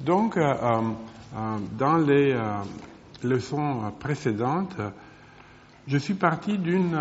Donc, 0.00 0.38
euh, 0.38 0.54
euh, 1.36 1.58
dans 1.72 1.98
les 1.98 2.32
euh, 2.32 2.62
leçons 3.22 3.92
précédentes, 4.00 4.76
je 5.86 5.98
suis 5.98 6.14
parti 6.14 6.56
d'une 6.56 6.98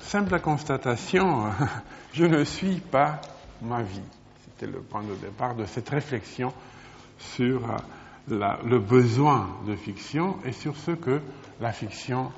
simple 0.00 0.38
constatation. 0.40 1.46
je 2.12 2.24
ne 2.24 2.44
suis 2.44 2.78
pas 2.80 3.20
ma 3.62 3.82
vie. 3.82 4.02
C'était 4.44 4.70
le 4.70 4.80
point 4.80 5.02
de 5.02 5.14
départ 5.14 5.56
de 5.56 5.64
cette 5.64 5.88
réflexion 5.88 6.52
sur 7.18 7.62
le 8.28 8.78
besoin 8.78 9.48
de 9.66 9.74
fiction 9.74 10.36
et 10.44 10.52
sur 10.52 10.76
ce 10.76 10.92
que 10.92 11.20
la 11.60 11.72
fiction, 11.72 12.30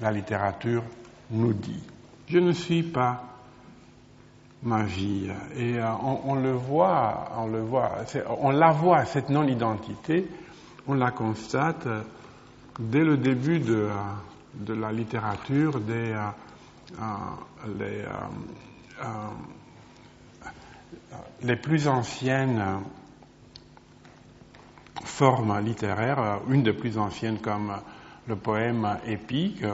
la 0.00 0.10
littérature 0.10 0.82
nous 1.30 1.52
dit. 1.52 1.82
Je 2.26 2.38
ne 2.38 2.52
suis 2.52 2.82
pas 2.82 3.31
ma 4.62 4.84
vie. 4.84 5.28
Et 5.56 5.78
euh, 5.78 5.86
on, 6.02 6.34
le 6.36 6.52
voit, 6.52 7.30
on 7.36 7.46
le 7.46 7.60
voit, 7.60 7.90
on 8.38 8.50
la 8.50 8.70
voit, 8.70 9.04
cette 9.04 9.28
non-identité, 9.28 10.28
on 10.86 10.94
la 10.94 11.10
constate 11.10 11.86
euh, 11.86 12.02
dès 12.78 13.04
le 13.04 13.16
début 13.16 13.58
de, 13.58 13.74
euh, 13.74 13.90
de 14.54 14.74
la 14.74 14.92
littérature, 14.92 15.80
des 15.80 16.14
les, 17.78 18.04
les, 21.42 21.56
plus 21.56 21.88
anciennes 21.88 22.62
formes 25.02 25.58
littéraires, 25.60 26.40
une 26.50 26.62
des 26.62 26.74
plus 26.74 26.98
anciennes 26.98 27.38
comme 27.38 27.72
le 28.26 28.36
poème 28.36 28.98
épique, 29.06 29.64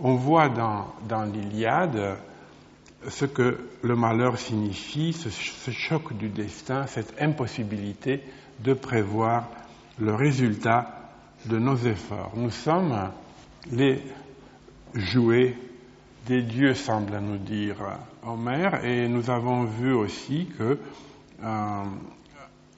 on 0.00 0.14
voit 0.14 0.48
dans, 0.48 0.86
dans 1.06 1.24
l'Iliade 1.24 2.16
ce 3.08 3.24
que 3.24 3.58
le 3.82 3.96
malheur 3.96 4.38
signifie, 4.38 5.12
ce, 5.12 5.70
choc 5.70 6.16
du 6.16 6.28
destin, 6.28 6.86
cette 6.86 7.20
impossibilité 7.20 8.22
de 8.60 8.74
prévoir 8.74 9.48
le 9.98 10.14
résultat 10.14 11.10
de 11.46 11.58
nos 11.58 11.76
efforts. 11.76 12.32
Nous 12.36 12.50
sommes 12.50 13.10
les 13.70 14.02
jouets 14.94 15.56
des 16.26 16.42
dieux, 16.42 16.74
semble 16.74 17.18
nous 17.20 17.38
dire 17.38 17.76
Homère, 18.24 18.84
et 18.84 19.08
nous 19.08 19.30
avons 19.30 19.64
vu 19.64 19.92
aussi 19.92 20.48
que 20.58 20.78
euh, 21.44 21.84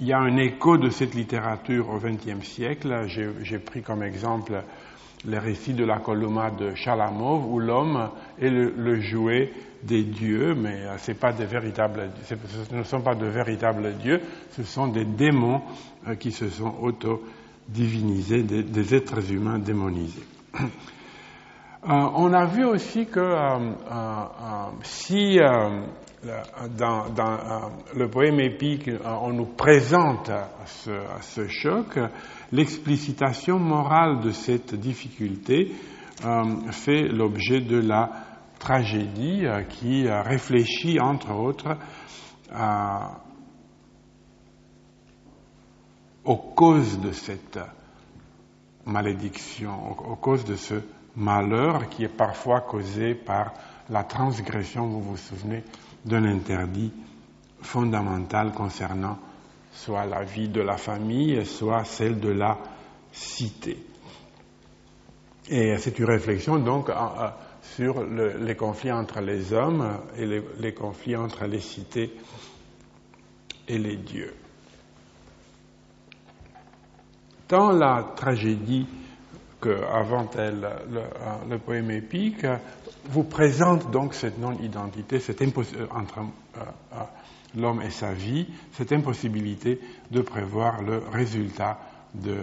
il 0.00 0.06
y 0.06 0.12
a 0.12 0.18
un 0.18 0.36
écho 0.36 0.76
de 0.76 0.90
cette 0.90 1.14
littérature 1.14 1.88
au 1.90 1.98
XXe 1.98 2.46
siècle. 2.46 3.06
J'ai 3.08 3.58
pris 3.58 3.82
comme 3.82 4.02
exemple 4.02 4.62
les 5.24 5.38
récits 5.38 5.74
de 5.74 5.84
la 5.84 5.98
Coloma 5.98 6.50
de 6.50 6.74
Chalamov, 6.74 7.50
où 7.52 7.58
l'homme 7.58 8.10
est 8.40 8.50
le, 8.50 9.00
jouet 9.00 9.52
des 9.82 10.04
dieux, 10.04 10.54
mais 10.54 10.82
euh, 10.86 11.14
pas 11.14 11.30
véritables, 11.32 12.10
ce 12.24 12.74
ne 12.74 12.82
sont 12.82 13.00
pas 13.00 13.14
de 13.14 13.26
véritables 13.26 13.94
dieux, 13.98 14.20
ce 14.52 14.62
sont 14.64 14.88
des 14.88 15.04
démons 15.04 15.62
euh, 16.06 16.14
qui 16.16 16.32
se 16.32 16.48
sont 16.48 16.74
auto-divinisés, 16.80 18.42
des, 18.42 18.94
êtres 18.94 19.32
humains 19.32 19.58
démonisés. 19.58 20.24
Euh, 21.84 21.92
on 21.92 22.32
a 22.32 22.44
vu 22.44 22.64
aussi 22.64 23.06
que 23.06 23.20
si 24.82 25.38
dans, 26.76 27.04
le 27.94 28.10
poème 28.10 28.40
épique 28.40 28.90
on 29.04 29.32
nous 29.32 29.46
présente 29.46 30.28
ce 30.66 31.46
choc, 31.46 31.96
l'explicitation 32.50 33.60
morale 33.60 34.20
de 34.22 34.32
cette 34.32 34.74
difficulté 34.74 35.70
fait 36.72 37.02
l'objet 37.04 37.60
de 37.60 37.78
la 37.78 38.27
tragédie 38.58 39.46
euh, 39.46 39.62
qui 39.62 40.06
euh, 40.06 40.22
réfléchit, 40.22 41.00
entre 41.00 41.32
autres, 41.32 41.76
aux 46.24 46.36
causes 46.36 46.98
de 46.98 47.12
cette 47.12 47.58
malédiction, 48.86 49.92
aux 50.10 50.16
causes 50.16 50.44
de 50.44 50.56
ce 50.56 50.82
malheur 51.16 51.88
qui 51.90 52.04
est 52.04 52.08
parfois 52.08 52.62
causé 52.62 53.14
par 53.14 53.52
la 53.90 54.04
transgression, 54.04 54.86
vous 54.86 55.02
vous 55.02 55.16
souvenez, 55.16 55.62
d'un 56.04 56.24
interdit 56.24 56.92
fondamental 57.60 58.52
concernant 58.52 59.18
soit 59.72 60.06
la 60.06 60.22
vie 60.24 60.48
de 60.48 60.60
la 60.60 60.76
famille, 60.76 61.44
soit 61.44 61.84
celle 61.84 62.18
de 62.18 62.30
la 62.30 62.58
cité. 63.12 63.78
Et 65.48 65.76
c'est 65.78 65.98
une 65.98 66.04
réflexion 66.06 66.58
donc 66.58 66.90
sur 67.78 68.04
les 68.04 68.56
conflits 68.56 68.90
entre 68.90 69.20
les 69.20 69.52
hommes 69.52 70.00
et 70.16 70.26
les, 70.26 70.74
conflits 70.74 71.14
entre 71.14 71.44
les 71.46 71.60
cités 71.60 72.12
et 73.68 73.78
les 73.78 73.94
dieux. 73.94 74.34
Dans 77.48 77.70
la 77.70 78.14
tragédie 78.16 78.84
que, 79.60 79.80
avant 79.94 80.28
elle, 80.36 80.68
le, 81.48 81.58
poème 81.58 81.92
épique 81.92 82.44
vous 83.04 83.22
présente 83.22 83.92
donc 83.92 84.12
cette 84.12 84.38
non-identité, 84.40 85.20
cette 85.20 85.40
euh, 85.40 85.86
entre 85.92 86.18
euh, 86.18 86.60
euh, 86.94 86.96
l'homme 87.56 87.80
et 87.82 87.90
sa 87.90 88.12
vie, 88.12 88.48
cette 88.72 88.90
impossibilité 88.92 89.80
de 90.10 90.20
prévoir 90.20 90.82
le 90.82 90.98
résultat 91.12 91.78
de, 92.14 92.32
euh, 92.32 92.42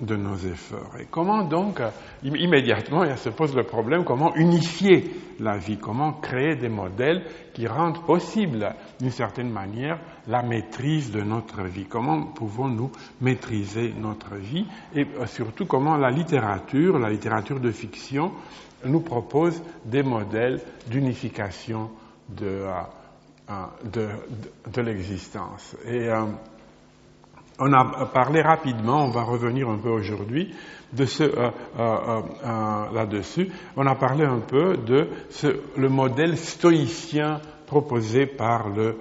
de, 0.00 0.16
nos 0.16 0.36
efforts. 0.36 0.96
Et 1.00 1.06
comment 1.10 1.42
donc, 1.44 1.80
euh, 1.80 1.90
immédiatement, 2.22 3.04
il 3.04 3.16
se 3.16 3.30
pose 3.30 3.54
le 3.56 3.64
problème, 3.64 4.04
comment 4.04 4.34
unifier 4.36 5.10
la 5.40 5.56
vie, 5.56 5.78
comment 5.78 6.12
créer 6.14 6.56
des 6.56 6.68
modèles 6.68 7.24
qui 7.54 7.66
rendent 7.66 8.04
possible, 8.04 8.74
d'une 9.00 9.10
certaine 9.10 9.50
manière, 9.50 9.98
la 10.26 10.42
maîtrise 10.42 11.10
de 11.10 11.22
notre 11.22 11.62
vie, 11.62 11.86
comment 11.86 12.22
pouvons-nous 12.26 12.90
maîtriser 13.20 13.94
notre 13.98 14.34
vie, 14.36 14.66
et 14.94 15.06
euh, 15.18 15.26
surtout 15.26 15.66
comment 15.66 15.96
la 15.96 16.10
littérature, 16.10 16.98
la 16.98 17.10
littérature 17.10 17.60
de 17.60 17.70
fiction, 17.70 18.32
nous 18.84 19.00
propose 19.00 19.60
des 19.84 20.02
modèles 20.04 20.60
d'unification 20.86 21.90
de, 22.28 22.62
de, 23.92 24.08
de 24.72 24.80
l'existence. 24.82 25.74
Et 25.84 26.08
on 27.58 27.72
a 27.72 28.06
parlé 28.06 28.40
rapidement, 28.40 29.04
on 29.04 29.10
va 29.10 29.22
revenir 29.22 29.68
un 29.68 29.78
peu 29.78 29.90
aujourd'hui 29.90 30.54
de 30.92 31.04
ce 31.04 31.24
euh, 31.24 31.50
euh, 31.78 32.22
euh, 32.44 32.92
là-dessus. 32.92 33.50
On 33.76 33.86
a 33.86 33.94
parlé 33.94 34.24
un 34.24 34.40
peu 34.40 34.76
de 34.76 35.08
le 35.76 35.88
modèle 35.88 36.38
stoïcien 36.38 37.40
proposé 37.66 38.26
par 38.26 38.68
le 38.68 38.96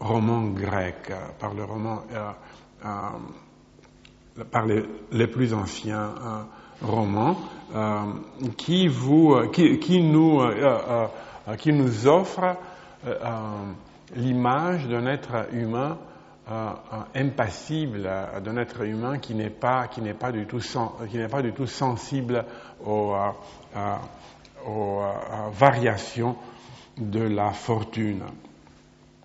roman 0.00 0.48
grec, 0.48 1.12
par 1.38 1.54
le 1.54 1.64
roman, 1.64 2.02
par 4.50 4.66
les, 4.66 5.26
plus 5.26 5.54
anciens 5.54 6.12
romans, 6.82 7.36
qui 8.56 8.88
vous, 8.88 9.36
qui 9.50 10.02
nous 10.02 10.40
offre 12.06 12.56
l'image 14.14 14.88
d'un 14.88 15.06
être 15.06 15.46
humain 15.52 15.98
impassible 17.14 18.08
d'un 18.44 18.56
être 18.56 18.82
humain 18.82 19.18
qui 19.18 19.34
n'est 19.34 19.50
pas, 19.50 19.88
qui 19.88 20.00
n'est 20.02 20.14
pas, 20.14 20.32
du 20.32 20.46
tout 20.46 20.60
qui 21.10 21.16
n'est 21.16 21.28
pas 21.28 21.42
du 21.42 21.52
tout 21.52 21.66
sensible 21.66 22.44
aux, 22.84 23.14
aux 24.66 25.00
variations 25.52 26.36
de 26.98 27.22
la 27.22 27.50
fortune. 27.50 28.22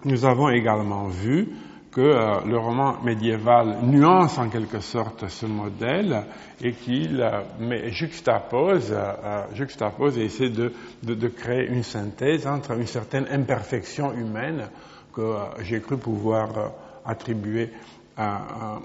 Nous 0.05 0.25
avons 0.25 0.49
également 0.49 1.07
vu 1.07 1.49
que 1.95 2.01
euh, 2.01 2.41
le 2.45 2.57
roman 2.57 3.01
médiéval 3.03 3.77
nuance 3.83 4.37
en 4.37 4.49
quelque 4.49 4.81
sorte 4.81 5.29
ce 5.29 5.45
modèle 5.45 6.25
et 6.61 6.73
qu'il 6.73 7.21
euh, 7.21 7.89
juxtapose, 7.89 8.91
euh, 8.91 9.45
juxtapose 9.53 10.17
et 10.17 10.25
essaie 10.25 10.49
de, 10.49 10.73
de, 11.03 11.27
créer 11.29 11.67
une 11.67 11.83
synthèse 11.83 12.45
entre 12.47 12.73
une 12.73 12.85
certaine 12.85 13.25
imperfection 13.31 14.11
humaine 14.11 14.67
que 15.13 15.35
j'ai 15.61 15.79
cru 15.79 15.95
pouvoir 15.95 16.49
attribué 17.05 17.71
à, 18.17 18.79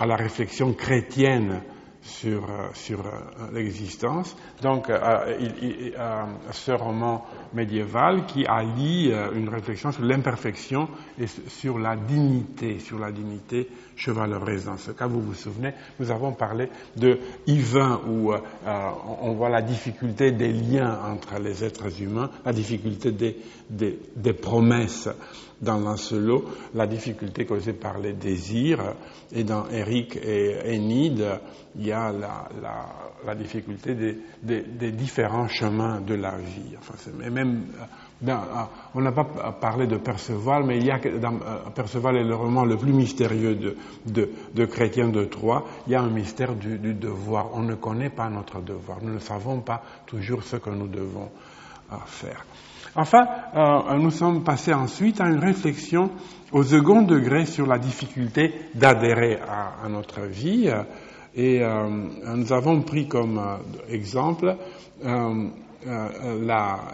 la 0.00 0.16
réflexion 0.16 0.72
chrétienne 0.72 1.60
sur, 2.02 2.44
euh, 2.44 2.68
euh, 2.90 3.50
l'existence. 3.52 4.34
Donc, 4.62 4.88
euh, 4.88 5.36
ce 6.52 6.72
roman 6.72 7.24
médiéval 7.52 8.24
qui 8.26 8.46
allie 8.46 9.12
une 9.34 9.48
réflexion 9.48 9.92
sur 9.92 10.02
l'imperfection 10.04 10.88
et 11.18 11.26
sur 11.26 11.78
la 11.78 11.96
dignité, 11.96 12.78
sur 12.78 12.98
la 12.98 13.12
dignité 13.12 13.68
chevaleresque. 13.96 14.66
Dans 14.66 14.78
ce 14.78 14.92
cas, 14.92 15.06
vous 15.06 15.20
vous 15.20 15.34
souvenez, 15.34 15.72
nous 15.98 16.10
avons 16.10 16.32
parlé 16.32 16.68
de 16.96 17.18
Yvain 17.46 18.00
où 18.08 18.32
on 19.22 19.32
voit 19.32 19.50
la 19.50 19.62
difficulté 19.62 20.32
des 20.32 20.52
liens 20.52 20.98
entre 21.04 21.38
les 21.38 21.64
êtres 21.64 22.00
humains, 22.02 22.30
la 22.44 22.52
difficulté 22.52 23.12
des 23.70 24.32
promesses 24.32 25.08
dans 25.60 25.78
Lancelot, 25.78 26.44
la 26.74 26.86
difficulté 26.86 27.44
causée 27.44 27.74
par 27.74 27.98
les 27.98 28.14
désirs, 28.14 28.94
et 29.32 29.44
dans 29.44 29.68
Eric 29.68 30.16
et 30.16 30.76
Enid, 30.76 31.24
il 31.76 31.86
y 31.86 31.92
a 31.92 32.12
la, 32.12 33.34
difficulté 33.34 33.94
des, 34.42 34.92
différents 34.92 35.48
chemins 35.48 36.00
de 36.00 36.14
la 36.14 36.36
vie. 36.36 36.76
Enfin, 36.78 36.94
même 37.30 37.66
Ben, 38.22 38.68
on 38.94 39.00
n'a 39.00 39.12
pas 39.12 39.24
parlé 39.24 39.86
de 39.86 39.96
Perceval, 39.96 40.64
mais 40.64 40.76
il 40.76 40.84
y 40.84 40.90
a 40.90 40.98
dans 40.98 41.38
Perceval 41.74 42.16
est 42.16 42.24
le 42.24 42.34
roman 42.34 42.66
le 42.66 42.76
plus 42.76 42.92
mystérieux 42.92 43.54
de, 43.54 43.76
de, 44.04 44.30
de 44.54 44.64
Chrétien 44.66 45.08
de 45.08 45.24
Troyes. 45.24 45.64
Il 45.86 45.92
y 45.92 45.94
a 45.94 46.02
un 46.02 46.10
mystère 46.10 46.54
du, 46.54 46.78
du, 46.78 46.92
devoir. 46.92 47.48
On 47.54 47.62
ne 47.62 47.76
connaît 47.76 48.10
pas 48.10 48.28
notre 48.28 48.60
devoir. 48.60 48.98
Nous 49.02 49.14
ne 49.14 49.20
savons 49.20 49.60
pas 49.60 49.82
toujours 50.06 50.42
ce 50.42 50.56
que 50.56 50.68
nous 50.68 50.88
devons 50.88 51.30
faire. 52.06 52.44
Enfin, 52.96 53.26
euh, 53.54 53.98
nous 53.98 54.10
sommes 54.10 54.42
passés 54.42 54.74
ensuite 54.74 55.20
à 55.20 55.28
une 55.28 55.38
réflexion 55.38 56.10
au 56.52 56.62
second 56.62 57.02
degré 57.02 57.46
sur 57.46 57.66
la 57.66 57.78
difficulté 57.78 58.52
d'adhérer 58.74 59.38
à, 59.40 59.88
notre 59.88 60.22
vie. 60.22 60.68
Et 61.34 61.62
euh, 61.62 61.88
nous 62.34 62.52
avons 62.52 62.82
pris 62.82 63.06
comme 63.06 63.38
euh, 63.38 63.56
exemple 63.88 64.56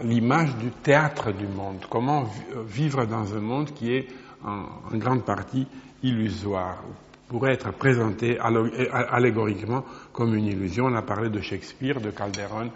l'image 0.03 0.55
du 0.57 0.69
théâtre 0.83 1.31
du 1.31 1.47
monde. 1.47 1.85
Comment 1.89 2.25
vivre 2.65 3.05
dans 3.05 3.33
un 3.35 3.41
monde 3.41 3.71
qui 3.73 3.93
est 3.93 4.07
en, 4.45 4.65
en 4.93 4.97
grande 4.97 5.23
partie 5.25 5.67
illusoire 6.03 6.83
pourrait 7.27 7.53
être 7.53 7.73
présenté 7.73 8.37
allégoriquement 8.39 9.83
comme 10.13 10.35
une 10.35 10.45
illusion. 10.45 10.85
On 10.85 10.95
a 10.95 11.01
parlé 11.01 11.29
de 11.29 11.41
Shakespeare, 11.41 11.99
de 11.99 12.11
Calderon 12.11 12.69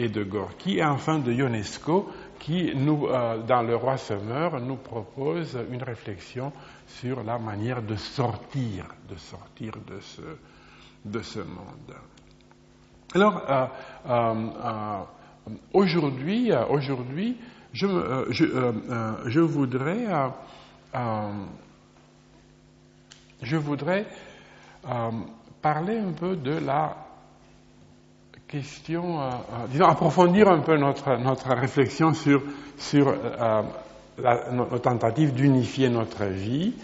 et 0.00 0.08
de 0.08 0.24
Gorky, 0.24 0.78
et 0.78 0.84
enfin 0.84 1.18
de 1.18 1.30
Ionesco, 1.30 2.10
qui, 2.38 2.74
nous, 2.74 3.06
euh, 3.06 3.36
dans 3.42 3.60
Le 3.60 3.76
Roi 3.76 3.98
Semeur, 3.98 4.58
nous 4.58 4.76
propose 4.76 5.58
une 5.70 5.82
réflexion 5.82 6.54
sur 6.86 7.22
la 7.22 7.38
manière 7.38 7.82
de 7.82 7.96
sortir, 7.96 8.86
de 9.10 9.16
sortir 9.16 9.74
de 9.86 10.00
ce, 10.00 10.22
de 11.04 11.20
ce 11.20 11.40
monde. 11.40 11.94
Alors, 13.14 13.42
euh, 13.46 13.66
euh, 14.08 15.00
aujourd'hui, 15.74 16.50
je, 17.74 17.86
voudrais, 19.42 20.04
je 23.42 23.56
voudrais 23.56 24.06
parler 25.60 25.98
un 25.98 26.12
peu 26.12 26.36
de 26.36 26.52
la 26.52 26.99
question, 28.50 29.20
disons, 29.70 29.84
approfondir 29.84 30.48
un 30.48 30.60
peu 30.60 30.76
notre, 30.76 31.16
notre 31.18 31.54
réflexion 31.54 32.12
sur, 32.12 32.42
sur 32.76 33.06
euh, 33.08 33.62
la, 34.18 34.50
nos 34.50 34.78
tentatives 34.80 35.32
d'unifier 35.32 35.88
notre 35.88 36.24
vie 36.24 36.74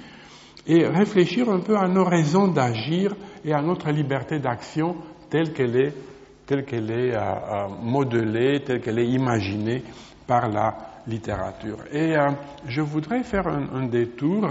et 0.69 0.87
réfléchir 0.87 1.49
un 1.51 1.59
peu 1.61 1.77
à 1.77 1.89
nos 1.89 2.05
raisons 2.05 2.47
d'agir 2.49 3.17
et 3.45 3.53
à 3.53 3.63
notre 3.63 3.91
liberté 3.91 4.39
d'action 4.39 4.97
telle 5.29 5.53
qu'elle 5.53 5.77
est, 5.77 5.95
telle 6.47 6.65
qu'elle 6.65 6.91
est 6.91 7.15
euh, 7.15 7.19
euh 7.21 7.69
modelée, 7.83 8.63
telle 8.65 8.81
qu'elle 8.81 9.01
est 9.01 9.09
imaginée 9.09 9.83
par 10.25 10.49
la 10.49 10.77
littérature. 11.09 11.79
Et 11.91 12.17
euh, 12.17 12.31
je 12.69 12.81
voudrais 12.81 13.25
faire 13.25 13.49
un, 13.49 13.87
détour 13.89 14.49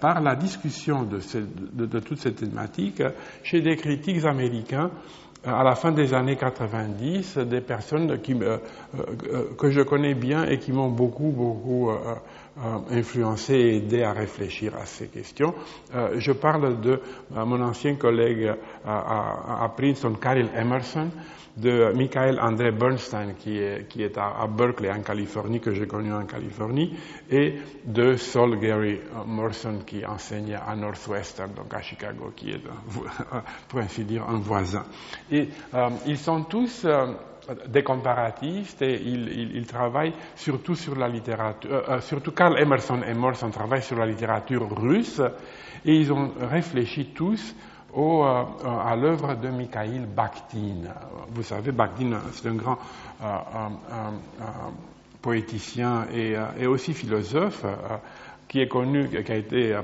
par 0.00 0.20
la 0.20 0.34
discussion 0.34 1.04
de, 1.04 1.20
de, 1.74 1.86
de, 1.86 1.98
toute 2.00 2.18
cette 2.18 2.36
thématique 2.36 3.02
chez 3.44 3.60
des 3.60 3.76
critiques 3.76 4.24
américains 4.24 4.90
à 5.46 5.62
la 5.62 5.74
fin 5.74 5.92
des 5.92 6.12
années 6.12 6.36
90 6.36 7.38
des 7.38 7.60
personnes 7.60 8.10
euh, 8.10 8.58
euh, 8.98 9.44
que 9.56 9.70
je 9.70 9.80
connais 9.80 10.14
bien 10.14 10.44
et 10.44 10.58
qui 10.58 10.72
m'ont 10.72 10.88
beaucoup, 10.88 11.30
beaucoup 11.30 11.90
euh, 12.58 12.78
influencé 12.90 13.54
et 13.54 13.76
aidé 13.76 14.02
à 14.02 14.12
réfléchir 14.12 14.74
à 14.76 14.86
ces 14.86 15.08
questions. 15.08 15.54
je 15.92 16.32
parle 16.32 16.80
de 16.80 17.00
mon 17.30 17.60
ancien 17.62 17.96
collègue 17.96 18.52
à, 18.84 19.70
Princeton, 19.76 20.14
Carol 20.14 20.48
Emerson, 20.54 21.10
de 21.56 21.92
Michael 21.94 22.38
André 22.38 22.70
Bernstein, 22.70 23.34
qui 23.38 23.58
est, 23.58 23.88
qui 23.88 24.04
à, 24.04 24.46
Berkeley, 24.46 24.90
en 24.90 25.02
Californie, 25.02 25.60
que 25.60 25.72
j'ai 25.72 25.86
connu 25.86 26.12
en 26.12 26.26
Californie, 26.26 26.94
et 27.30 27.54
de 27.84 28.16
Saul 28.16 28.58
Gary 28.58 29.00
Morrison, 29.26 29.78
qui 29.86 30.04
enseigne 30.04 30.54
à 30.54 30.76
Northwestern, 30.76 31.52
donc 31.54 31.72
à 31.72 31.80
Chicago, 31.80 32.32
qui 32.36 32.50
est, 32.50 32.60
pour 33.68 33.80
ainsi 33.80 34.04
dire, 34.04 34.28
un 34.28 34.38
voisin. 34.38 34.84
Et 35.30 35.48
euh, 35.74 35.88
ils 36.06 36.18
sont 36.18 36.44
tous 36.44 36.84
euh, 36.84 37.14
des 37.68 37.82
comparatistes 37.82 38.82
et 38.82 39.00
ils, 39.02 39.28
ils, 39.28 39.56
ils, 39.56 39.66
travaillent 39.66 40.14
surtout 40.34 40.74
sur 40.74 40.96
la 40.96 41.08
littérature, 41.08 41.70
euh, 41.70 41.82
euh 41.88 42.00
surtout 42.00 42.32
Carl 42.32 42.58
Emerson 42.58 43.00
et 43.06 43.14
Morrison 43.14 43.50
travaillent 43.50 43.82
sur 43.82 43.96
la 43.96 44.06
littérature 44.06 44.68
russe, 44.76 45.20
et 45.84 45.94
ils 45.94 46.12
ont 46.12 46.32
réfléchi 46.40 47.12
tous 47.14 47.54
au, 47.94 48.24
euh, 48.24 48.44
à 48.64 48.96
l'œuvre 48.96 49.34
de 49.34 49.48
Mikhail 49.48 50.06
Bakhtin. 50.14 50.90
Vous 51.30 51.42
savez, 51.42 51.72
Bakhtin, 51.72 52.18
c'est 52.32 52.48
un 52.48 52.54
grand 52.54 52.78
euh, 53.22 53.68
poéticien 55.22 56.06
et, 56.12 56.66
aussi 56.66 56.92
philosophe 56.94 57.64
qui 58.48 58.60
est 58.60 58.68
connu, 58.68 59.08
qui 59.08 59.32
a 59.32 59.36
été 59.36 59.76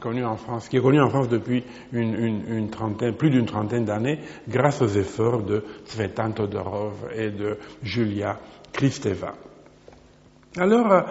connu 0.00 0.24
en 0.24 0.36
France, 0.36 0.68
qui 0.68 0.78
est 0.78 0.80
connu 0.80 1.00
en 1.00 1.10
France 1.10 1.28
depuis 1.28 1.62
plus 1.90 3.30
d'une 3.30 3.46
trentaine 3.46 3.84
d'années, 3.84 4.20
grâce 4.48 4.80
aux 4.82 4.88
efforts 4.88 5.42
de 5.42 5.64
Tsvetan 5.86 6.32
Todorov 6.32 7.10
et 7.14 7.30
de 7.30 7.58
Julia 7.82 8.38
Kristeva. 8.72 9.34
Alors, 10.56 11.04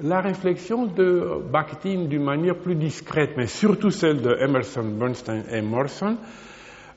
la 0.00 0.20
réflexion 0.20 0.86
de 0.86 1.40
Bakhtin 1.50 2.04
d'une 2.04 2.24
manière 2.24 2.56
plus 2.56 2.74
discrète, 2.74 3.32
mais 3.36 3.46
surtout 3.46 3.90
celle 3.90 4.20
de 4.20 4.36
Emerson, 4.40 4.84
Bernstein 4.84 5.44
et 5.50 5.62
Morrison, 5.62 6.16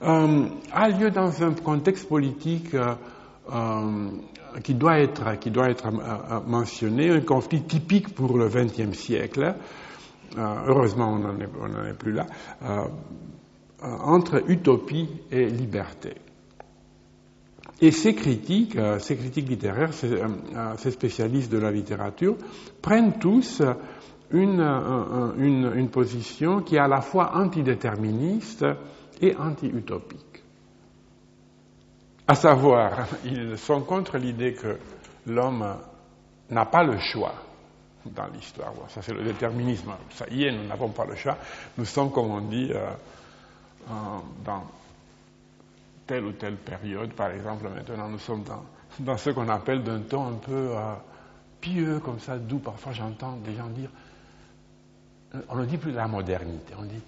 euh, 0.01 0.45
a 0.71 0.89
lieu 0.89 1.11
dans 1.11 1.43
un 1.43 1.53
contexte 1.53 2.07
politique 2.07 2.73
euh, 2.73 2.95
euh, 3.53 4.09
qui 4.63 4.73
doit 4.73 4.99
être, 4.99 5.39
qui 5.39 5.51
doit 5.51 5.69
être 5.69 5.87
euh, 5.87 6.39
mentionné, 6.45 7.09
un 7.09 7.21
conflit 7.21 7.61
typique 7.63 8.13
pour 8.13 8.37
le 8.37 8.47
XXe 8.47 8.97
siècle. 8.97 9.55
Euh, 10.37 10.55
heureusement, 10.67 11.13
on 11.13 11.19
n'en 11.19 11.85
est, 11.85 11.97
plus 11.97 12.13
là, 12.13 12.25
euh, 12.63 12.87
entre 13.81 14.43
utopie 14.49 15.09
et 15.31 15.45
liberté. 15.45 16.15
Et 17.81 17.91
ces 17.91 18.13
critiques, 18.13 18.75
euh, 18.75 18.99
ces 18.99 19.15
critiques 19.15 19.47
littéraires, 19.47 19.93
ces, 19.93 20.11
euh, 20.11 20.27
euh, 20.55 20.91
spécialistes 20.91 21.51
de 21.51 21.59
la 21.59 21.71
littérature, 21.71 22.35
prennent 22.81 23.17
tous 23.19 23.61
une, 24.31 25.89
position 25.91 26.61
qui 26.61 26.75
est 26.75 26.79
à 26.79 26.87
la 26.87 27.01
fois 27.01 27.37
antidéterministe 27.37 28.65
et 29.21 29.35
anti-utopique. 29.35 30.28
À 32.29 32.35
savoir, 32.35 33.07
ils 33.25 33.57
sont 33.57 33.81
contre 33.81 34.19
l'idée 34.19 34.53
que 34.53 34.77
l'homme 35.25 35.65
n'a 36.51 36.65
pas 36.67 36.83
le 36.83 36.99
choix 36.99 37.33
dans 38.05 38.27
l'histoire. 38.27 38.71
Ça 38.89 39.01
c'est 39.01 39.13
le 39.15 39.23
déterminisme. 39.23 39.91
Ça 40.11 40.27
y 40.29 40.43
est, 40.43 40.51
nous 40.51 40.67
n'avons 40.67 40.89
pas 40.89 41.05
le 41.05 41.15
choix. 41.15 41.35
Nous 41.75 41.85
sommes, 41.85 42.11
comme 42.11 42.29
on 42.29 42.41
dit, 42.41 42.71
euh, 42.71 42.91
dans 44.45 44.63
telle 46.05 46.25
ou 46.25 46.33
telle 46.33 46.57
période. 46.57 47.13
Par 47.13 47.31
exemple, 47.31 47.67
maintenant, 47.67 48.07
nous 48.07 48.19
sommes 48.19 48.43
dans, 48.43 48.63
dans 48.99 49.17
ce 49.17 49.31
qu'on 49.31 49.49
appelle 49.49 49.81
d'un 49.81 50.01
ton 50.01 50.27
un 50.27 50.33
peu 50.33 50.51
euh, 50.75 50.93
pieux, 51.59 51.99
comme 51.99 52.19
ça, 52.19 52.37
doux. 52.37 52.59
Parfois, 52.59 52.91
j'entends 52.91 53.37
des 53.37 53.55
gens 53.55 53.69
dire, 53.69 53.89
euh, 55.33 55.41
on 55.49 55.55
ne 55.55 55.65
dit 55.65 55.77
plus 55.77 55.93
la 55.93 56.07
modernité, 56.07 56.75
on 56.77 56.83
dit 56.83 57.01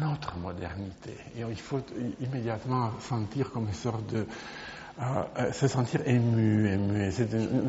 notre 0.00 0.36
modernité. 0.36 1.16
Et 1.36 1.40
il 1.40 1.60
faut 1.60 1.80
immédiatement 2.20 2.92
sentir 3.00 3.50
comme 3.50 3.66
une 3.66 3.74
sorte 3.74 4.06
de... 4.06 4.26
Euh, 5.00 5.50
se 5.52 5.66
sentir 5.66 6.00
ému, 6.06 6.68
ému, 6.72 7.10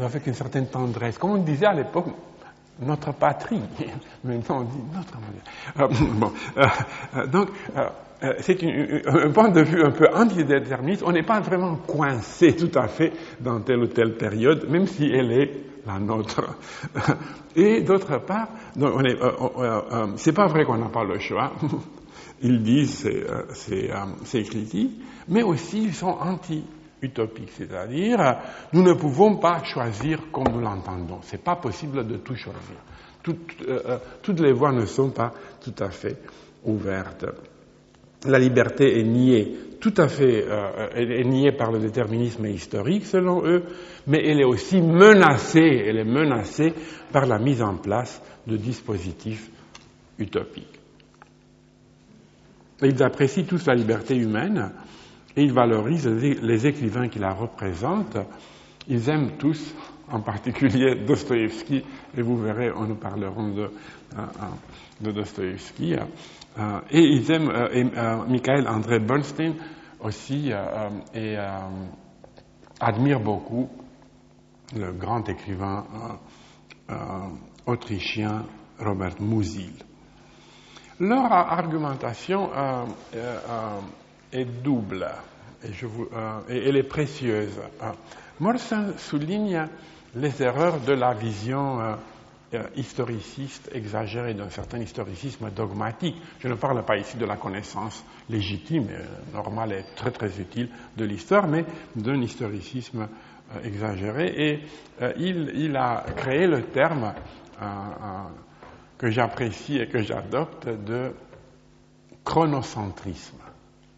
avec 0.03 0.27
une 0.27 0.35
certaine 0.35 0.67
tendresse. 0.67 1.17
Comme 1.17 1.31
on 1.31 1.37
disait 1.37 1.65
à 1.65 1.73
l'époque, 1.73 2.05
notre 2.79 3.13
patrie. 3.13 3.61
Maintenant, 4.23 4.59
on 4.59 4.63
dit 4.63 4.77
notre 4.93 5.17
bon, 6.19 6.31
donc, 7.31 7.49
euh, 7.75 8.33
c'est 8.41 8.57
un 9.07 9.31
point 9.31 9.49
de 9.49 9.61
vue 9.61 9.83
un 9.83 9.91
peu 9.91 10.07
antidéterministe. 10.13 11.03
On 11.03 11.11
n'est 11.11 11.23
pas 11.23 11.39
vraiment 11.39 11.75
coincé 11.77 12.55
tout 12.55 12.71
à 12.77 12.87
fait 12.87 13.11
dans 13.39 13.59
telle 13.61 13.79
ou 13.79 13.87
telle 13.87 14.17
période, 14.17 14.69
même 14.69 14.85
si 14.85 15.05
elle 15.05 15.31
est 15.31 15.51
la 15.85 15.99
nôtre. 15.99 16.41
Et 17.55 17.81
d'autre 17.81 18.19
part, 18.19 18.49
euh, 18.79 18.85
euh, 18.85 19.81
euh, 19.91 20.07
c'est 20.17 20.33
pas 20.33 20.47
vrai 20.47 20.65
qu'on 20.65 20.77
n'a 20.77 20.89
pas 20.89 21.03
le 21.03 21.19
choix. 21.19 21.53
Ils 22.41 22.61
disent 22.61 22.99
ces, 22.99 23.23
ces, 23.53 23.89
ces 24.25 24.43
critiques, 24.43 25.01
mais 25.29 25.41
aussi 25.41 25.83
ils 25.83 25.93
sont 25.93 26.17
anti-utopiques, 27.05 27.51
c'est-à-dire 27.51 28.37
nous 28.73 28.83
ne 28.83 28.93
pouvons 28.93 29.37
pas 29.37 29.63
choisir 29.63 30.19
comme 30.31 30.47
nous 30.53 30.61
l'entendons. 30.61 31.19
C'est 31.23 31.43
pas 31.43 31.55
possible 31.55 32.05
de 32.05 32.17
tout 32.17 32.35
choisir. 32.35 32.77
Toutes, 33.23 33.55
toutes 34.21 34.39
les 34.39 34.53
voies 34.53 34.71
ne 34.71 34.85
sont 34.85 35.09
pas 35.09 35.33
tout 35.63 35.73
à 35.79 35.89
fait 35.89 36.17
ouvertes 36.63 37.25
la 38.27 38.39
liberté 38.39 38.99
est 38.99 39.03
niée, 39.03 39.55
tout 39.79 39.93
à 39.97 40.07
fait 40.07 40.45
euh, 40.47 40.89
est 40.95 41.51
par 41.51 41.71
le 41.71 41.79
déterminisme 41.79 42.45
historique 42.47 43.05
selon 43.05 43.45
eux, 43.45 43.63
mais 44.07 44.21
elle 44.25 44.39
est 44.41 44.45
aussi 44.45 44.81
menacée, 44.81 45.83
elle 45.87 45.97
est 45.97 46.03
menacée 46.03 46.73
par 47.11 47.25
la 47.25 47.39
mise 47.39 47.61
en 47.61 47.77
place 47.77 48.21
de 48.47 48.57
dispositifs 48.57 49.49
utopiques. 50.19 50.79
Ils 52.81 53.01
apprécient 53.03 53.45
tous 53.45 53.65
la 53.67 53.75
liberté 53.75 54.15
humaine 54.17 54.71
et 55.35 55.43
ils 55.43 55.53
valorisent 55.53 56.07
les 56.07 56.67
écrivains 56.67 57.07
qui 57.07 57.19
la 57.19 57.33
représentent 57.33 58.17
ils 58.87 59.09
aiment 59.09 59.31
tous, 59.37 59.73
en 60.11 60.21
particulier 60.21 60.95
Dostoïevski, 61.07 61.83
et 62.15 62.21
vous 62.21 62.37
verrez, 62.37 62.71
on 62.71 62.85
nous 62.85 62.95
parlerons 62.95 63.49
de, 63.49 63.71
de 65.01 65.11
Dostoïevski. 65.11 65.93
et 65.93 66.99
ils 66.99 67.31
aiment, 67.31 67.51
Michael 68.27 68.67
André 68.67 68.99
Bernstein 68.99 69.55
aussi, 69.99 70.51
et 71.15 71.37
admire 72.79 73.19
beaucoup 73.19 73.69
le 74.75 74.91
grand 74.93 75.27
écrivain 75.27 75.85
autrichien 77.65 78.45
Robert 78.79 79.19
Musil. 79.19 79.73
Leur 80.99 81.31
argumentation 81.31 82.49
euh, 82.53 82.85
euh, 83.15 83.39
euh, 83.49 83.79
est 84.35 84.45
double 84.45 85.07
et, 85.63 85.73
je 85.73 85.85
vous, 85.85 86.07
et, 86.49 86.67
elle 86.69 86.77
est 86.77 86.83
précieuse. 86.83 87.59
Morrison 88.39 88.93
souligne 88.97 89.67
les 90.15 90.41
erreurs 90.43 90.79
de 90.79 90.93
la 90.93 91.13
vision 91.13 91.97
historiciste 92.75 93.69
exagérée 93.73 94.33
d'un 94.33 94.49
certain 94.49 94.79
historicisme 94.79 95.49
dogmatique. 95.51 96.15
Je 96.39 96.47
ne 96.47 96.55
parle 96.55 96.83
pas 96.83 96.97
ici 96.97 97.17
de 97.17 97.25
la 97.25 97.37
connaissance 97.37 98.03
légitime, 98.29 98.87
normale 99.33 99.73
et 99.73 99.85
très 99.95 100.11
très 100.11 100.39
utile 100.39 100.69
de 100.97 101.05
l'histoire, 101.05 101.47
mais 101.47 101.65
d'un 101.95 102.21
historicisme 102.21 103.07
exagéré. 103.63 104.33
Et 104.37 104.59
il, 105.17 105.75
a 105.75 106.05
créé 106.15 106.47
le 106.47 106.63
terme 106.63 107.13
que 108.97 109.09
j'apprécie 109.09 109.77
et 109.77 109.87
que 109.87 110.01
j'adopte 110.01 110.67
de 110.67 111.13
chronocentrisme. 112.23 113.34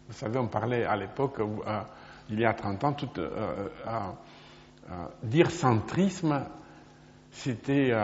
Vous 0.08 0.14
savez, 0.14 0.38
on 0.38 0.46
parlait 0.46 0.84
à 0.84 0.96
l'époque, 0.96 1.38
euh, 1.40 1.80
il 2.30 2.40
y 2.40 2.44
a 2.46 2.54
30 2.54 2.84
ans, 2.84 2.92
tout, 2.94 3.08
euh, 3.18 3.68
euh, 3.86 4.92
dire 5.22 5.50
centrisme, 5.50 6.46
c'était 7.30 7.94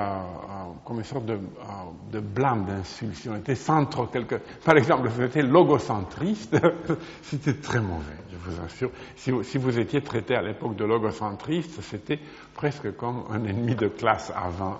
comme 0.85 0.99
une 0.99 1.05
sorte 1.05 1.25
de, 1.25 2.21
blâme, 2.21 2.67
d'insultion. 2.67 3.33
C'était 3.37 3.55
centre 3.55 4.09
quelque. 4.11 4.37
Par 4.65 4.77
exemple, 4.77 5.09
vous 5.09 5.23
étiez 5.23 5.43
logocentriste, 5.43 6.57
c'était 7.23 7.55
très 7.55 7.81
mauvais, 7.81 8.15
je 8.31 8.37
vous 8.37 8.63
assure. 8.65 8.91
Si 9.17 9.31
vous, 9.31 9.43
si 9.43 9.57
vous 9.57 9.79
étiez 9.79 10.03
traité 10.03 10.37
à 10.37 10.43
l'époque 10.43 10.77
de 10.77 10.85
logocentriste, 10.85 11.81
c'était 11.81 12.21
presque 12.53 12.95
comme 12.97 13.25
un 13.31 13.43
ennemi 13.45 13.75
de 13.75 13.89
classe 13.89 14.31
avant. 14.37 14.79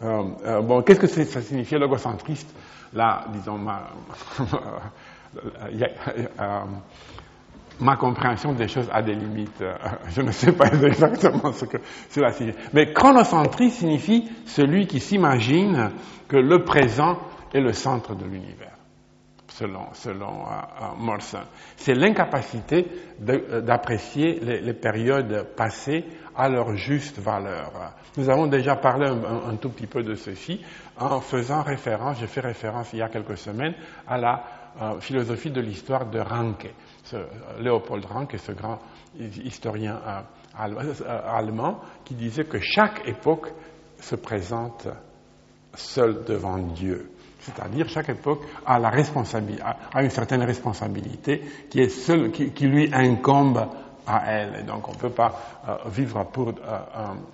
Bon, 0.00 0.82
qu'est-ce 0.82 1.00
que 1.00 1.24
ça 1.24 1.40
signifiait 1.40 1.78
logocentriste? 1.78 2.52
Là, 2.92 3.26
disons, 3.32 3.58
ma, 3.58 3.90
euh, 5.36 6.60
ma 7.80 7.96
compréhension 7.96 8.52
des 8.52 8.68
choses 8.68 8.88
a 8.92 9.02
des 9.02 9.14
limites. 9.14 9.62
Je 10.08 10.22
ne 10.22 10.30
sais 10.30 10.52
pas 10.52 10.66
exactement 10.82 11.52
ce 11.52 11.64
que 11.64 11.78
cela 12.10 12.32
signifie. 12.32 12.58
Mais 12.72 12.92
chronocentriste 12.92 13.78
signifie 13.78 14.28
celui 14.46 14.86
qui 14.86 15.00
s'imagine 15.00 15.90
que 16.28 16.36
le 16.36 16.64
présent 16.64 17.18
est 17.54 17.60
le 17.60 17.72
centre 17.72 18.14
de 18.14 18.24
l'univers 18.24 18.78
selon, 19.58 19.92
selon 19.92 20.44
Morrison. 20.98 21.40
C'est 21.76 21.94
l'incapacité 21.94 22.86
d'apprécier 23.18 24.38
les, 24.40 24.60
les, 24.60 24.74
périodes 24.74 25.46
passées 25.56 26.04
à 26.36 26.48
leur 26.48 26.76
juste 26.76 27.18
valeur. 27.18 27.72
Nous 28.16 28.30
avons 28.30 28.46
déjà 28.46 28.76
parlé 28.76 29.08
un, 29.08 29.56
tout 29.56 29.70
petit 29.70 29.86
peu 29.86 30.02
de 30.02 30.14
ceci 30.14 30.60
en 30.98 31.20
faisant 31.20 31.62
référence, 31.62 32.18
j'ai 32.20 32.26
fait 32.26 32.40
référence 32.40 32.92
il 32.92 33.00
y 33.00 33.02
a 33.02 33.08
quelques 33.08 33.36
semaines, 33.38 33.74
à 34.06 34.18
la 34.18 34.44
euh, 34.80 35.00
philosophie 35.00 35.50
de 35.50 35.60
l'histoire 35.60 36.06
de 36.06 36.20
Ranke. 36.20 36.72
Ce, 37.02 37.16
euh, 37.16 37.24
Léopold 37.60 38.04
Ranke, 38.04 38.36
ce 38.38 38.52
grand 38.52 38.78
historien 39.18 40.00
euh, 40.06 41.20
allemand, 41.26 41.80
qui 42.04 42.14
disait 42.14 42.44
que 42.44 42.60
chaque 42.60 43.06
époque 43.08 43.52
se 43.98 44.14
présente 44.14 44.86
seule 45.74 46.24
devant 46.24 46.58
Dieu. 46.58 47.10
C'est-à-dire 47.40 47.88
chaque 47.88 48.10
époque 48.10 48.42
a, 48.64 48.78
la 48.78 48.90
a, 48.90 50.02
une 50.02 50.10
certaine 50.10 50.42
responsabilité 50.42 51.42
qui, 51.70 51.80
est 51.80 51.88
seule, 51.88 52.30
qui, 52.30 52.66
lui 52.66 52.90
incombe 52.92 53.66
à 54.06 54.32
elle. 54.32 54.60
Et 54.60 54.62
donc 54.62 54.88
on 54.88 54.92
ne 54.92 54.98
peut 54.98 55.10
pas 55.10 55.34
vivre 55.86 56.24
pour 56.24 56.52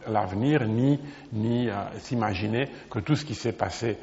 l'avenir 0.07 0.67
ni, 0.67 1.01
ni 1.33 1.69
s'imaginer 1.99 2.69
que 2.91 3.01
tout 3.01 3.17
ce 3.17 3.25
qui 3.25 3.35
s'est 3.35 3.53
passé 3.53 3.99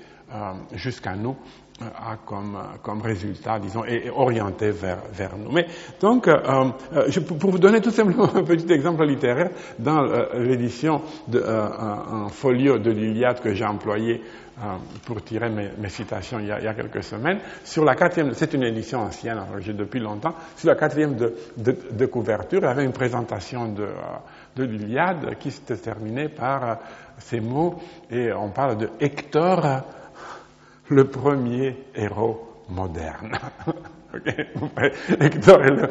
jusqu'à 0.73 1.15
nous 1.15 1.37
a 1.83 2.17
comme, 2.25 2.57
comme, 2.81 3.01
résultat, 3.01 3.59
disons, 3.59 3.83
est, 3.85 4.09
orienté 4.09 4.71
vers, 4.71 4.99
vers, 5.11 5.37
nous. 5.37 5.51
Mais 5.51 5.67
donc, 5.99 6.27
je, 7.07 7.19
pour 7.19 7.51
vous 7.51 7.59
donner 7.59 7.81
tout 7.81 7.91
simplement 7.91 8.29
un 8.35 8.43
petit 8.43 8.71
exemple 8.71 9.05
littéraire, 9.05 9.49
dans 9.79 10.01
l'édition 10.33 11.01
de, 11.27 11.43
un 11.43 12.29
folio 12.29 12.77
de 12.77 12.91
l'Iliade 12.91 13.41
que 13.41 13.53
j'ai 13.53 13.65
employé 13.65 14.21
euh, 14.59 14.75
pour 15.05 15.23
tirer 15.23 15.49
mes, 15.49 15.89
citations 15.89 16.37
il 16.39 16.45
y, 16.45 16.51
a, 16.51 16.73
quelques 16.73 17.03
semaines. 17.03 17.39
Sur 17.63 17.83
la 17.83 17.95
quatrième, 17.95 18.33
c'est 18.33 18.53
une 18.53 18.63
édition 18.63 18.99
ancienne, 18.99 19.41
j'ai 19.59 19.73
depuis 19.73 19.99
longtemps, 19.99 20.35
sur 20.55 20.67
la 20.67 20.75
quatrième 20.75 21.15
de, 21.15 22.05
couverture, 22.05 22.59
il 22.59 22.65
y 22.65 22.67
avait 22.67 22.83
une 22.83 22.91
présentation 22.91 23.69
de, 23.69 23.83
euh, 23.83 23.93
de 24.57 24.63
l'Iliade 24.65 25.37
qui 25.39 25.49
se 25.49 25.73
terminait 25.73 26.29
par 26.29 26.63
euh, 26.63 26.75
ces 27.17 27.39
mots, 27.39 27.79
et 28.11 28.31
on 28.33 28.49
parle 28.49 28.77
de 28.77 28.89
Hector, 28.99 29.65
le 30.91 31.05
premier 31.05 31.75
héros 31.95 32.63
moderne. 32.69 33.37
Hector 35.19 35.63
est 35.63 35.71
le, 35.71 35.89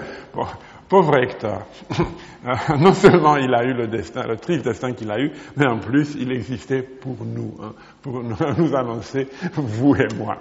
Pauvre 0.89 1.17
Hector. 1.19 1.63
non 2.79 2.93
seulement 2.93 3.37
il 3.37 3.55
a 3.55 3.65
eu 3.65 3.73
le 3.73 3.87
destin, 3.87 4.27
le 4.27 4.37
triste 4.37 4.65
destin 4.65 4.93
qu'il 4.93 5.11
a 5.11 5.21
eu, 5.21 5.31
mais 5.57 5.67
en 5.67 5.79
plus 5.79 6.17
il 6.19 6.33
existait 6.33 6.83
pour 6.83 7.17
nous, 7.25 7.55
hein, 7.63 7.73
pour 8.03 8.23
nous 8.23 8.77
annoncer, 8.77 9.29
vous 9.55 9.95
et 9.95 10.09
moi. 10.17 10.37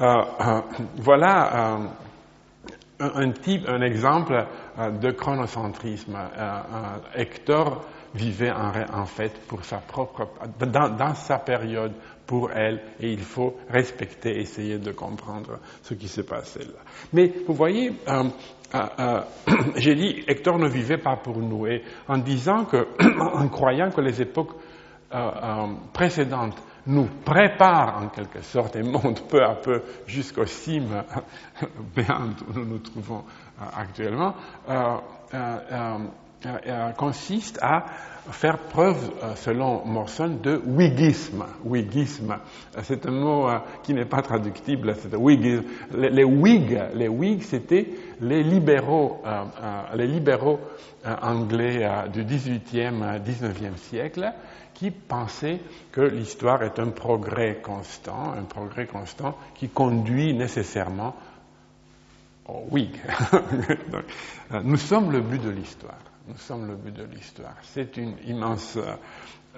Euh, 0.00 0.22
euh, 0.40 0.60
voilà 0.96 1.82
euh, 3.00 3.32
un, 3.68 3.82
exemple 3.82 4.46
de 5.00 5.10
chronocentrisme. 5.10 6.16
Hector 7.16 7.84
vivait 8.14 8.52
en, 8.52 9.06
fait 9.06 9.32
pour 9.48 9.64
sa 9.64 9.78
propre, 9.78 10.28
dans, 10.60 11.14
sa 11.14 11.38
période, 11.38 11.92
pour 12.32 12.50
elle, 12.50 12.80
et 12.98 13.12
il 13.12 13.20
faut 13.20 13.58
respecter, 13.68 14.40
essayer 14.40 14.78
de 14.78 14.90
comprendre 14.92 15.58
ce 15.82 15.92
qui 15.92 16.08
s'est 16.08 16.22
passé 16.22 16.60
là. 16.60 16.80
Mais 17.12 17.30
vous 17.46 17.52
voyez, 17.52 17.92
euh, 18.08 18.24
euh, 18.74 19.20
j'ai 19.76 19.94
dit, 19.94 20.24
Hector 20.26 20.58
ne 20.58 20.66
vivait 20.66 20.96
pas 20.96 21.16
pour 21.16 21.36
nous. 21.36 21.66
Et 21.66 21.82
en 22.08 22.16
disant 22.16 22.64
que, 22.64 22.88
en 23.20 23.48
croyant 23.48 23.90
que 23.90 24.00
les 24.00 24.22
époques 24.22 24.54
euh, 25.14 25.66
précédentes 25.92 26.56
nous 26.86 27.06
préparent 27.22 28.02
en 28.02 28.08
quelque 28.08 28.40
sorte 28.40 28.76
et 28.76 28.82
montent 28.82 29.28
peu 29.28 29.42
à 29.44 29.56
peu 29.56 29.82
jusqu'au 30.06 30.46
cime 30.46 31.04
où 31.60 32.52
nous 32.54 32.64
nous 32.64 32.78
trouvons 32.78 33.24
actuellement, 33.76 34.34
consiste 36.96 37.58
à 37.62 37.84
faire 38.30 38.58
preuve, 38.58 39.10
euh, 39.22 39.34
selon 39.34 39.84
Morrison, 39.84 40.38
de 40.42 40.56
whiggisme. 40.64 41.44
Whiggisme, 41.64 42.36
c'est 42.82 43.04
un 43.06 43.10
mot 43.10 43.48
euh, 43.48 43.58
qui 43.82 43.94
n'est 43.94 44.04
pas 44.04 44.22
traductible. 44.22 44.94
Les, 45.92 46.10
les 46.10 46.24
Whigs, 46.24 46.78
les 46.94 47.08
Whigs, 47.08 47.42
c'était 47.42 47.88
les 48.20 48.42
libéraux, 48.42 49.22
euh, 49.26 49.42
les 49.96 50.06
libéraux 50.06 50.60
anglais 51.04 51.84
du 52.12 52.24
18e, 52.24 53.20
19e 53.24 53.76
siècle, 53.76 54.32
qui 54.72 54.92
pensaient 54.92 55.58
que 55.90 56.00
l'histoire 56.00 56.62
est 56.62 56.78
un 56.78 56.90
progrès 56.90 57.60
constant, 57.60 58.32
un 58.38 58.44
progrès 58.44 58.86
constant 58.86 59.36
qui 59.56 59.68
conduit 59.68 60.32
nécessairement 60.32 61.16
au 62.46 62.66
Whig. 62.70 62.94
nous 64.62 64.76
sommes 64.76 65.10
le 65.10 65.22
but 65.22 65.42
de 65.42 65.50
l'histoire. 65.50 66.11
Nous 66.28 66.36
sommes 66.36 66.68
le 66.68 66.76
but 66.76 66.94
de 66.94 67.02
l'histoire. 67.02 67.56
C'est 67.62 67.96
une 67.96 68.14
immense, 68.26 68.76
euh, 68.76 68.94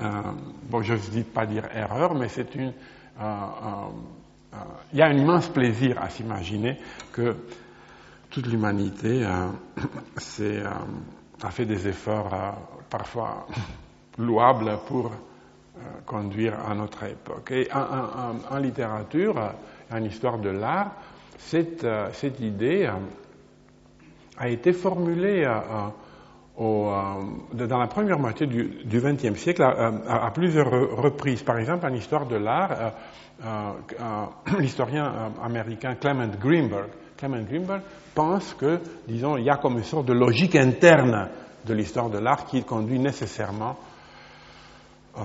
euh, 0.00 0.22
bon, 0.70 0.80
je 0.80 0.94
ne 0.94 0.98
dis 0.98 1.22
pas 1.22 1.44
dire 1.44 1.64
erreur, 1.74 2.14
mais 2.14 2.28
c'est 2.28 2.54
une, 2.54 2.72
euh, 3.20 4.56
il 4.92 4.98
y 4.98 5.02
a 5.02 5.06
un 5.06 5.16
immense 5.16 5.48
plaisir 5.48 6.00
à 6.00 6.08
s'imaginer 6.08 6.78
que 7.12 7.36
toute 8.30 8.46
l'humanité 8.46 9.24
a 9.26 9.50
fait 11.50 11.66
des 11.66 11.86
efforts 11.86 12.30
parfois 12.88 13.46
louables 14.18 14.78
pour 14.86 15.10
conduire 16.06 16.54
à 16.66 16.74
notre 16.74 17.02
époque. 17.04 17.50
Et 17.50 17.68
en, 17.72 18.58
littérature, 18.58 19.52
en 19.90 20.02
histoire 20.02 20.38
de 20.38 20.50
l'art, 20.50 20.92
cette, 21.36 21.84
idée 22.40 22.90
a 24.38 24.48
été 24.48 24.72
formulée 24.72 25.44
euh, 26.60 27.64
dans 27.66 27.78
la 27.78 27.88
première 27.88 28.18
moitié 28.18 28.46
du 28.46 28.84
XXe 28.86 29.36
siècle 29.38 29.62
à, 29.62 30.30
plusieurs 30.32 30.70
reprises. 30.70 31.42
Par 31.42 31.58
exemple, 31.58 31.84
en 31.86 31.92
histoire 31.92 32.26
de 32.26 32.36
l'art, 32.36 32.70
euh, 33.42 33.72
euh, 34.00 34.58
l'historien 34.60 35.32
américain 35.42 35.96
Clement 35.96 36.30
Greenberg, 36.40 36.90
Clement 37.16 37.42
Greenberg 37.42 37.82
pense 38.14 38.54
que, 38.54 38.78
disons, 39.08 39.36
il 39.36 39.44
y 39.44 39.50
a 39.50 39.56
comme 39.56 39.78
une 39.78 39.84
sorte 39.84 40.06
de 40.06 40.12
logique 40.12 40.54
interne 40.54 41.28
de 41.66 41.74
l'histoire 41.74 42.08
de 42.08 42.18
l'art 42.18 42.46
qui 42.46 42.62
conduit 42.62 43.00
nécessairement 43.00 43.76
euh, 45.16 45.20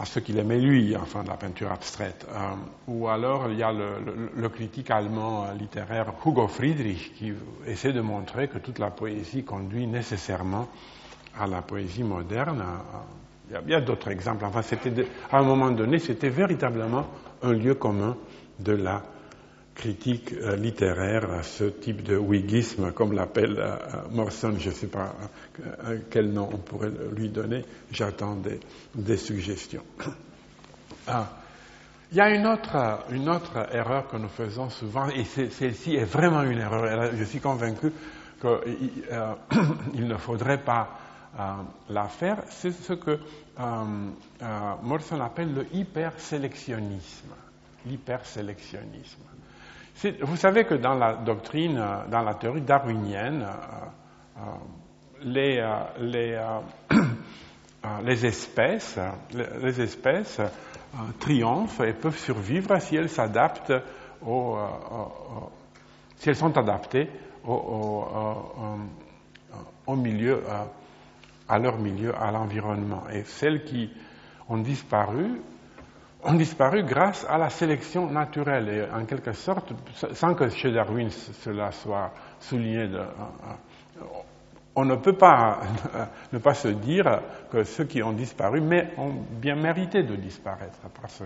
à 0.00 0.06
ce 0.06 0.18
qu'il 0.18 0.38
aimait 0.38 0.58
lui, 0.58 0.96
enfin 0.96 1.22
de 1.22 1.28
la 1.28 1.36
peinture 1.36 1.70
abstraite. 1.70 2.26
Euh, 2.30 2.54
ou 2.88 3.06
alors 3.06 3.50
il 3.50 3.58
y 3.58 3.62
a 3.62 3.70
le, 3.70 4.48
critique 4.48 4.90
allemand 4.90 5.44
euh, 5.44 5.52
littéraire 5.54 6.06
Hugo 6.24 6.48
Friedrich 6.48 7.12
qui 7.14 7.34
essaie 7.66 7.92
de 7.92 8.00
montrer 8.00 8.48
que 8.48 8.56
toute 8.56 8.78
la 8.78 8.90
poésie 8.90 9.44
conduit 9.44 9.86
nécessairement 9.86 10.68
à 11.38 11.46
la 11.46 11.60
poésie 11.60 12.02
moderne. 12.02 12.64
Il 13.50 13.70
y 13.70 13.74
a, 13.74 13.80
d'autres 13.82 14.08
exemples. 14.08 14.44
Enfin, 14.46 14.62
c'était 14.62 15.06
à 15.30 15.38
un 15.38 15.42
moment 15.42 15.70
donné, 15.70 15.98
c'était 15.98 16.30
véritablement 16.30 17.06
un 17.42 17.52
lieu 17.52 17.74
commun 17.74 18.16
de 18.58 18.72
la 18.72 19.02
critique 19.76 20.32
euh, 20.32 20.56
littéraire, 20.56 21.44
ce 21.44 21.64
type 21.64 22.02
de 22.02 22.16
wigisme, 22.16 22.92
comme 22.92 23.12
l'appelle 23.12 23.56
euh, 23.58 23.76
Morrison, 24.10 24.54
je 24.58 24.70
ne 24.70 24.74
sais 24.74 24.86
pas 24.88 25.14
euh, 25.60 25.98
quel 26.10 26.32
nom 26.32 26.48
on 26.52 26.56
pourrait 26.56 26.90
lui 27.14 27.28
donner, 27.28 27.64
j'attends 27.92 28.36
des, 28.94 29.16
suggestions. 29.16 29.84
Ah. 31.08 31.28
Il 32.10 32.18
y 32.18 32.20
a 32.20 32.30
une 32.34 32.46
autre, 32.48 33.04
une 33.10 33.28
autre 33.28 33.72
erreur 33.72 34.08
que 34.08 34.16
nous 34.16 34.28
faisons 34.28 34.70
souvent, 34.70 35.08
et 35.08 35.22
celle-ci 35.24 35.94
est 35.94 36.04
vraiment 36.04 36.42
une 36.42 36.58
erreur. 36.58 37.12
Je 37.14 37.22
suis 37.22 37.38
convaincu 37.38 37.92
qu'il 38.40 40.06
ne 40.08 40.16
faudrait 40.16 40.64
pas 40.64 40.98
la 41.88 42.08
faire. 42.08 42.42
C'est 42.48 42.72
ce 42.72 42.92
que 42.94 43.20
Morrison 44.82 45.20
appelle 45.20 45.54
le 45.54 45.66
hypersélectionnisme. 45.72 47.34
L'hypersélectionnisme. 47.86 49.22
Vous 50.20 50.36
savez 50.36 50.64
que 50.64 50.74
dans 50.74 50.94
la 50.94 51.14
doctrine, 51.14 51.78
euh, 51.78 52.06
dans 52.08 52.20
la 52.20 52.34
théorie 52.34 52.60
darwinienne, 52.60 53.42
euh, 53.42 54.38
euh, 54.38 54.42
les, 55.22 55.78
les, 56.00 56.38
les, 58.04 58.26
espèces, 58.26 58.98
les, 59.32 59.80
espèces 59.80 60.40
triomphent 61.18 61.80
et 61.80 61.94
peuvent 61.94 62.18
survivre 62.18 62.78
si 62.78 62.96
elles 62.96 63.08
s'adaptent 63.08 63.72
au, 64.24 64.58
si 66.16 66.28
elles 66.28 66.36
sont 66.36 66.56
adaptées 66.58 67.08
au, 67.46 68.04
au 69.86 69.96
milieu, 69.96 70.42
à 71.48 71.58
leur 71.58 71.78
milieu, 71.78 72.14
à 72.14 72.30
l'environnement. 72.30 73.04
Et 73.10 73.24
celles 73.24 73.64
qui 73.64 73.90
ont 74.48 74.58
disparu 74.58 75.40
ont 76.24 76.34
disparu 76.34 76.82
grâce 76.82 77.26
à 77.28 77.38
la 77.38 77.50
sélection 77.50 78.10
naturelle 78.10 78.68
et 78.68 78.90
en 78.90 79.04
quelque 79.04 79.32
sorte, 79.32 79.72
sans 80.12 80.34
que 80.34 80.48
chez 80.48 80.72
Darwin 80.72 81.10
cela 81.10 81.70
soit 81.72 82.12
souligné, 82.40 82.88
de, 82.88 83.00
on 84.76 84.84
ne 84.84 84.96
peut 84.96 85.14
pas 85.14 85.60
ne 86.32 86.38
pas 86.38 86.54
se 86.54 86.68
dire 86.68 87.22
que 87.50 87.64
ceux 87.64 87.84
qui 87.84 88.02
ont 88.02 88.12
disparu 88.12 88.60
mais 88.60 88.92
ont 88.98 89.12
bien 89.30 89.56
mérité 89.56 90.02
de 90.02 90.14
disparaître 90.16 90.78
parce 91.00 91.22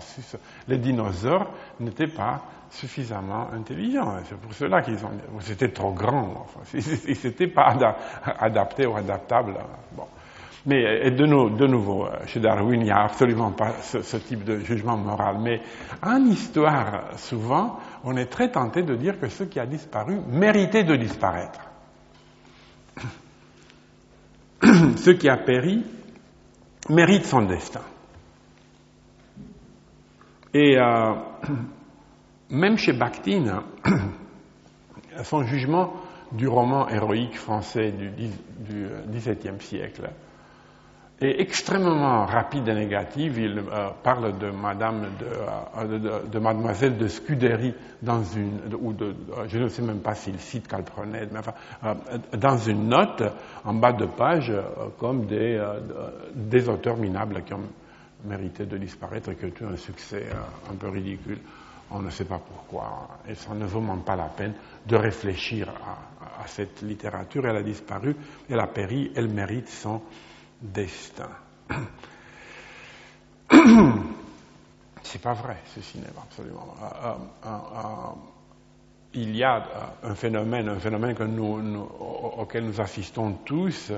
su. 0.00 0.36
Les 0.68 0.78
dinosaures 0.78 1.50
n'étaient 1.80 2.06
pas 2.06 2.42
suffisamment 2.70 3.48
intelligents. 3.52 4.16
C'est 4.24 4.38
pour 4.38 4.54
cela 4.54 4.82
qu'ils 4.82 5.04
ont. 5.04 5.10
C'était 5.40 5.72
trop 5.72 5.92
grand. 5.92 6.46
Ils 6.74 7.16
n'étaient 7.24 7.48
pas 7.48 7.74
adaptés 8.38 8.86
ou 8.86 8.96
adaptables. 8.96 9.54
Mais 10.66 11.12
de, 11.12 11.24
nouveau, 11.66 12.06
euh, 12.06 12.26
chez 12.26 12.40
Darwin, 12.40 12.80
il 12.80 12.84
n'y 12.84 12.90
a 12.90 13.04
absolument 13.04 13.52
pas 13.52 13.74
ce, 13.82 14.16
type 14.16 14.42
de 14.42 14.58
jugement 14.58 14.96
moral. 14.96 15.38
Mais 15.40 15.60
en 16.02 16.24
histoire, 16.24 17.16
souvent, 17.18 17.78
on 18.02 18.16
est 18.16 18.26
très 18.26 18.50
tenté 18.50 18.82
de 18.82 18.96
dire 18.96 19.20
que 19.20 19.28
ce 19.28 19.44
qui 19.44 19.60
a 19.60 19.66
disparu 19.66 20.18
méritait 20.28 20.82
de 20.82 20.96
disparaître. 20.96 21.60
ce 24.96 25.10
qui 25.10 25.28
a 25.28 25.36
péri 25.36 25.84
mérite 26.88 27.26
son 27.26 27.42
destin. 27.42 27.82
Et 30.52 30.76
euh, 30.76 31.14
même 32.50 32.76
chez 32.76 32.92
Bakhtin, 32.92 33.62
son 35.22 35.44
jugement 35.44 35.92
du 36.32 36.48
roman 36.48 36.88
héroïque 36.88 37.38
français 37.38 37.92
du 37.92 38.10
XVIIe 39.08 39.60
siècle 39.60 40.10
est 41.20 41.40
extrêmement 41.40 42.26
rapide 42.26 42.68
et 42.68 42.74
négative. 42.74 43.38
Il 43.38 43.58
euh, 43.58 43.88
parle 44.02 44.36
de 44.38 44.50
Madame, 44.50 45.06
euh, 45.22 46.20
de, 46.28 46.38
Mademoiselle 46.38 46.98
de 46.98 47.08
Scudéry 47.08 47.74
dans 48.02 48.22
une, 48.22 48.60
ou 48.78 48.92
de, 48.92 49.14
je 49.48 49.58
ne 49.58 49.68
sais 49.68 49.82
même 49.82 50.00
pas 50.00 50.14
s'il 50.14 50.38
cite 50.38 50.68
Calprenède, 50.68 51.30
mais 51.32 51.38
enfin, 51.38 51.54
euh, 51.84 51.94
dans 52.36 52.58
une 52.58 52.88
note 52.88 53.22
en 53.64 53.74
bas 53.74 53.92
de 53.92 54.06
page, 54.06 54.52
comme 54.98 55.26
des, 55.26 55.58
des 56.34 56.68
auteurs 56.68 56.98
minables 56.98 57.42
qui 57.44 57.54
ont 57.54 57.68
mérité 58.24 58.66
de 58.66 58.76
disparaître 58.76 59.30
et 59.30 59.36
qui 59.36 59.64
ont 59.64 59.70
eu 59.70 59.72
un 59.72 59.76
succès 59.76 60.26
un 60.70 60.74
peu 60.74 60.88
ridicule. 60.88 61.38
On 61.90 62.00
ne 62.00 62.10
sait 62.10 62.24
pas 62.24 62.40
pourquoi. 62.40 63.08
Et 63.28 63.34
ça 63.34 63.54
ne 63.54 63.64
vaut 63.64 63.80
même 63.80 64.02
pas 64.02 64.16
la 64.16 64.28
peine 64.28 64.54
de 64.86 64.96
réfléchir 64.96 65.72
à 66.42 66.46
cette 66.46 66.82
littérature. 66.82 67.46
Elle 67.46 67.56
a 67.56 67.62
disparu, 67.62 68.16
elle 68.50 68.58
a 68.58 68.66
péri, 68.66 69.12
elle 69.14 69.28
mérite 69.28 69.68
son 69.68 70.02
destin. 70.60 71.30
C'est 75.02 75.22
pas 75.22 75.34
vrai, 75.34 75.56
ceci 75.74 75.98
n'est 75.98 76.06
absolument. 76.20 76.74
Euh, 76.82 77.14
euh, 77.46 77.48
euh, 77.48 78.12
il 79.14 79.36
y 79.36 79.44
a 79.44 79.64
un 80.02 80.14
phénomène, 80.14 80.68
un 80.68 80.78
phénomène 80.78 81.16
auquel 82.38 82.66
nous 82.66 82.80
assistons 82.80 83.32
tous 83.44 83.92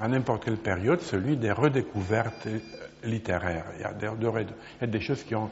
à 0.00 0.08
n'importe 0.08 0.44
quelle 0.44 0.56
période, 0.56 1.00
celui 1.02 1.36
des 1.36 1.52
redécouvertes 1.52 2.48
littéraires. 3.04 3.66
Il 3.76 3.82
y 3.82 3.84
a 3.84 3.92
des, 3.92 4.08
a 4.80 4.86
des 4.86 5.00
choses 5.00 5.24
qu'on 5.24 5.50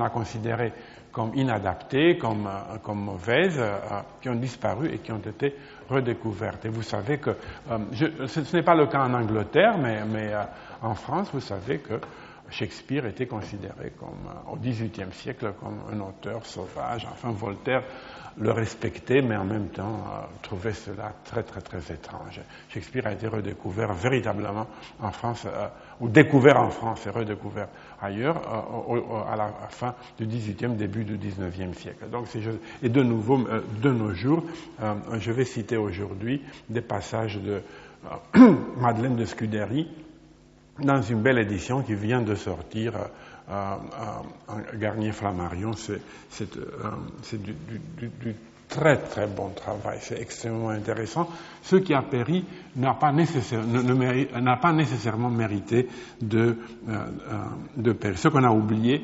a 0.00 0.10
considérées 0.10 0.72
comme 1.12 1.34
inadaptées, 1.34 2.18
comme, 2.18 2.46
euh, 2.46 2.78
comme 2.82 3.00
mauvaises, 3.00 3.58
euh, 3.58 3.78
qui 4.20 4.28
ont 4.28 4.34
disparu 4.34 4.88
et 4.92 4.98
qui 4.98 5.12
ont 5.12 5.18
été 5.18 5.54
redécouvertes. 5.88 6.64
Et 6.66 6.68
vous 6.68 6.82
savez 6.82 7.18
que, 7.18 7.30
euh, 7.70 8.26
ce, 8.26 8.56
n'est 8.56 8.62
pas 8.62 8.74
le 8.74 8.86
cas 8.86 9.00
en 9.00 9.14
Angleterre, 9.14 9.78
mais, 9.78 10.04
mais 10.04 10.32
en 10.82 10.94
France, 10.94 11.30
vous 11.32 11.40
savez 11.40 11.78
que 11.78 11.94
Shakespeare 12.50 13.06
était 13.06 13.26
considéré 13.26 13.92
comme, 13.98 14.28
au 14.50 14.56
XVIIIe 14.56 15.12
siècle 15.12 15.52
comme 15.60 15.80
un 15.92 16.00
auteur 16.00 16.44
sauvage. 16.46 17.06
Enfin, 17.10 17.30
Voltaire 17.30 17.82
le 18.40 18.52
respecter, 18.52 19.20
mais 19.20 19.36
en 19.36 19.44
même 19.44 19.68
temps 19.70 20.04
trouver 20.42 20.72
cela 20.72 21.12
très 21.24 21.42
très 21.42 21.60
très 21.60 21.92
étrange. 21.92 22.40
Shakespeare 22.68 23.08
a 23.08 23.12
été 23.12 23.26
redécouvert 23.26 23.92
véritablement 23.92 24.68
en 25.00 25.10
France, 25.10 25.44
ou 25.98 26.08
découvert 26.08 26.58
en 26.58 26.70
France 26.70 27.04
et 27.08 27.10
redécouvert 27.10 27.66
ailleurs 28.00 28.36
euh, 28.90 29.32
à 29.32 29.36
la 29.36 29.52
fin 29.70 29.94
du 30.18 30.26
XVIIIe, 30.26 30.76
début 30.76 31.04
du 31.04 31.16
XIXe 31.16 31.76
siècle. 31.76 32.08
Donc, 32.10 32.26
et 32.82 32.88
de 32.88 33.02
nouveau, 33.02 33.46
de 33.82 33.90
nos 33.90 34.12
jours, 34.14 34.44
je 35.18 35.32
vais 35.32 35.44
citer 35.44 35.76
aujourd'hui 35.76 36.42
des 36.68 36.80
passages 36.80 37.38
de 37.38 37.62
Madeleine 38.80 39.16
de 39.16 39.24
Scudéry 39.24 39.88
dans 40.78 41.02
une 41.02 41.22
belle 41.22 41.38
édition 41.38 41.82
qui 41.82 41.94
vient 41.94 42.22
de 42.22 42.34
sortir 42.34 42.94
Garnier 44.74 45.12
Flammarion, 45.12 45.72
c'est 45.72 46.00
euh, 46.56 46.90
très 48.68 48.98
très 48.98 49.26
bon 49.26 49.48
travail, 49.50 49.98
c'est 50.00 50.20
extrêmement 50.20 50.68
intéressant. 50.70 51.28
Ce 51.62 51.76
qui 51.76 51.94
a 51.94 52.02
péri 52.02 52.44
n'a 52.76 52.94
pas, 52.94 53.12
nécessairement 53.12 55.30
mérité 55.30 55.88
de, 56.20 56.38
euh, 56.38 56.54
euh, 56.88 57.04
de. 57.76 57.96
Ce 58.14 58.28
qu'on 58.28 58.44
a 58.44 58.50
oublié 58.50 59.02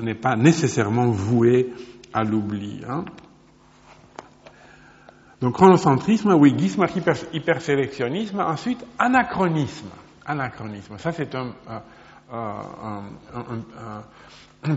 n'est 0.00 0.16
pas 0.16 0.34
nécessairement 0.36 1.10
voué 1.10 1.72
à 2.12 2.24
l'oubli. 2.24 2.82
Hein. 2.88 3.04
Donc 5.40 5.54
chronocentrisme, 5.54 6.34
wigisme, 6.34 6.84
hypersélectionnisme, 7.32 8.40
ensuite 8.40 8.84
anachronisme. 8.98 9.88
Anachronisme, 10.24 10.98
ça 10.98 11.10
c'est 11.10 11.34
un, 11.34 11.52
un, 12.32 13.02
un, 13.34 14.04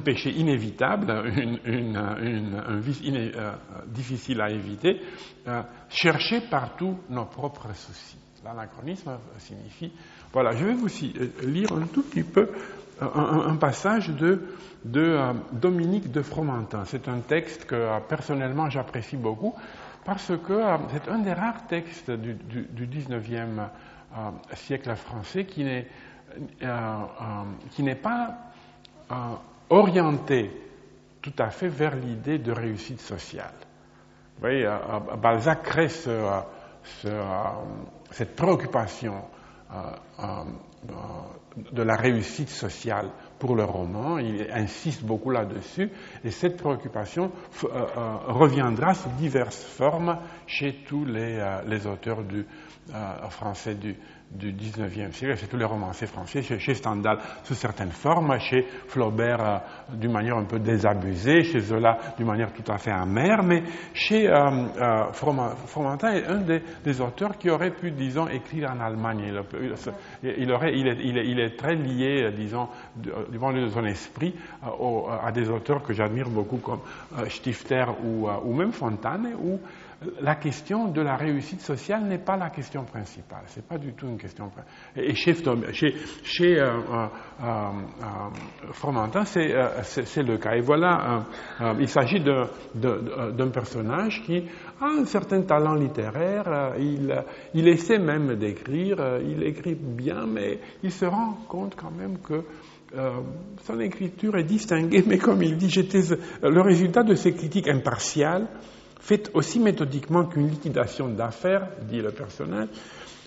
péché 0.03 0.31
inévitable, 0.31 1.11
un 1.11 2.79
vice 2.79 3.01
euh, 3.05 3.53
difficile 3.87 4.41
à 4.41 4.49
éviter, 4.49 4.99
euh, 5.47 5.61
chercher 5.89 6.41
partout 6.41 6.97
nos 7.09 7.25
propres 7.25 7.73
soucis. 7.73 8.17
L'anachronisme 8.43 9.17
signifie. 9.37 9.91
Voilà, 10.33 10.51
je 10.51 10.65
vais 10.65 10.73
vous 10.73 10.87
euh, 10.87 11.29
lire 11.45 11.71
un 11.73 11.87
tout 11.87 12.03
petit 12.03 12.23
peu 12.23 12.49
un, 12.99 13.55
passage 13.57 14.09
de, 14.09 14.41
Dominique 15.51 16.11
de 16.11 16.21
Fromentin. 16.21 16.85
C'est 16.85 17.07
un 17.07 17.19
texte 17.19 17.65
que 17.65 17.99
personnellement 18.07 18.69
j'apprécie 18.69 19.17
beaucoup 19.17 19.53
parce 20.05 20.31
que 20.47 20.61
c'est 20.91 21.09
un 21.09 21.19
des 21.19 21.33
rares 21.33 21.67
textes 21.67 22.11
du, 22.11 22.35
du, 22.35 22.87
19e 22.87 23.67
siècle 24.53 24.95
français 24.95 25.45
qui 25.45 25.63
n'est 25.63 25.87
pas 27.95 28.37
orienté 29.69 30.51
tout 31.21 31.33
à 31.39 31.49
fait 31.49 31.67
vers 31.67 31.95
l'idée 31.95 32.37
de 32.37 32.51
réussite 32.51 33.01
sociale. 33.01 33.53
Vous 34.35 34.41
voyez, 34.41 34.69
Balzac 35.21 35.63
crée 35.63 35.89
ce, 35.89 36.41
cette 38.11 38.35
préoccupation 38.35 39.23
de 41.71 41.81
la 41.81 41.95
réussite 41.95 42.49
sociale 42.49 43.09
pour 43.39 43.55
le 43.55 43.63
roman. 43.63 44.19
Il 44.19 44.45
insiste 44.51 45.03
beaucoup 45.03 45.31
là-dessus. 45.31 45.89
Et 46.23 46.31
cette 46.31 46.57
préoccupation 46.57 47.31
reviendra 48.27 48.93
sous 48.93 49.09
diverses 49.17 49.63
formes 49.63 50.19
chez 50.45 50.83
tous 50.87 51.05
les, 51.05 51.43
les 51.65 51.87
auteurs 51.87 52.23
du, 52.23 52.45
français 53.29 53.75
du, 53.75 53.95
du 54.31 54.51
19e 54.51 55.11
siècle, 55.11 55.37
chez 55.37 55.47
tous 55.47 55.57
les 55.57 55.65
romanciers 55.65 56.07
français, 56.07 56.41
chez, 56.41 56.73
Stendhal 56.73 57.19
sous 57.43 57.53
certaines 57.53 57.91
formes, 57.91 58.37
chez 58.39 58.65
Flaubert 58.87 59.39
euh, 59.39 59.57
d'une 59.95 60.11
manière 60.11 60.37
un 60.37 60.45
peu 60.45 60.59
désabusée, 60.59 61.43
chez 61.43 61.59
Zola 61.59 61.97
d'une 62.17 62.27
manière 62.27 62.51
tout 62.51 62.69
à 62.71 62.77
fait 62.77 62.91
amère, 62.91 63.43
mais 63.43 63.63
chez 63.93 64.27
euh, 64.27 64.67
euh, 64.81 65.11
Fromentin 65.13 66.13
est 66.13 66.25
un 66.25 66.41
des, 66.83 67.01
auteurs 67.01 67.37
qui 67.37 67.49
aurait 67.49 67.71
pu, 67.71 67.91
disons, 67.91 68.27
écrire 68.27 68.71
en 68.71 68.79
Allemagne. 68.79 69.33
Il, 70.23 70.51
aurait, 70.51 70.73
il, 70.73 71.39
est, 71.39 71.57
très 71.57 71.75
lié, 71.75 72.31
disons, 72.35 72.67
du 72.95 73.37
point 73.37 73.53
de 73.53 73.59
vue 73.59 73.65
de 73.65 73.69
son 73.69 73.85
esprit, 73.85 74.33
à 74.61 75.31
des 75.31 75.49
auteurs 75.49 75.83
que 75.83 75.93
j'admire 75.93 76.29
beaucoup 76.29 76.57
comme 76.57 76.79
Stifter 77.27 77.85
ou, 78.03 78.27
ou 78.29 78.53
même 78.53 78.71
Fontane, 78.71 79.33
où 79.41 79.59
la 80.21 80.35
question 80.35 80.89
de 80.89 81.01
la 81.01 81.15
réussite 81.15 81.61
sociale 81.61 82.03
n'est 82.03 82.19
pas 82.19 82.37
la 82.37 82.49
question 82.49 82.83
principale. 82.83 83.43
Ce 83.47 83.57
n'est 83.59 83.65
pas 83.65 83.77
du 83.77 83.93
tout 83.93 84.07
une 84.07 84.17
question. 84.17 84.51
Et 84.95 85.15
chez, 85.15 85.33
chez, 86.23 86.59
euh, 86.59 86.79
euh, 86.91 87.07
euh 87.41 87.69
Fromentin, 88.71 89.25
c'est 89.25 90.23
le 90.23 90.37
cas. 90.37 90.55
Et 90.55 90.61
voilà, 90.61 91.25
il 91.79 91.87
s'agit 91.87 92.21
d'un 92.21 93.49
personnage 93.49 94.21
qui 94.25 94.43
a 94.81 94.85
un 94.85 95.05
certain 95.05 95.41
talent 95.43 95.75
littéraire. 95.75 96.73
il, 96.77 97.67
essaie 97.67 97.99
même 97.99 98.35
d'écrire. 98.35 99.19
il 99.21 99.43
écrit 99.43 99.75
bien, 99.75 100.25
mais 100.25 100.59
il 100.83 100.91
se 100.91 101.05
rend 101.05 101.37
compte 101.47 101.75
quand 101.75 101.91
même 101.91 102.17
que 102.19 102.43
son 103.63 103.79
écriture 103.79 104.37
est 104.37 104.43
distinguée, 104.43 105.03
mais 105.07 105.17
comme 105.17 105.41
il 105.41 105.57
dit, 105.57 105.71
le 106.41 106.61
résultat 106.61 107.03
de 107.03 107.15
ces 107.15 107.33
critiques 107.33 107.67
impartiales 107.67 108.47
faite 109.05 109.29
aussi 109.35 109.59
méthodiquement 109.59 110.25
qu'une 110.25 110.49
liquidation 110.49 111.07
d'affaires, 111.09 111.69
dit 111.87 112.01
le 112.01 112.09
personnage, 112.09 112.69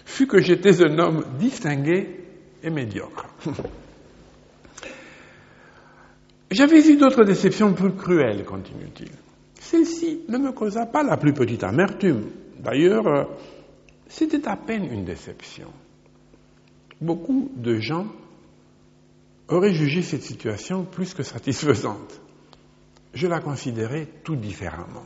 fut 0.05 0.27
que 0.27 0.41
j'étais 0.41 0.83
un 0.83 0.99
homme 0.99 1.25
distingué 1.39 2.25
et 2.65 2.71
médiocre. 2.71 3.27
J'avais 6.51 6.85
eu 6.85 6.97
d'autres 6.97 7.23
déceptions 7.23 7.75
plus 7.75 7.93
cruelles, 7.93 8.45
continue-t-il. 8.45 9.13
Celle-ci 9.55 10.23
ne 10.29 10.39
me 10.39 10.51
causa 10.51 10.85
pas 10.87 11.05
la 11.05 11.17
plus 11.17 11.33
petite 11.33 11.63
amertume. 11.63 12.25
D'ailleurs, 12.59 13.07
euh, 13.07 13.23
c'était 14.09 14.49
à 14.49 14.57
peine 14.57 14.93
une 14.93 15.05
déception. 15.05 15.69
Beaucoup 17.01 17.53
de 17.55 17.79
gens 17.79 18.09
auraient 19.47 19.75
jugé 19.75 20.03
cette 20.03 20.25
situation 20.25 20.85
plus 20.85 21.15
que 21.15 21.23
satisfaisante. 21.23 22.21
Je 23.15 23.29
la 23.29 23.39
considérais 23.39 24.09
tout 24.25 24.35
différemment. 24.35 25.05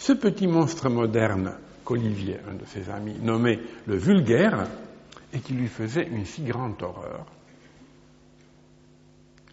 Ce 0.00 0.14
petit 0.14 0.46
monstre 0.46 0.88
moderne 0.88 1.52
qu'Olivier, 1.84 2.38
un 2.50 2.54
de 2.54 2.64
ses 2.64 2.88
amis, 2.88 3.18
nommait 3.20 3.58
le 3.86 3.96
vulgaire, 3.96 4.66
et 5.30 5.40
qui 5.40 5.52
lui 5.52 5.68
faisait 5.68 6.08
une 6.08 6.24
si 6.24 6.42
grande 6.42 6.82
horreur, 6.82 7.26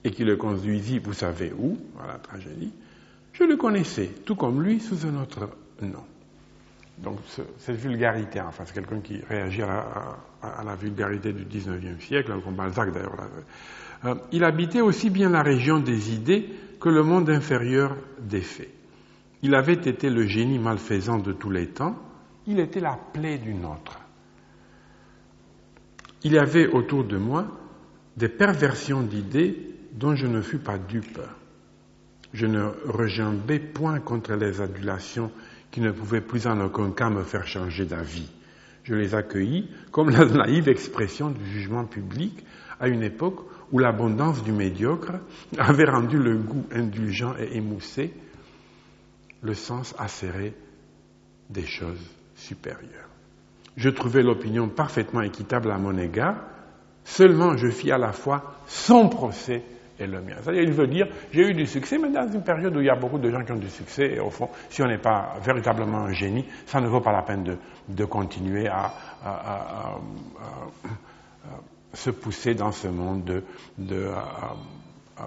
et 0.06 0.12
qui 0.12 0.24
le 0.24 0.38
conduisit, 0.38 1.00
vous 1.00 1.12
savez 1.12 1.52
où, 1.52 1.78
à 2.02 2.08
la 2.08 2.20
tragédie, 2.20 2.72
je 3.34 3.44
le 3.44 3.58
connaissais, 3.58 4.10
tout 4.26 4.38
comme 4.38 4.64
lui, 4.64 4.80
sous 4.80 5.06
un 5.06 5.22
autre 5.22 5.50
nom. 5.82 6.06
Donc 6.98 7.20
cette 7.58 7.76
vulgarité, 7.76 8.40
enfin 8.40 8.64
c'est 8.66 8.74
quelqu'un 8.74 9.02
qui 9.02 9.20
réagit 9.28 9.64
à 9.64 10.64
la, 10.64 10.76
vulgarité 10.76 11.34
du 11.34 11.44
XIXe 11.44 12.02
siècle, 12.02 12.34
comme 12.42 12.56
Balzac 12.56 12.94
d'ailleurs. 12.94 13.18
Euh, 14.06 14.16
il 14.32 14.46
habitait 14.46 14.80
aussi 14.80 15.10
bien 15.10 15.30
la 15.30 15.44
région 15.44 15.82
des 15.82 16.14
idées 16.14 16.48
que 16.80 16.88
le 16.88 17.04
monde 17.04 17.30
inférieur 17.30 17.98
des 18.18 18.42
faits. 18.42 18.77
Il 19.44 19.54
avait 19.54 19.74
été 19.74 20.10
le 20.10 20.26
génie 20.26 20.60
malfaisant 20.60 21.20
de 21.20 21.32
tous 21.32 21.50
les 21.50 21.68
temps, 21.68 21.96
il 22.48 22.60
était 22.60 22.80
la 22.80 22.98
plaie 23.14 23.38
du 23.38 23.54
nôtre. 23.54 24.00
Il 26.24 26.34
y 26.34 26.40
avait 26.40 26.68
autour 26.68 27.04
de 27.04 27.18
moi 27.18 27.46
des 28.16 28.30
perversions 28.30 29.02
d'idées 29.02 29.76
dont 29.94 30.16
je 30.16 30.26
ne 30.26 30.42
fus 30.42 30.58
pas 30.58 30.78
dupe. 30.78 31.20
Je 32.34 32.46
ne 32.46 32.72
rejambais 32.88 33.60
point 33.60 34.00
contre 34.00 34.34
les 34.34 34.60
adulations 34.60 35.32
qui 35.72 35.82
ne 35.82 35.92
pouvaient 35.92 36.22
plus 36.22 36.48
en 36.48 36.60
aucun 36.62 36.92
cas 36.92 37.10
me 37.10 37.24
faire 37.24 37.46
changer 37.46 37.86
d'avis. 37.86 38.30
Je 38.84 38.96
les 38.96 39.14
accueillis 39.14 39.70
comme 39.92 40.10
la 40.10 40.26
naïve 40.26 40.70
expression 40.70 41.30
du 41.30 41.46
jugement 41.46 41.86
public 41.86 42.44
à 42.80 42.88
une 42.88 43.04
époque 43.04 43.40
où 43.72 43.80
l'abondance 43.80 44.44
du 44.44 44.52
médiocre 44.52 45.14
avait 45.58 45.86
rendu 45.86 46.18
le 46.18 46.38
goût 46.38 46.66
indulgent 46.72 47.36
et 47.38 47.58
émoussé 47.58 48.14
le 49.42 49.54
sens 49.54 49.96
acéré 49.98 50.54
des 51.50 51.66
choses 51.66 52.06
supérieures. 52.36 53.10
Je 53.76 53.90
trouvais 53.90 54.24
l'opinion 54.24 54.70
parfaitement 54.70 55.22
équitable 55.22 55.72
à 55.72 55.78
mon 55.78 55.98
égard, 55.98 56.38
seulement 57.04 57.56
je 57.58 57.70
fis 57.70 57.92
à 57.92 57.98
la 57.98 58.12
fois 58.12 58.56
son 58.66 59.10
procès 59.10 59.64
et 60.00 60.08
le 60.08 60.22
mien. 60.22 60.36
C'est-à-dire, 60.42 60.64
il 60.64 60.72
veut 60.72 60.88
dire, 60.88 61.08
j'ai 61.32 61.50
eu 61.50 61.54
du 61.54 61.66
succès, 61.66 61.98
mais 61.98 62.10
dans 62.10 62.32
une 62.32 62.44
période 62.44 62.76
où 62.76 62.80
il 62.80 62.86
y 62.86 62.90
a 62.90 62.96
beaucoup 62.96 63.18
de 63.18 63.30
gens 63.30 63.44
qui 63.44 63.52
ont 63.52 63.58
du 63.58 63.70
succès, 63.70 64.14
et 64.16 64.20
au 64.20 64.30
fond, 64.30 64.50
si 64.70 64.82
on 64.82 64.88
n'est 64.88 64.98
pas 64.98 65.36
véritablement 65.42 66.06
un 66.06 66.12
génie, 66.12 66.46
ça 66.66 66.82
ne 66.82 66.88
vaut 66.88 67.02
pas 67.02 67.12
la 67.12 67.24
peine 67.24 67.58
de, 67.88 68.06
continuer 68.06 68.68
à, 68.68 68.94
se 71.94 72.12
pousser 72.12 72.54
dans 72.54 72.72
ce 72.72 72.88
monde 72.88 73.24
de, 73.24 73.44
de 73.78 74.10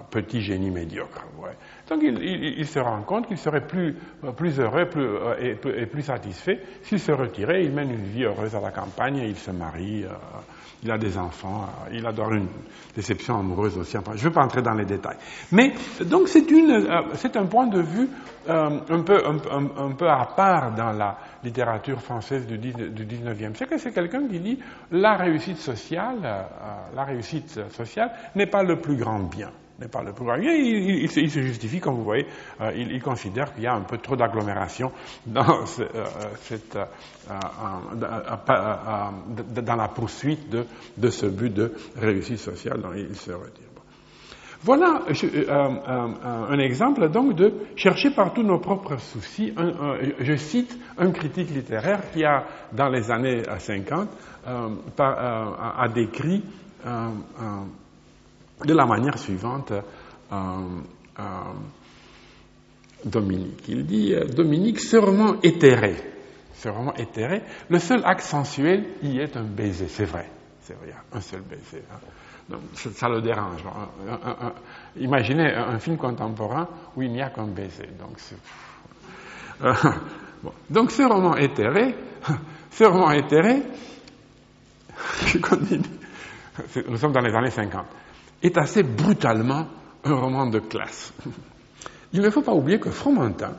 petit 0.09 0.41
génie 0.41 0.71
médiocre. 0.71 1.25
Donc 1.89 2.01
il, 2.03 2.67
se 2.67 2.79
rend 2.79 3.01
compte 3.01 3.27
qu'il 3.27 3.37
serait 3.37 3.67
plus, 3.67 3.95
plus 4.37 4.59
heureux 4.59 4.85
plus, 4.85 5.03
euh, 5.03 5.55
et, 5.75 5.85
plus 5.85 6.03
satisfait 6.03 6.61
s'il 6.83 6.99
se 6.99 7.11
retirait, 7.11 7.65
il 7.65 7.71
mène 7.71 7.91
une 7.91 8.05
vie 8.05 8.23
heureuse 8.23 8.55
à 8.55 8.61
la 8.61 8.71
campagne, 8.71 9.17
il 9.17 9.35
se 9.35 9.51
marie, 9.51 10.05
euh, 10.05 10.09
il 10.83 10.91
a 10.91 10.97
des 10.97 11.17
enfants, 11.17 11.65
euh, 11.65 11.93
il 11.93 12.05
adore 12.05 12.31
une 12.33 12.47
déception 12.95 13.39
amoureuse 13.39 13.77
aussi. 13.77 13.97
je 13.97 14.11
ne 14.11 14.17
veux 14.17 14.31
pas 14.31 14.43
entrer 14.43 14.61
dans 14.61 14.73
les 14.73 14.85
détails. 14.85 15.17
Mais 15.51 15.73
donc 16.05 16.29
c'est, 16.29 16.47
un 17.35 17.45
point 17.45 17.67
de 17.67 17.81
vue 17.81 18.07
un, 18.47 19.01
peu, 19.03 19.21
un, 19.27 19.91
peu 19.91 20.09
à 20.09 20.25
part 20.35 20.73
dans 20.73 20.91
la 20.93 21.17
littérature 21.43 21.99
française 21.99 22.47
du, 22.47 22.57
du 22.57 23.05
19e 23.05 23.55
siècle. 23.55 23.75
C'est 23.77 23.91
quelqu'un 23.91 24.27
qui 24.27 24.39
dit 24.39 24.59
la 24.91 25.17
réussite 25.17 25.57
sociale, 25.57 26.47
la 26.95 27.03
réussite 27.03 27.69
sociale 27.71 28.11
n'est 28.35 28.47
pas 28.47 28.63
le 28.63 28.79
plus 28.79 28.95
grand 28.95 29.19
bien 29.19 29.51
Il, 29.81 31.09
se 31.09 31.41
justifie, 31.41 31.79
comme 31.79 31.95
vous 31.95 32.03
voyez, 32.03 32.25
euh, 32.61 32.71
il, 32.75 33.01
considère 33.01 33.53
qu'il 33.53 33.63
y 33.63 33.67
a 33.67 33.73
un 33.73 33.81
peu 33.81 33.97
trop 33.97 34.15
d'agglomération 34.15 34.91
dans, 35.25 35.63
euh, 35.79 35.87
euh, 35.95 36.85
la 39.75 39.87
poursuite 39.87 40.49
de, 40.49 40.65
de, 40.97 41.09
ce 41.09 41.25
but 41.25 41.53
de 41.53 41.73
réussite 41.95 42.37
sociale 42.37 42.81
dont 42.81 42.93
il 42.93 43.15
se 43.15 43.31
retire. 43.31 43.67
Voilà 44.63 45.01
un 45.09 46.59
exemple 46.59 47.09
donc 47.09 47.33
de 47.35 47.51
chercher 47.75 48.11
partout 48.11 48.43
nos 48.43 48.59
propres 48.59 48.97
soucis. 48.97 49.55
je 50.19 50.35
cite 50.35 50.77
un 50.99 51.09
critique 51.09 51.49
littéraire 51.49 52.11
qui 52.13 52.23
a, 52.23 52.45
dans 52.71 52.89
les 52.89 53.09
années 53.09 53.41
50, 53.57 54.07
a, 54.45 55.87
décrit 55.91 56.43
de 58.65 58.73
la 58.73 58.85
manière 58.85 59.17
suivante 59.17 59.71
euh, 59.71 60.35
euh, 61.19 61.23
Dominique. 63.05 63.63
Il 63.67 63.85
dit 63.85 64.13
euh, 64.13 64.25
Dominique, 64.25 64.79
roman 64.93 65.35
éthéré, 65.41 65.95
ce 66.53 66.69
roman 66.69 66.93
éthéré, 66.95 67.41
le 67.69 67.79
seul 67.79 68.01
acte 68.05 68.21
sensuel 68.21 68.85
y 69.03 69.19
est 69.19 69.35
un 69.35 69.43
baiser, 69.43 69.87
c'est 69.87 70.05
vrai, 70.05 70.29
c'est 70.61 70.75
vrai, 70.75 70.93
un 71.11 71.21
seul 71.21 71.41
baiser. 71.41 71.83
Hein. 71.91 72.57
Ça, 72.73 73.07
le 73.07 73.21
dérange. 73.21 73.63
imaginez 74.97 75.53
un, 75.53 75.79
film 75.79 75.95
contemporain 75.97 76.67
où 76.97 77.01
il 77.01 77.11
n'y 77.11 77.21
a 77.21 77.29
qu'un 77.29 77.47
baiser. 77.47 77.87
Donc, 77.97 78.17
donc 80.69 80.91
ce 80.91 81.03
roman 81.03 81.37
éthéré, 81.37 81.95
ce 82.71 82.83
roman 82.83 83.11
éthéré, 83.11 83.63
je 85.27 85.37
continue, 85.37 85.85
nous 86.89 86.97
sommes 86.97 87.13
dans 87.13 87.21
les 87.21 87.33
années 87.33 87.51
50 87.51 87.85
est 88.41 88.57
assez 88.57 88.83
brutalement 88.83 89.67
un 90.03 90.15
roman 90.15 90.47
de 90.47 90.59
classe. 90.59 91.13
Il 92.13 92.21
ne 92.21 92.29
faut 92.29 92.41
pas 92.41 92.53
oublier 92.53 92.79
que 92.79 92.89
Fromentin, 92.89 93.53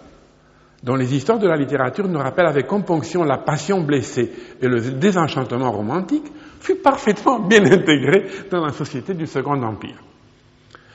dont 0.83 0.97
les 0.97 1.15
histoires 1.15 1.39
de 1.39 1.49
la 1.49 1.57
littérature 1.57 2.09
nous 2.09 2.19
rappellent 2.19 2.47
avec 2.47 2.67
componction 2.67 3.25
la 3.25 3.39
passion 3.39 3.81
blessée 3.83 4.31
et 4.61 4.69
le 4.69 4.81
désenchantement 4.81 5.71
romantique, 5.71 6.31
fut 6.61 6.77
parfaitement 6.77 7.41
bien 7.49 7.65
intégré 7.65 8.27
dans 8.51 8.65
la 8.65 8.73
société 8.73 9.15
du 9.15 9.27
Second 9.27 9.63
Empire. 9.63 10.03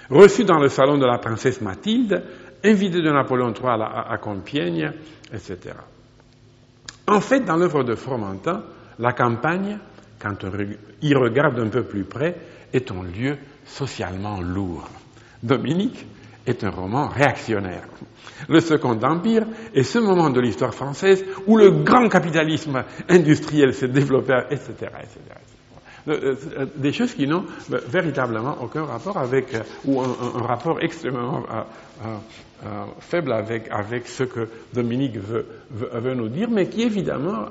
Reçu 0.10 0.46
dans 0.46 0.60
le 0.60 0.70
salon 0.70 0.98
de 0.98 1.06
la 1.06 1.18
princesse 1.18 1.62
Mathilde, 1.62 2.24
invité 2.64 3.02
de 3.02 3.12
Napoléon 3.12 3.54
III 3.54 3.82
à, 3.82 4.18
Compiègne, 4.18 4.92
etc. 5.34 5.76
En 7.08 7.20
fait, 7.20 7.42
dans 7.42 7.58
l'œuvre 7.58 7.84
de 7.84 7.96
Fromentin, 7.96 8.64
la 9.00 9.14
campagne, 9.14 9.80
quand 10.20 10.44
on 10.44 10.52
y 11.02 11.14
regarde 11.14 11.60
un 11.60 11.70
peu 11.70 11.84
plus 11.84 12.04
près, 12.04 12.36
est 12.74 12.92
un 12.92 13.04
lieu 13.04 13.38
socialement 13.68 14.42
lourd. 14.42 14.88
Dominique 15.44 16.06
est 16.46 16.64
un 16.64 16.70
roman 16.70 17.08
réactionnaire. 17.08 17.84
Le 18.48 18.60
Second 18.60 19.00
Empire 19.04 19.46
est 19.74 19.84
ce 19.84 20.00
moment 20.00 20.30
de 20.30 20.40
l'histoire 20.40 20.74
française 20.74 21.24
où 21.46 21.58
le 21.58 21.72
grand 21.72 22.08
capitalisme 22.08 22.84
industriel 23.10 23.74
s'est 23.74 23.88
développé, 23.88 24.34
etc., 24.50 24.74
etc. 25.00 25.20
Euh, 26.08 26.36
euh, 26.58 26.66
des 26.76 26.94
choses 26.94 27.14
qui 27.14 27.28
n'ont 27.28 27.44
euh, 27.74 27.80
véritablement 27.90 28.56
aucun 28.62 28.86
rapport 28.86 29.18
avec, 29.18 29.48
ou 29.86 30.02
un, 30.02 30.42
rapport 30.42 30.80
extrêmement 30.82 31.44
faible 33.00 33.34
avec, 33.34 33.70
avec 33.70 34.08
ce 34.08 34.24
que 34.24 34.48
Dominique 34.74 35.18
veut, 35.18 35.46
veut, 35.70 36.16
nous 36.16 36.30
dire, 36.30 36.50
mais 36.50 36.68
qui 36.68 36.84
évidemment 36.84 37.48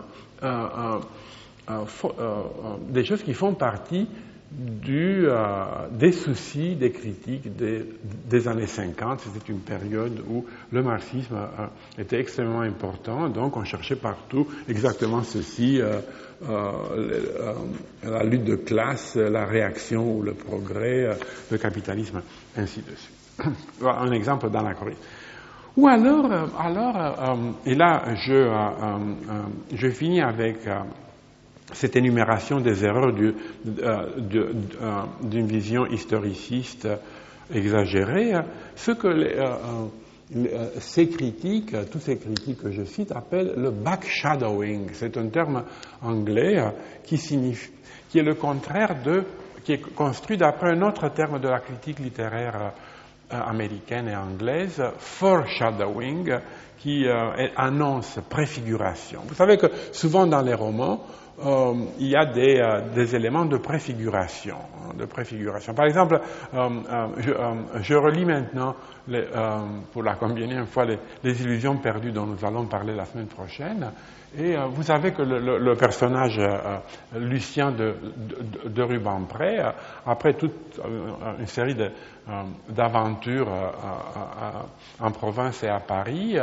des 2.89 3.05
choses 3.05 3.23
qui 3.23 3.35
font 3.35 3.55
partie 3.55 4.09
du, 4.59 5.27
des 5.91 6.13
soucis, 6.13 6.77
des 6.77 6.91
critiques 6.91 7.57
des, 7.57 8.49
années 8.49 8.67
50. 8.67 9.21
C'était 9.21 9.53
une 9.53 9.61
période 9.61 10.23
où 10.29 10.47
le 10.73 10.83
marxisme 10.83 11.37
était 11.99 12.19
extrêmement 12.21 12.63
important, 12.63 13.29
donc 13.29 13.57
on 13.57 13.65
cherchait 13.65 13.97
partout 13.97 14.47
exactement 14.69 15.23
ceci, 15.23 15.81
euh, 16.43 17.55
la 18.03 18.23
lutte 18.25 18.45
de 18.45 18.57
classe, 18.57 19.17
la 19.17 19.47
réaction 19.47 20.17
ou 20.19 20.23
le 20.23 20.35
progrès, 20.35 21.07
euh, 21.07 21.15
le 21.51 21.57
capitalisme, 21.57 22.21
ainsi 22.57 22.83
de 22.83 22.95
suite. 22.95 23.57
Un 23.83 24.13
exemple 24.13 24.51
d'anachronisme. 24.51 25.01
Ou 25.79 25.89
alors, 25.89 26.31
euh, 26.31 26.47
alors 26.59 27.39
et 27.65 27.75
là, 27.75 28.03
je, 28.17 28.51
je 29.75 29.89
finis 29.89 30.21
avec 30.21 30.59
cette 31.73 31.97
énumération 31.97 32.61
des 32.61 32.85
erreurs 32.85 33.13
d'une 33.63 35.47
vision 35.47 35.87
historiciste 35.87 36.89
exagérée, 37.53 38.33
ce 38.75 38.93
que 38.93 39.09
euh, 40.35 40.67
ces 40.81 41.09
critiques, 41.09 41.73
euh, 41.75 41.85
toutes 41.91 42.03
ces 42.03 42.19
critiques 42.19 42.61
que 42.61 42.73
je 42.73 42.83
cite, 42.85 43.13
appellent 43.13 43.55
le 43.57 43.71
backshadowing. 43.71 44.89
C'est 44.93 45.17
un 45.17 45.29
terme 45.29 45.63
anglais 46.03 46.59
euh, 46.59 46.71
qui 47.05 47.15
est 48.19 48.23
le 48.23 48.35
contraire 48.35 48.97
de, 49.05 49.23
qui 49.63 49.75
est 49.75 49.95
construit 49.95 50.37
d'après 50.37 50.71
un 50.73 50.83
autre 50.83 51.09
terme 51.11 51.39
de 51.39 51.49
la 51.49 51.61
critique 51.61 52.01
littéraire 52.01 52.73
américaine 53.31 54.09
et 54.09 54.17
anglaise, 54.17 54.83
foreshadowing, 54.99 56.33
qui 56.79 57.05
annonce 57.57 58.19
préfiguration. 58.29 59.23
Vous 59.27 59.35
savez 59.35 59.57
que 59.57 59.67
souvent 59.91 60.27
dans 60.29 60.43
les 60.43 60.55
romans, 60.55 61.03
euh, 61.45 61.75
il 61.99 62.09
y 62.09 62.17
a 62.17 62.25
des, 62.25 62.59
euh, 62.61 63.07
éléments 63.15 63.45
de 63.45 63.59
préfiguration. 63.59 64.57
Hein, 64.57 64.95
de 64.97 65.05
préfiguration. 65.05 65.75
Par 65.75 65.85
exemple, 65.85 66.19
euh, 66.55 66.69
je, 67.83 67.95
relis 67.95 68.25
maintenant, 68.25 68.75
pour 69.93 70.03
la 70.03 70.15
combien 70.15 70.65
fois, 70.65 70.87
les, 70.87 71.43
illusions 71.43 71.77
perdues 71.77 72.13
dont 72.13 72.25
nous 72.27 72.43
allons 72.45 72.65
parler 72.67 72.95
la 72.95 73.05
semaine 73.05 73.27
prochaine. 73.27 73.91
Et 74.39 74.55
vous 74.57 74.83
savez 74.83 75.13
que 75.13 75.23
le, 75.23 75.75
personnage 75.77 76.41
Lucien 77.15 77.71
de, 77.71 77.95
de, 78.65 78.69
de 78.69 78.83
Rubempré, 78.83 79.61
après 80.05 80.35
toute 80.35 80.79
une 81.39 81.47
série 81.47 81.77
d'aventures 82.69 83.49
en 85.01 85.11
province 85.11 85.63
et 85.63 85.69
à 85.69 85.81
Paris, 85.81 86.37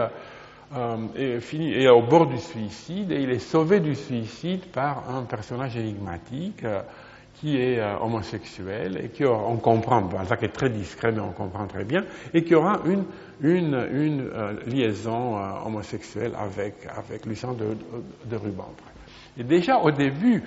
euh, 0.75 1.39
fini, 1.39 1.71
et 1.71 1.87
au 1.87 2.01
bord 2.01 2.25
du 2.25 2.39
suicide, 2.39 3.11
et 3.11 3.21
il 3.21 3.29
est 3.29 3.37
sauvé 3.39 3.79
du 3.79 3.93
suicide 3.93 4.65
par 4.71 5.07
un 5.09 5.23
personnage 5.23 5.77
énigmatique 5.77 6.63
euh, 6.63 6.81
qui 7.35 7.57
est 7.57 7.79
euh, 7.79 7.97
homosexuel 7.99 8.99
et 9.03 9.09
qui 9.09 9.23
aura, 9.23 9.43
on 9.49 9.57
comprend, 9.57 10.01
Balzac 10.01 10.41
est 10.41 10.53
très 10.53 10.69
discret 10.69 11.11
mais 11.11 11.19
on 11.19 11.31
comprend 11.31 11.67
très 11.67 11.85
bien, 11.85 12.03
et 12.33 12.43
qui 12.43 12.55
aura 12.55 12.79
une, 12.85 13.05
une, 13.41 13.87
une 13.91 14.29
liaison 14.65 15.37
homosexuelle 15.65 16.33
avec, 16.35 16.87
avec 16.97 17.25
Lucien 17.27 17.53
de, 17.53 17.77
de, 18.25 18.35
Rubempré. 18.35 18.91
Et 19.37 19.43
déjà 19.43 19.77
au 19.77 19.91
début 19.91 20.43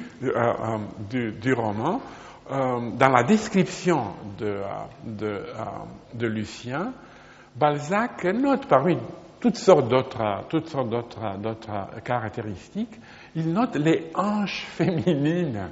du, 1.08 1.32
du, 1.32 1.52
roman, 1.52 2.00
dans 2.50 3.08
la 3.12 3.22
description 3.22 4.06
de, 4.38 4.60
de, 5.04 5.42
de 6.14 6.26
Lucien, 6.26 6.92
Balzac 7.56 8.24
note 8.24 8.66
parmi 8.66 8.96
toutes 9.40 9.56
sortes 9.56 9.88
d'autres, 9.88 10.42
caractéristiques. 12.04 12.98
Il 13.34 13.52
note 13.52 13.76
les 13.76 14.10
hanches 14.14 14.64
féminines 14.70 15.68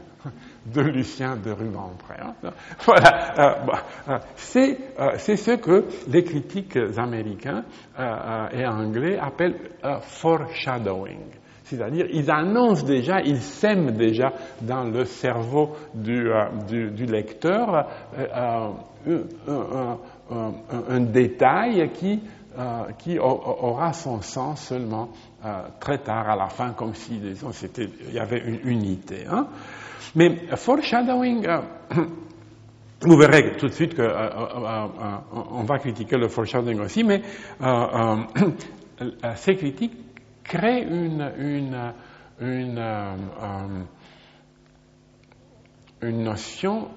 de 0.66 0.80
Lucien 0.80 1.36
de 1.36 1.50
Rubempré. 1.50 2.14
Voilà, 2.84 3.34
euh, 3.38 3.54
euh, 4.08 4.18
c'est, 4.36 4.78
euh, 4.98 5.12
c'est 5.18 5.36
ce 5.36 5.52
que 5.52 5.84
les 6.08 6.24
critiques 6.24 6.78
américains 6.96 7.64
et 8.52 8.66
anglais 8.66 9.18
appellent 9.18 9.58
foreshadowing. 10.00 11.20
C'est-à-dire, 11.64 12.06
ils 12.10 12.30
annoncent 12.30 12.84
déjà, 12.84 13.20
ils 13.22 13.40
sèment 13.40 13.92
déjà 13.92 14.32
dans 14.60 14.84
le 14.84 15.04
cerveau 15.06 15.70
du, 15.94 16.28
lecteur 17.06 17.88
un, 20.90 21.00
détail 21.00 21.90
qui 21.94 22.20
euh, 22.56 22.92
qui 22.98 23.18
aura 23.18 23.92
son 23.92 24.22
sens 24.22 24.68
seulement 24.68 25.08
euh, 25.44 25.62
très 25.80 25.98
tard 25.98 26.28
à 26.28 26.36
la 26.36 26.48
fin, 26.48 26.70
comme 26.72 26.94
si 26.94 27.18
disons, 27.18 27.50
il 27.78 28.14
y 28.14 28.18
avait 28.20 28.38
une 28.38 28.60
unité. 28.62 29.26
Hein. 29.28 29.48
Mais 30.14 30.36
foreshadowing, 30.56 31.46
euh, 31.48 31.62
vous 33.00 33.16
verrez 33.16 33.56
tout 33.56 33.66
de 33.66 33.72
suite 33.72 33.96
qu'on 33.96 34.04
va 35.64 35.78
critiquer 35.80 36.16
le 36.16 36.28
foreshadowing 36.28 36.78
aussi, 36.78 37.02
mais 37.02 37.22
ces 39.34 39.56
critiques 39.56 39.98
créent 40.44 40.84
une, 40.84 41.32
une, 41.38 41.92
une, 42.40 42.84
une 46.02 46.22
notion 46.22 46.88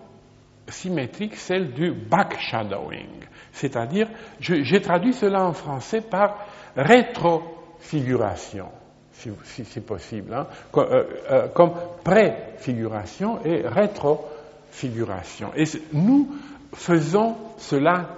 symétrique, 0.69 1.36
celle 1.36 1.73
du 1.73 1.91
backshadowing. 1.91 3.25
C'est-à-dire, 3.53 4.08
j'ai 4.39 4.82
traduit 4.82 5.13
cela 5.13 5.45
en 5.45 5.53
français 5.53 6.01
par 6.01 6.45
rétrofiguration, 6.75 8.67
si, 9.12 9.32
c'est 9.65 9.86
possible, 9.86 10.34
hein, 10.34 10.47
euh, 10.75 11.03
euh, 11.32 11.47
comme, 11.49 11.71
préfiguration 12.03 13.39
et 13.43 13.67
rétrofiguration. 13.67 15.51
Et 15.56 15.63
nous 15.93 16.36
faisons 16.73 17.36
cela 17.58 18.10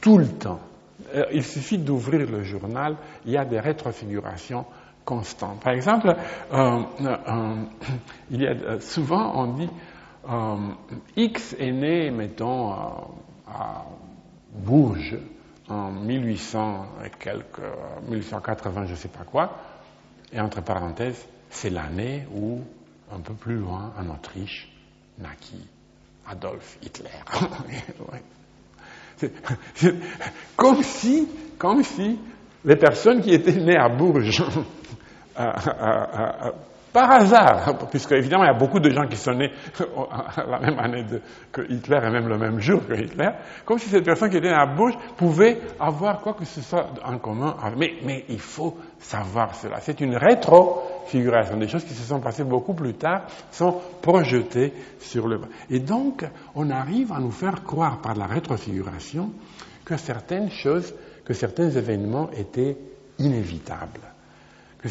tout 0.00 0.18
le 0.18 0.28
temps. 0.28 0.60
Euh, 1.14 1.26
il 1.32 1.44
suffit 1.44 1.78
d'ouvrir 1.78 2.28
le 2.28 2.42
journal, 2.42 2.96
il 3.24 3.32
y 3.32 3.36
a 3.36 3.44
des 3.44 3.60
rétrofigurations 3.60 4.66
constantes. 5.04 5.60
Par 5.60 5.74
exemple, 5.74 6.12
il 8.30 8.42
y 8.42 8.46
a, 8.46 8.80
souvent 8.80 9.32
on 9.36 9.52
dit 9.54 9.70
X 11.16 11.56
est 11.58 11.72
né, 11.72 12.10
mettons, 12.10 12.72
à 13.46 13.84
Bourges 14.52 15.16
en 15.68 15.90
1800 15.90 16.86
et 17.04 17.10
quelques, 17.18 17.60
1880, 18.08 18.86
je 18.86 18.90
ne 18.92 18.96
sais 18.96 19.08
pas 19.08 19.24
quoi, 19.24 19.56
et 20.32 20.40
entre 20.40 20.62
parenthèses, 20.62 21.26
c'est 21.50 21.70
l'année 21.70 22.26
où, 22.34 22.60
un 23.12 23.20
peu 23.20 23.34
plus 23.34 23.56
loin, 23.56 23.92
en 23.98 24.08
Autriche, 24.14 24.70
naquit 25.18 25.66
Adolf 26.26 26.78
Hitler. 26.82 27.10
comme 30.56 30.82
si, 30.82 31.28
comme 31.56 31.82
si 31.82 32.18
les 32.64 32.76
personnes 32.76 33.20
qui 33.20 33.32
étaient 33.32 33.60
nées 33.60 33.78
à 33.78 33.88
Bourges 33.88 34.42
par 36.92 37.10
hasard, 37.10 37.78
puisque 37.90 38.12
évidemment 38.12 38.44
il 38.44 38.48
y 38.48 38.50
a 38.50 38.58
beaucoup 38.58 38.80
de 38.80 38.90
gens 38.90 39.06
qui 39.06 39.16
sont 39.16 39.32
nés 39.34 39.50
la 40.48 40.58
même 40.58 40.78
année 40.78 41.04
que 41.52 41.62
Hitler 41.70 41.98
et 42.02 42.10
même 42.10 42.28
le 42.28 42.38
même 42.38 42.60
jour 42.60 42.86
que 42.86 42.94
Hitler, 42.94 43.30
comme 43.64 43.78
si 43.78 43.88
cette 43.88 44.04
personne 44.04 44.30
qui 44.30 44.36
était 44.36 44.48
à 44.48 44.66
Bush 44.66 44.94
pouvait 45.16 45.60
avoir 45.78 46.20
quoi 46.20 46.34
que 46.34 46.44
ce 46.44 46.60
soit 46.60 46.86
en 47.04 47.18
commun. 47.18 47.56
Mais, 47.76 48.24
il 48.28 48.40
faut 48.40 48.76
savoir 48.98 49.54
cela. 49.54 49.80
C'est 49.80 50.00
une 50.00 50.16
rétrofiguration. 50.16 51.56
Des 51.56 51.68
choses 51.68 51.84
qui 51.84 51.94
se 51.94 52.02
sont 52.02 52.20
passées 52.20 52.44
beaucoup 52.44 52.74
plus 52.74 52.94
tard 52.94 53.22
sont 53.50 53.76
projetées 54.02 54.72
sur 54.98 55.28
le. 55.28 55.40
Et 55.70 55.80
donc, 55.80 56.24
on 56.54 56.70
arrive 56.70 57.12
à 57.12 57.20
nous 57.20 57.30
faire 57.30 57.62
croire 57.62 58.00
par 58.00 58.14
la 58.14 58.26
rétrofiguration 58.26 59.30
que 59.84 59.96
certaines 59.96 60.50
choses, 60.50 60.94
que 61.24 61.34
certains 61.34 61.70
événements 61.70 62.30
étaient 62.32 62.76
inévitables 63.18 64.00
que 64.78 64.88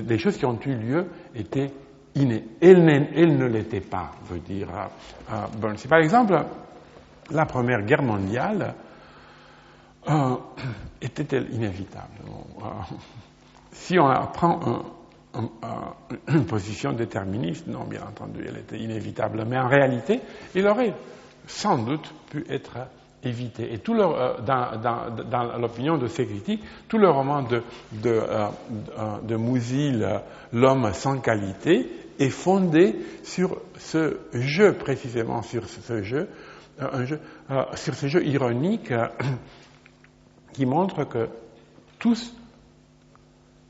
les 0.00 0.18
choses 0.18 0.36
qui 0.36 0.46
ont 0.46 0.58
eu 0.66 0.74
lieu 0.74 1.06
étaient 1.34 1.70
innées. 2.14 2.44
Elles, 2.60 2.84
ne 2.84 3.46
l'étaient 3.46 3.80
pas, 3.80 4.10
veut 4.24 4.40
dire 4.40 4.68
euh, 5.32 5.46
Burns. 5.58 5.86
Par 5.88 6.00
exemple, 6.00 6.34
la 7.30 7.46
Première 7.46 7.82
Guerre 7.82 8.02
mondiale 8.02 8.74
euh, 10.08 10.36
était-elle 11.02 11.52
inévitable? 11.52 12.20
Euh, 12.62 12.64
Si 13.72 13.98
on 14.00 14.08
apprend 14.08 14.82
une 16.28 16.44
position 16.44 16.92
déterministe, 16.92 17.68
non, 17.68 17.84
bien 17.84 18.02
entendu, 18.02 18.44
elle 18.46 18.58
était 18.58 18.78
inévitable, 18.78 19.44
mais 19.46 19.58
en 19.58 19.68
réalité, 19.68 20.20
il 20.56 20.66
aurait 20.66 20.92
sans 21.46 21.78
doute 21.78 22.12
pu 22.30 22.44
être 22.48 22.88
évité. 23.24 23.72
Et 23.72 23.78
tout 23.78 23.94
le, 23.94 24.02
euh, 24.04 24.38
dans, 24.42 25.58
l'opinion 25.58 25.98
de 25.98 26.06
ces 26.06 26.26
critiques, 26.26 26.62
tout 26.88 26.98
le 26.98 27.10
roman 27.10 27.42
de, 27.42 27.62
de, 27.92 28.10
euh, 28.10 28.46
de 29.22 29.36
Mousil, 29.36 30.06
L'homme 30.52 30.92
sans 30.92 31.18
qualité, 31.20 31.88
est 32.18 32.30
fondé 32.30 32.96
sur 33.22 33.60
ce 33.78 34.18
jeu, 34.32 34.74
précisément 34.74 35.42
sur 35.42 35.68
ce 35.68 36.02
jeu, 36.02 36.28
euh, 36.80 36.88
un 36.92 37.04
jeu 37.04 37.20
sur 37.74 37.94
ce 37.94 38.06
jeu 38.06 38.24
ironique 38.26 38.92
qui 40.52 40.66
montre 40.66 41.04
que 41.04 41.28
tous 41.98 42.34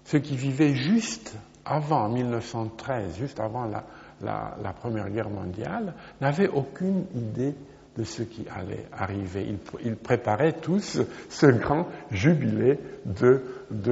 ceux 0.05 0.19
qui 0.19 0.37
vivaient 0.37 0.75
juste 0.75 1.37
avant 1.65 2.09
1913, 2.09 3.17
juste 3.19 3.39
avant 3.41 3.67
la, 3.67 3.85
la, 4.23 4.73
Première 4.73 5.09
Guerre 5.11 5.31
mondiale, 5.31 5.95
n'avaient 6.21 6.49
aucune 6.49 7.07
idée 7.15 7.55
de 7.97 8.05
ce 8.05 8.23
qui 8.23 8.47
allait 8.55 8.87
arriver. 8.93 9.55
Ils, 9.85 9.97
préparaient 9.97 10.53
tous 10.61 11.01
ce 11.29 11.47
grand 11.47 11.87
jubilé 12.11 12.79
de, 13.05 13.43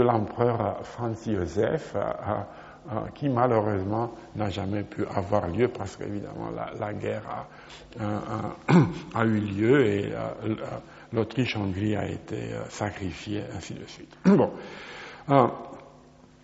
l'empereur 0.01 0.81
Franz 0.85 1.31
Joseph, 1.31 1.95
euh, 1.97 2.03
euh, 2.91 3.01
qui 3.15 3.29
malheureusement 3.29 4.13
n'a 4.37 4.49
jamais 4.49 4.83
pu 4.83 5.05
avoir 5.15 5.49
lieu 5.49 5.69
parce 5.69 5.97
qu'évidemment 5.97 6.51
la, 6.57 6.71
la, 6.79 6.95
guerre 6.95 7.47
a, 8.01 9.25
eu 9.27 9.41
lieu 9.41 9.87
et 9.87 10.13
euh, 10.13 10.55
l'Autriche-Hongrie 11.13 11.97
a 11.97 12.09
été 12.09 12.51
sacrifiée, 12.71 13.43
ainsi 13.55 13.75
de 13.75 13.85
suite. 13.87 14.17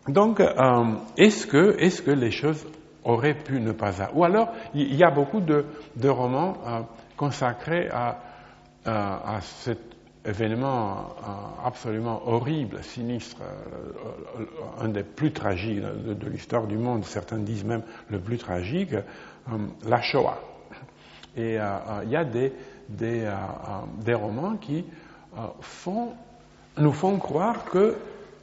Donc, 0.08 0.40
euh, 0.40 0.84
est-ce 1.16 1.46
que, 1.46 2.10
les 2.10 2.30
choses 2.30 2.66
auraient 3.04 3.38
pu 3.38 3.60
ne 3.60 3.72
pas 3.72 3.92
Ou 4.14 4.24
alors, 4.24 4.50
il 4.74 4.94
y 4.94 5.02
a 5.02 5.10
beaucoup 5.10 5.40
de 5.40 6.08
romans 6.08 6.58
euh, 7.14 7.16
consacrés 7.16 7.88
à, 7.90 8.18
euh, 8.86 9.40
cet 9.40 9.78
événement 10.24 11.14
absolument 11.62 12.26
horrible, 12.26 12.82
sinistre, 12.82 13.42
un 14.80 14.88
des 14.88 15.02
plus 15.02 15.32
tragiques 15.32 15.82
de, 15.82 16.28
l'histoire 16.30 16.66
du 16.66 16.78
monde, 16.78 17.04
certains 17.04 17.36
disent 17.36 17.64
même 17.64 17.82
le 18.08 18.18
plus 18.18 18.38
tragique, 18.38 18.94
la 19.84 20.00
Shoah. 20.00 20.38
Et 21.36 21.58
il 22.04 22.10
y 22.10 22.16
a 22.16 22.24
des, 22.24 24.14
romans 24.14 24.56
qui 24.56 24.86
nous 26.78 26.92
font 26.92 27.18
croire 27.18 27.66
que 27.66 27.98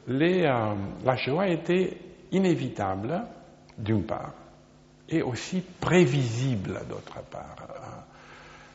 euh, 0.08 0.74
la 1.04 1.16
Shoah 1.16 1.48
était 1.48 1.96
inévitable, 2.32 3.22
d'une 3.78 4.04
part, 4.04 4.32
et 5.08 5.22
aussi 5.22 5.62
prévisible, 5.80 6.80
d'autre 6.88 7.22
part. 7.30 7.56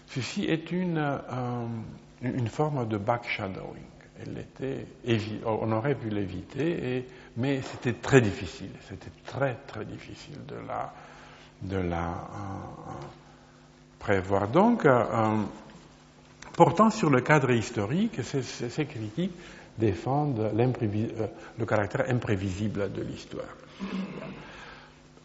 Euh, 0.08 0.13
ceci 0.13 0.46
est 0.46 0.72
une, 0.72 0.98
euh, 0.98 1.65
une 2.22 2.48
forme 2.48 2.88
de 2.88 2.98
backshadowing. 2.98 3.84
On 5.46 5.72
aurait 5.72 5.96
pu 5.96 6.10
l'éviter, 6.10 7.06
mais 7.38 7.62
c'était 7.62 7.93
très 7.93 8.20
difficile. 8.20 8.72
C'était 8.89 9.12
très 9.26 9.56
très 9.67 9.86
difficile 9.86 10.43
de 10.48 10.56
la, 10.67 10.91
de 11.62 11.78
la 11.78 12.28
prévoir. 14.00 14.48
Donc, 14.48 14.88
portant 16.56 16.89
sur 16.89 17.12
le 17.12 17.22
cadre 17.22 17.52
historique, 17.52 18.22
ces 18.24 18.86
critiques 18.86 19.36
défendent 19.78 20.39
euh, 20.39 21.28
le 21.60 21.65
caractère 21.65 22.10
imprévisible 22.10 22.91
de 22.91 23.02
l'histoire. 23.04 23.56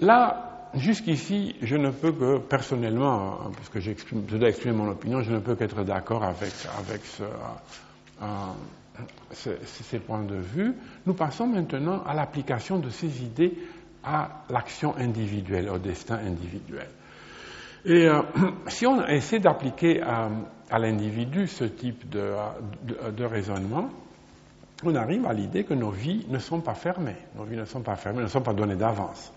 Là, 0.00 0.51
jusqu'ici, 0.74 1.54
je 1.62 1.76
ne 1.76 1.90
peux 1.90 2.12
que, 2.12 2.38
personnellement, 2.38 3.40
hein, 3.46 3.50
puisque 3.56 3.80
je 3.80 4.36
dois 4.36 4.48
exprimer 4.48 4.74
mon 4.76 4.90
opinion, 4.90 5.22
je 5.22 5.32
ne 5.32 5.38
peux 5.38 5.54
qu'être 5.54 5.82
d'accord 5.84 6.24
avec, 6.24 6.52
avec 6.78 7.00
euh, 8.22 8.26
ces 9.32 9.98
points 9.98 10.22
de 10.22 10.36
vue. 10.36 10.74
Nous 11.06 11.14
passons 11.14 11.46
maintenant 11.46 12.02
à 12.06 12.14
l'application 12.14 12.78
de 12.78 12.90
ces 12.90 13.22
idées 13.22 13.56
à 14.04 14.44
l'action 14.50 14.96
individuelle, 14.96 15.68
au 15.68 15.78
destin 15.78 16.16
individuel. 16.16 16.88
Et 17.84 18.08
euh, 18.08 18.22
si 18.68 18.86
on 18.86 19.04
essaie 19.06 19.38
d'appliquer 19.38 20.02
à, 20.02 20.28
l'individu 20.78 21.46
ce 21.48 21.64
type 21.64 22.08
de, 22.08 22.32
de 23.14 23.24
raisonnement, 23.24 23.90
on 24.84 24.94
arrive 24.94 25.26
à 25.26 25.32
l'idée 25.32 25.64
que 25.64 25.74
nos 25.74 25.90
vies 25.90 26.24
ne 26.28 26.38
sont 26.38 26.60
pas 26.60 26.74
fermées. 26.74 27.16
Nos 27.36 27.44
vies 27.44 27.56
ne 27.56 27.64
sont 27.66 27.82
pas 27.82 27.94
fermées, 27.96 28.22
ne 28.22 28.26
sont 28.28 28.40
pas 28.40 28.54
données 28.54 28.76
d'avance. 28.76 29.32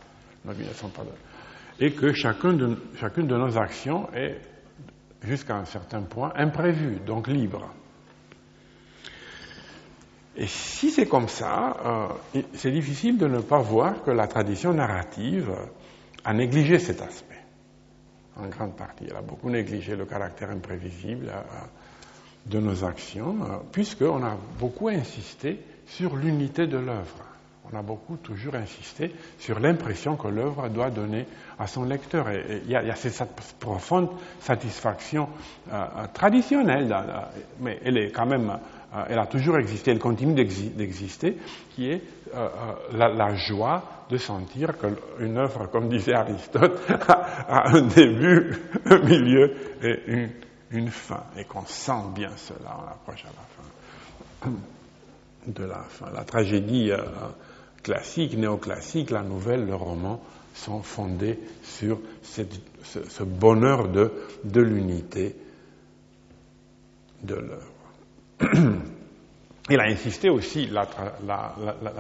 Et 1.80 1.92
que 1.92 2.14
chacune 2.14 2.58
de, 2.58 2.78
chacune 3.00 3.28
de 3.28 3.36
nos 3.38 3.58
actions 3.58 4.08
est, 4.14 4.40
jusqu'à 5.24 5.56
un 5.58 5.66
certain 5.66 6.02
point, 6.02 6.32
imprévue, 6.36 7.00
donc 7.06 7.28
libre. 7.28 7.74
Et 10.38 10.48
si 10.48 10.92
c'est 10.92 11.08
comme 11.08 11.30
ça, 11.30 12.10
euh, 12.36 12.42
c'est 12.54 12.72
difficile 12.72 13.18
de 13.18 13.28
ne 13.28 13.40
pas 13.40 13.60
voir 13.60 14.04
que 14.04 14.12
la 14.12 14.28
tradition 14.28 14.74
narrative 14.74 15.52
a 16.24 16.34
négligé 16.34 16.80
cet 16.80 17.02
aspect. 17.02 17.36
En 18.38 18.48
grande 18.48 18.76
partie, 18.76 19.06
elle 19.10 19.16
a 19.16 19.22
beaucoup 19.22 19.50
négligé 19.50 19.96
le 19.96 20.06
caractère 20.06 20.50
imprévisible. 20.50 21.28
Euh, 21.30 21.66
de 22.46 22.60
nos 22.60 22.84
actions, 22.84 23.38
euh, 23.44 23.58
puisqu'on 23.72 24.24
a 24.24 24.38
beaucoup 24.60 24.90
insisté 24.90 25.60
sur 25.88 26.16
l'unité 26.16 26.68
de 26.68 26.78
l'œuvre. 26.78 27.25
On 27.72 27.78
a 27.78 27.82
beaucoup 27.82 28.18
toujours 28.18 28.56
insisté 28.56 29.12
sur 29.40 29.60
l'impression 29.60 30.16
que 30.16 30.28
l'œuvre 30.28 30.70
doit 30.70 30.90
donner 30.90 31.26
à 31.58 31.68
son 31.68 31.84
lecteur. 31.84 32.30
Et 32.30 32.62
il 32.66 32.72
y, 32.72 32.76
a 32.76 32.96
cette 32.96 33.30
profonde 33.60 34.10
satisfaction 34.40 35.30
euh, 35.72 35.74
euh, 35.76 36.06
traditionnelle, 36.14 36.96
mais 37.60 37.80
elle 37.84 37.98
est 37.98 38.12
quand 38.12 38.26
même, 38.26 38.58
elle 39.10 39.20
a 39.20 39.26
toujours 39.26 39.58
existé, 39.58 39.92
elle 39.92 40.00
continue 40.00 40.34
d'exister, 40.36 41.38
qui 41.72 41.90
est 41.92 42.02
la, 42.94 43.36
joie 43.36 43.84
de 44.10 44.18
sentir 44.18 44.74
qu'une 44.78 45.38
œuvre, 45.38 45.68
comme 45.68 45.90
disait 45.90 46.14
Aristote, 46.14 46.80
a 47.08 47.70
un 47.70 47.82
début, 47.82 48.56
un 48.86 49.00
milieu 49.00 49.54
et 49.82 50.02
une 50.08 50.30
une 50.72 50.90
fin 50.90 51.24
et 51.38 51.46
qu'on 51.46 51.66
sent 51.66 52.04
bien 52.14 52.32
cela, 52.36 52.78
on 52.80 52.92
approche 52.92 53.24
à 53.24 53.28
la 53.28 54.52
fin 54.52 54.52
de 55.48 55.64
la 55.64 55.84
fin. 55.84 56.08
La 56.12 56.24
tragédie 56.24 56.92
euh, 56.92 56.98
classique, 57.86 58.36
néoclassique, 58.36 59.12
la 59.12 59.22
nouvelle, 59.22 59.68
le 59.68 59.76
roman 59.76 60.20
sont 60.56 60.82
fondés 60.82 61.38
sur 61.62 62.00
ce, 62.24 63.24
bonheur 63.24 63.90
de, 63.90 64.60
l'unité 64.60 65.36
de 67.22 67.36
l'œuvre. 67.36 68.42
Il 69.70 69.80
a 69.80 69.84
insisté 69.84 70.32
aussi, 70.32 70.66
la, 70.68 70.88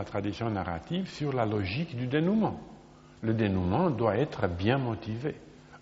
tradition 0.05 0.49
narrative, 0.49 1.07
sur 1.07 1.33
la 1.33 1.45
logique 1.45 1.95
du 1.95 2.07
dénouement. 2.07 2.59
Le 3.21 3.35
dénouement 3.35 3.91
doit 3.91 4.17
être 4.17 4.47
bien 4.47 4.79
motivé. 4.79 5.35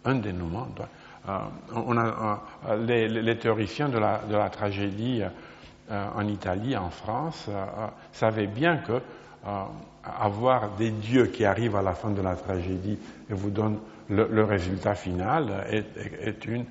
Un 0.04 0.16
dénouement 0.16 0.68
doit 0.76 0.90
euh, 1.30 1.40
euh, 2.68 2.86
les, 3.08 3.40
théoriciens 3.40 3.88
de 3.88 4.00
la, 4.00 4.20
de 4.30 4.36
la 4.36 4.50
tragédie 4.50 5.22
euh, 5.90 6.08
en 6.14 6.28
Italie, 6.28 6.76
en 6.76 6.90
France, 6.90 7.50
savaient 8.12 8.48
bien 8.48 8.78
que 8.78 9.02
avoir 10.04 10.76
des 10.76 10.92
dieux 10.92 11.28
qui 11.28 11.46
arrivent 11.46 11.76
à 11.76 11.82
la 11.82 11.94
fin 11.94 12.12
de 12.12 12.22
la 12.22 12.36
tragédie 12.36 12.98
et 13.30 13.34
vous 13.34 13.50
donnent 13.50 13.80
le, 14.10 14.44
résultat 14.44 14.96
final 14.96 15.66
est, 15.70 16.46
une, 16.46 16.66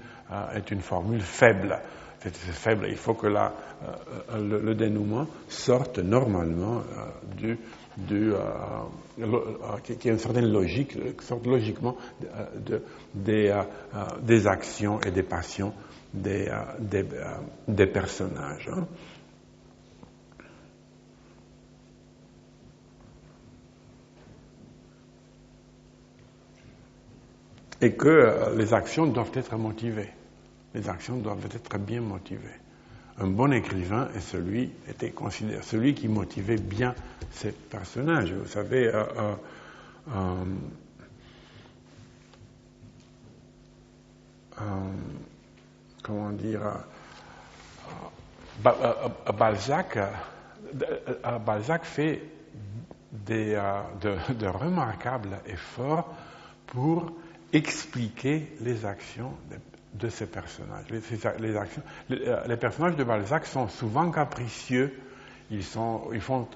est, 0.55 0.71
une, 0.71 0.81
formule 0.81 1.21
faible. 1.21 1.79
C'est 2.21 2.35
faible. 2.35 2.87
Il 2.89 2.97
faut 2.97 3.15
que 3.15 3.27
la, 3.27 3.53
le, 4.39 4.75
dénouement 4.75 5.27
sorte 5.49 5.99
normalement 5.99 6.83
du, 7.37 7.59
du, 7.97 8.33
qui 9.99 10.09
a 10.09 10.13
une 10.13 10.19
certaine 10.19 10.51
logique, 10.51 10.97
sorte 11.21 11.47
logiquement 11.47 11.97
de, 12.67 12.83
des, 13.15 13.49
euh, 13.49 13.63
euh, 13.95 14.05
des, 14.23 14.47
actions 14.47 15.01
et 15.01 15.11
des 15.11 15.23
passions 15.23 15.73
des, 16.15 16.49
euh, 16.49 16.55
des, 16.79 17.05
des 17.69 17.87
personnages. 17.87 18.69
Hein. 18.73 18.87
Et 27.83 27.93
que 27.93 28.55
les 28.57 28.75
actions 28.75 29.07
doivent 29.07 29.33
être 29.35 29.57
motivées. 29.57 30.11
Les 30.75 30.89
actions 30.89 31.17
doivent 31.17 31.47
être 31.55 31.79
bien 31.79 32.01
motivées. 32.01 32.61
Un 33.19 33.27
bon 33.27 33.53
écrivain 33.53 34.09
est 34.17 34.21
celui, 34.21 34.71
était 34.89 35.11
considéré, 35.11 35.61
celui 35.63 35.95
qui 35.95 36.09
motivait 36.09 36.57
bien 36.57 36.95
ses 37.31 37.53
personnages. 37.53 38.33
Vous 38.33 38.47
savez, 38.47 38.91
Euh, 44.61 44.65
comment 46.03 46.31
dire, 46.31 46.67
euh, 46.67 46.75
euh, 48.67 49.09
Balzac, 49.33 49.99
fait 51.85 52.23
de, 53.13 54.47
remarquables 54.47 55.39
efforts 55.47 56.15
pour 56.67 57.13
expliquer 57.53 58.49
les 58.61 58.85
actions 58.85 59.33
de, 59.95 60.09
ces 60.09 60.27
personnages. 60.27 60.87
Les, 60.91 61.57
actions, 61.57 61.83
les, 62.09 62.57
personnages 62.57 62.97
de 62.97 63.05
Balzac 63.05 63.47
sont 63.47 63.69
souvent 63.69 64.11
capricieux, 64.11 64.99
ils, 65.51 65.63
sont, 65.63 66.09
ils 66.13 66.21
font, 66.21 66.49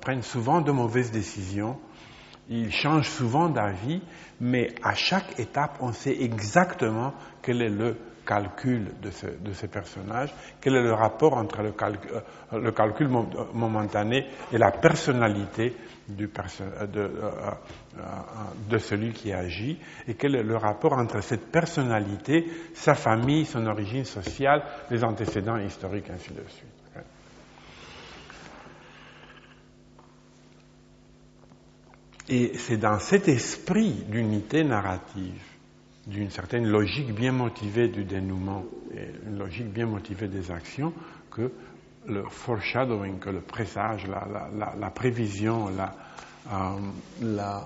prennent 0.00 0.22
souvent 0.22 0.60
de 0.60 0.72
mauvaises 0.72 1.10
décisions, 1.10 1.78
ils 2.48 2.72
changent 2.72 3.08
souvent 3.08 3.48
d'avis, 3.48 4.02
mais 4.40 4.74
à 4.82 4.94
chaque 4.94 5.38
étape, 5.38 5.76
on 5.80 5.92
sait 5.92 6.20
exactement 6.20 7.12
quel 7.42 7.62
est 7.62 7.68
le 7.68 7.96
calcul 8.26 8.92
de, 9.02 9.10
ces 9.52 9.68
personnages, 9.68 10.32
quel 10.60 10.76
est 10.76 10.82
le 10.82 10.92
rapport 10.92 11.34
entre 11.34 11.62
le, 11.62 11.72
euh, 12.52 12.70
calcul 12.72 13.08
momentané 13.52 14.26
et 14.52 14.58
la 14.58 14.70
personnalité 14.70 15.74
euh, 16.18 16.86
euh, 16.96 17.50
de, 18.68 18.78
celui 18.78 19.12
qui 19.12 19.32
agit, 19.32 19.78
et 20.08 20.14
quel 20.14 20.34
est 20.34 20.42
le 20.42 20.56
rapport 20.56 20.92
entre 20.94 21.20
cette 21.22 21.50
personnalité, 21.50 22.46
sa 22.74 22.94
famille, 22.94 23.44
son 23.44 23.66
origine 23.66 24.04
sociale, 24.04 24.62
les 24.90 25.04
antécédents 25.04 25.58
historiques, 25.58 26.10
ainsi 26.10 26.30
de 26.32 26.42
suite. 26.48 26.66
Et 32.28 32.52
c'est 32.58 32.76
dans 32.76 33.00
cet 33.00 33.26
esprit 33.26 34.04
d'unité 34.08 34.62
narrative, 34.62 35.42
d'une 36.06 36.30
certaine 36.30 36.64
logique 36.68 37.12
bien 37.12 37.32
motivée 37.32 37.88
du 37.88 38.04
dénouement 38.04 38.64
et 38.94 39.08
une 39.26 39.36
logique 39.38 39.72
bien 39.72 39.86
motivée 39.86 40.28
des 40.28 40.50
actions 40.52 40.92
que 41.30 41.50
le 42.06 42.24
foreshadowing, 42.24 43.20
le 43.26 43.40
présage, 43.40 44.06
la, 44.06 44.90
prévision, 44.90 45.68
la, 45.68 45.94
euh, 46.52 46.78
euh, 47.22 47.58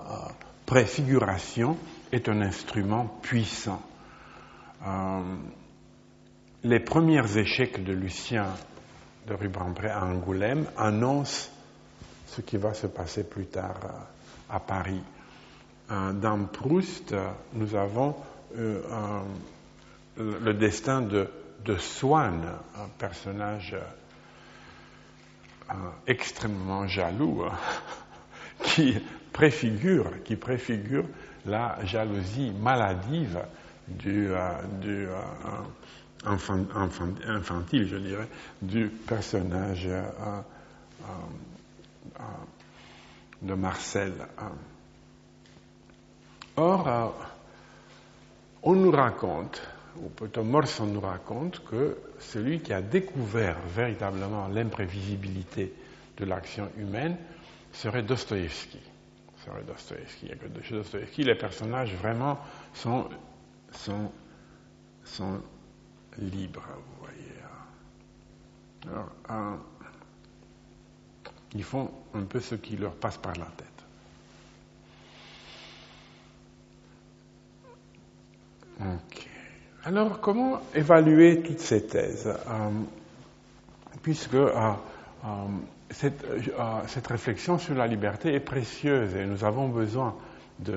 préfiguration 0.66 1.76
est 2.12 2.28
un 2.28 2.40
instrument 2.40 3.06
puissant. 3.22 3.82
Euh, 4.86 5.20
les 6.64 6.80
premiers 6.80 7.36
échecs 7.36 7.84
de 7.84 7.92
Lucien 7.92 8.46
de 9.26 9.34
Rubempré 9.34 9.88
à 9.88 10.04
Angoulême 10.04 10.66
annoncent 10.76 11.50
ce 12.26 12.40
qui 12.40 12.56
va 12.56 12.74
se 12.74 12.86
passer 12.86 13.24
plus 13.24 13.46
tard 13.46 13.80
à 14.50 14.60
Paris. 14.60 15.02
Dans 15.88 16.46
Proust, 16.46 17.14
nous 17.52 17.74
avons 17.74 18.16
le 20.16 20.52
destin 20.54 21.02
de, 21.02 21.28
Swann, 21.78 22.42
un 22.76 22.88
personnage 22.98 23.76
euh, 25.70 25.74
extrêmement 26.06 26.86
jaloux, 26.86 27.44
hein, 27.44 27.56
qui 28.62 28.96
préfigure, 29.32 30.10
la 31.46 31.84
jalousie 31.84 32.52
maladive 32.52 33.40
du, 33.86 34.28
infantile, 36.24 37.86
je 37.86 37.96
dirais, 37.96 38.28
du 38.62 38.88
personnage 38.88 39.88
de 43.42 43.54
Marcel. 43.54 44.12
Or, 46.56 46.88
euh, 46.88 47.08
on 48.62 48.74
nous 48.74 48.92
raconte, 48.92 49.60
plutôt 50.16 50.42
Morson 50.44 50.86
nous 50.86 51.00
raconte, 51.00 51.64
que 51.64 51.96
celui 52.18 52.60
qui 52.60 52.72
a 52.72 52.82
découvert 52.82 53.58
véritablement 53.74 54.48
l'imprévisibilité 54.48 55.72
de 56.16 56.24
l'action 56.24 56.70
humaine 56.78 57.16
serait 57.72 58.02
Dostoïevski. 58.02 58.80
Serait 59.44 59.62
Dostoïevski. 59.62 60.30
Chez 60.62 60.74
Dostoïevski, 60.74 61.24
les 61.24 61.34
personnages 61.34 61.94
vraiment 61.94 62.38
sont, 62.72 63.08
sont, 63.72 64.10
sont 65.04 65.40
libres, 66.18 66.62
vous 66.76 67.04
voyez. 67.04 67.32
Alors, 68.86 69.10
euh, 69.30 69.56
ils 71.54 71.64
font 71.64 71.90
un 72.14 72.22
peu 72.24 72.40
ce 72.40 72.54
qui 72.54 72.76
leur 72.76 72.94
passe 72.94 73.16
par 73.18 73.34
la 73.36 73.46
tête. 73.46 73.74
Alors, 79.86 80.20
comment 80.20 80.60
évaluer 80.74 81.42
toutes 81.42 81.60
ces 81.60 81.84
thèses 81.84 82.26
euh, 82.26 82.70
Puisque 84.02 84.32
euh, 84.34 84.50
euh, 85.26 85.28
cette, 85.90 87.06
réflexion 87.06 87.58
sur 87.58 87.74
la 87.74 87.86
liberté 87.86 88.32
est 88.32 88.40
précieuse 88.40 89.14
et 89.14 89.26
nous 89.26 89.44
avons 89.44 89.68
besoin 89.68 90.14
de, 90.60 90.74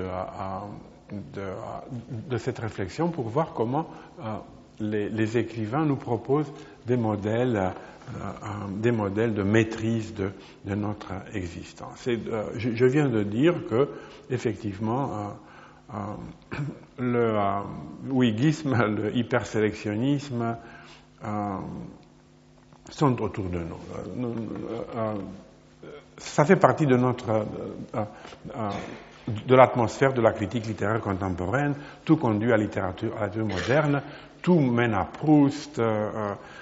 cette 2.38 2.60
réflexion 2.60 3.08
pour 3.10 3.30
voir 3.30 3.54
comment 3.54 3.88
les, 4.82 5.38
écrivains 5.38 5.86
nous 5.86 5.96
proposent 5.96 6.52
des 6.86 6.98
modèles 6.98 7.72
des 8.78 8.92
modèles 8.92 9.34
de 9.34 9.44
maîtrise 9.44 10.14
de, 10.14 10.32
notre 10.76 11.12
existence. 11.34 12.08
Euh, 12.08 12.44
je, 12.58 12.86
viens 12.86 13.10
de 13.10 13.24
dire 13.24 13.56
que, 13.70 13.90
effectivement, 14.30 15.34
le 17.00 17.38
wigisme, 18.10 18.76
le 18.96 19.16
hypersélectionnisme 19.16 20.58
sont 22.90 23.22
autour 23.22 23.46
de 23.50 23.60
nous. 23.60 24.36
ça 26.18 26.46
fait 26.46 26.56
partie 26.56 26.86
de 26.86 26.98
notre 26.98 27.46
de 29.28 29.56
l'atmosphère 29.56 30.14
de 30.14 30.22
la 30.22 30.32
critique 30.32 30.66
littéraire 30.68 31.02
contemporaine. 31.02 31.76
Tout 32.06 32.18
conduit 32.18 32.54
à, 32.54 32.58
la 32.58 32.64
littérature 32.64 33.14
moderne. 33.46 34.02
Tout 34.42 34.60
mène 34.60 34.94
à 34.94 35.04
Proust. 35.04 35.82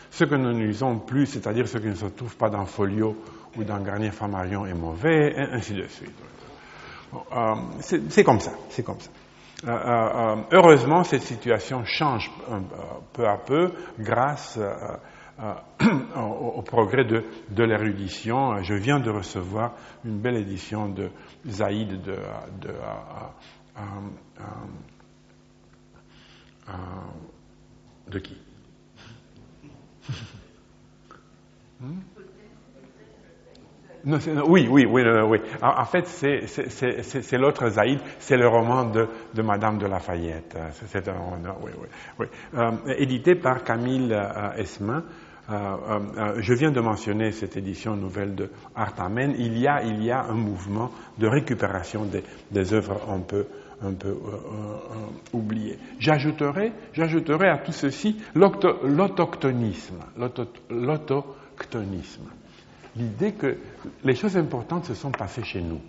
Ce 0.10 0.24
que 0.24 0.36
nous 0.36 0.54
ne 0.54 0.66
lisons 0.66 0.98
plus, 1.00 1.28
c'est-à-dire 1.28 1.68
ce 1.68 1.78
qui 1.78 1.88
ne 1.88 1.96
se 1.96 2.06
trouve 2.06 2.36
pas 2.38 2.50
dans 2.50 2.66
Folio 2.66 3.16
ou 3.58 3.64
dans 3.64 3.80
Garnier 3.80 4.12
Flammarion 4.12 4.66
est 4.66 4.74
mauvais, 4.74 5.34
et 5.34 5.40
ainsi 5.40 5.74
de 5.74 5.86
suite. 5.88 6.16
Euh, 7.32 7.56
c'est 8.10 8.24
comme 8.24 8.40
ça, 8.40 8.52
c'est 8.70 8.84
comme 8.84 9.00
ça. 9.00 9.12
Euh, 9.66 9.70
euh, 9.70 10.36
heureusement, 10.52 11.04
cette 11.04 11.24
situation 11.24 11.84
change 11.86 12.32
peu 13.14 13.28
à 13.28 13.38
peu 13.38 13.72
grâce 14.00 14.60
au, 16.16 16.62
progrès 16.62 17.06
de, 17.06 17.64
l'érudition. 17.64 18.62
Je 18.64 18.74
viens 18.74 19.00
de 19.00 19.10
recevoir 19.10 19.74
une 20.04 20.20
belle 20.20 20.38
édition 20.38 20.90
de 20.90 21.10
Zaïd 21.48 22.02
de, 22.02 22.18
de, 22.62 22.74
de 28.10 28.20
qui? 28.20 28.38
Hmm? 31.78 32.00
Oui, 34.06 34.68
oui, 34.70 34.86
oui, 34.86 35.04
oui. 35.28 35.40
En, 35.62 35.86
fait, 35.86 36.06
c'est 36.08 37.38
l'autre 37.38 37.70
Zaïd, 37.70 38.00
c'est 38.20 38.38
le 38.38 38.48
roman 38.48 38.86
de, 38.86 39.08
Madame 39.42 39.78
de 39.78 39.88
Lafayette. 39.88 40.58
C'est 40.88 41.08
un 41.08 41.14
roman, 41.14 41.58
oui, 41.62 41.72
oui. 41.80 41.88
oui. 42.20 42.26
Euh, 42.56 42.72
édité 42.98 43.36
par 43.36 43.64
Camille 43.64 44.14
euh, 44.14 44.54
Esmin. 44.58 45.04
Euh, 45.48 45.78
euh, 46.18 46.36
je 46.40 46.54
viens 46.54 46.72
de 46.72 46.80
mentionner 46.82 47.32
cette 47.32 47.56
édition 47.58 47.96
nouvelle 47.96 48.34
de 48.36 48.50
Artamen. 48.76 49.36
Il 49.38 49.58
y 49.58 49.68
a, 49.68 49.84
il 49.84 50.04
y 50.04 50.12
a 50.12 50.24
un 50.24 50.34
mouvement 50.34 50.92
de 51.20 51.28
récupération 51.28 52.06
des, 52.06 52.24
des 52.52 52.74
œuvres 52.74 53.00
un 53.10 53.20
peu 53.20 53.46
un 53.82 53.94
peu 53.94 54.10
euh, 54.10 54.14
euh, 54.14 55.38
oublié. 55.38 55.78
J'ajouterai, 56.00 56.72
j'ajouterai 56.94 57.50
à 57.50 57.58
tout 57.58 57.72
ceci 57.72 58.18
l'autochtonisme, 58.34 60.00
l'autochtonisme. 60.70 62.30
L'idée 62.96 63.34
que 63.34 63.58
les 64.04 64.16
choses 64.16 64.38
importantes 64.38 64.86
se 64.86 64.94
sont 64.94 65.12
passées 65.12 65.44
chez 65.44 65.62
nous. 65.62 65.82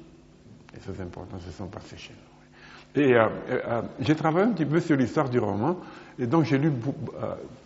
Les 0.75 0.81
choses 0.81 1.01
importantes 1.01 1.43
se 1.43 1.53
sont 1.53 1.67
passées 1.69 1.97
chez 1.97 2.13
nous. 2.13 3.01
Et 3.03 3.15
euh, 3.15 3.83
j'ai 4.01 4.17
travaillé 4.17 4.47
un 4.47 4.53
petit 4.53 4.65
peu 4.65 4.81
sur 4.81 4.97
l'histoire 4.97 5.29
du 5.29 5.39
roman, 5.39 5.77
et 6.19 6.27
donc 6.27 6.45
j'ai 6.45 6.57
lu 6.57 6.73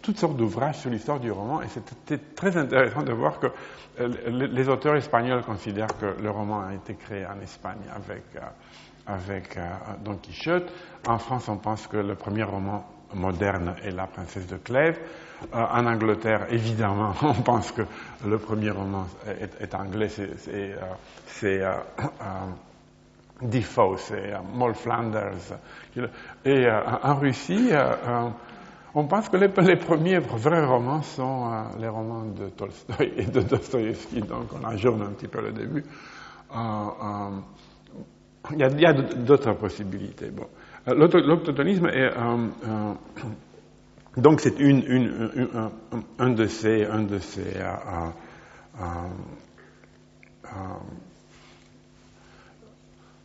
toutes 0.03 0.19
sortes 0.19 0.37
d'ouvrages 0.37 0.79
sur 0.79 0.91
l'histoire 0.91 1.21
du 1.21 1.31
roman, 1.31 1.63
et 1.63 1.69
c'était 1.69 2.19
très 2.35 2.57
intéressant 2.57 3.03
de 3.03 3.13
voir 3.13 3.39
que 3.39 3.47
les 4.29 4.69
auteurs 4.69 4.97
espagnols 4.97 5.45
considèrent 5.45 5.97
que 5.99 6.21
le 6.21 6.31
roman 6.31 6.63
a 6.63 6.75
été 6.75 6.95
créé 6.95 7.25
en 7.27 7.41
Espagne 7.41 7.79
avec 7.95 8.25
avec 9.07 9.57
euh, 9.57 9.69
Don 10.05 10.17
Quichotte. 10.17 10.71
En 11.07 11.19
France, 11.19 11.49
on 11.49 11.57
pense 11.57 11.87
que 11.87 11.97
le 11.97 12.15
premier 12.15 12.45
roman 12.45 12.85
moderne 13.15 13.75
est 13.85 13.91
La 13.91 14.07
princesse 14.07 14.47
de 14.47 14.57
Clèves. 14.57 14.99
Euh, 15.55 15.67
en 15.73 15.87
Angleterre, 15.87 16.47
évidemment, 16.51 17.15
on 17.23 17.35
pense 17.35 17.73
que 17.73 17.83
le 18.27 18.39
premier 18.39 18.71
roman 18.71 19.07
est, 19.27 19.75
anglais, 19.75 20.09
c'est 20.09 20.31
euh, 21.45 21.75
Defoe, 23.43 23.97
c'est 23.97 24.33
Moll 24.53 24.75
Flanders. 24.75 25.59
Et 26.45 26.67
en 27.03 27.15
Russie, 27.17 27.71
on 28.95 29.05
pense 29.07 29.29
que 29.31 29.39
les, 29.39 29.49
premiers 29.77 30.19
vrais 30.19 30.65
romans 30.65 31.01
sont 31.03 31.51
les 31.79 31.89
romans 31.89 32.25
de 32.25 32.51
Tolstoï 32.51 33.13
et 33.17 33.25
de 33.25 33.41
Dostoïevski, 33.41 34.21
donc 34.21 34.49
on 34.53 34.67
ajourne 34.69 35.03
un 35.03 35.13
petit 35.13 35.29
peu 35.29 35.41
le 35.41 35.53
début. 35.53 35.85
il 38.53 38.59
y 38.59 38.87
a, 38.87 38.93
d'autres 38.93 39.55
possibilités. 39.55 40.31
L'autochtonisme 40.95 41.87
est 41.87 42.11
donc 44.17 44.41
c'est 44.41 44.59
une, 44.59 44.83
une, 44.87 45.71
un, 46.19 46.31
de 46.31 46.47
ces, 46.47 46.85
un 46.85 47.03
de 47.03 47.19
ces 47.19 47.57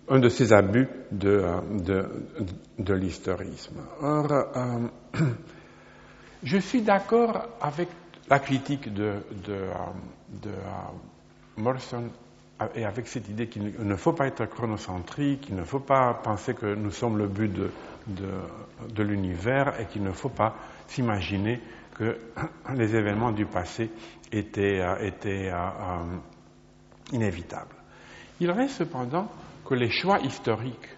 un 0.07 0.19
de 0.19 0.29
ces 0.29 0.53
abus 0.53 0.87
de, 1.11 1.43
de, 1.83 2.05
de 2.77 2.93
l'historisme. 2.93 3.77
Or, 4.01 4.31
euh, 4.31 4.87
je 6.43 6.57
suis 6.59 6.81
d'accord 6.83 7.47
avec 7.59 7.89
la 8.29 8.37
critique 8.39 8.93
de, 8.93 9.15
de 9.47 10.51
Morrison 11.57 12.03
et 12.75 12.85
avec 12.85 13.07
cette 13.07 13.27
idée 13.27 13.47
qu'il 13.47 13.73
ne 13.77 13.95
faut 13.95 14.13
pas 14.13 14.27
être 14.27 14.45
chronocentrique, 14.45 15.41
qu'il 15.41 15.55
ne 15.55 15.63
faut 15.63 15.79
pas 15.81 16.13
penser 16.13 16.53
que 16.53 16.73
nous 16.73 16.91
sommes 16.91 17.17
le 17.17 17.27
but 17.27 17.51
de, 18.07 19.03
l'univers 19.03 19.79
et 19.79 19.85
qu'il 19.85 20.03
ne 20.03 20.11
faut 20.11 20.29
pas 20.29 20.55
s'imaginer 20.87 21.59
que 21.95 22.17
les 22.75 22.95
événements 22.95 23.31
du 23.31 23.45
passé 23.45 23.91
étaient, 24.31 24.79
euh, 24.79 25.05
étaient 25.05 25.49
euh, 25.51 26.17
inévitables. 27.11 27.75
Il 28.39 28.51
reste 28.51 28.75
cependant 28.75 29.29
que 29.65 29.73
les 29.73 29.89
choix 29.89 30.19
historiques, 30.19 30.89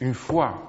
une 0.00 0.14
fois 0.14 0.62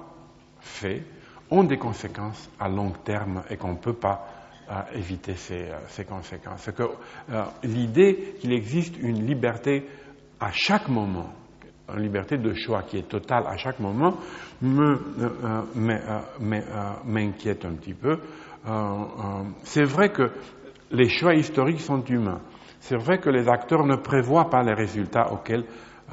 faits, 0.60 1.04
ont 1.52 1.64
des 1.64 1.78
conséquences 1.78 2.50
à 2.60 2.68
long 2.68 2.91
terme 2.91 3.44
et 3.50 3.58
qu'on 3.58 3.74
ne 3.74 3.78
peut 3.78 3.94
pas 3.94 4.26
euh, 4.70 4.82
éviter 4.96 5.36
ces, 5.36 5.70
euh, 5.70 5.78
ces 5.89 6.06
conséquences. 6.06 6.70
Que 6.76 6.84
euh, 7.32 7.44
l'idée 7.64 8.36
qu'il 8.39 8.54
existe 8.54 8.96
une 8.98 9.26
liberté 9.28 9.86
à 10.44 10.52
chaque 10.52 10.89
moment, 10.89 11.34
une 11.94 12.02
liberté 12.02 12.38
de 12.38 12.54
choix 12.54 12.84
qui 12.84 12.98
est 12.98 13.08
totale 13.08 13.46
à 13.48 13.56
chaque 13.56 13.80
moment, 13.80 14.18
m'inquiète 17.06 17.66
un 17.66 17.74
petit 17.74 17.94
peu. 17.94 18.20
c'est 19.64 19.84
vrai 19.84 20.12
que 20.12 20.32
les 20.91 21.10
choix 21.10 21.34
historiques 21.34 21.82
sont 21.82 22.04
humains. 22.06 22.41
C'est 22.82 22.98
vrai 22.98 23.20
que 23.20 23.30
les 23.30 23.48
acteurs 23.48 23.86
ne 23.86 23.96
prévoient 23.96 24.50
pas 24.50 24.62
les 24.64 24.74
résultats 24.74 25.32
auxquels 25.32 25.64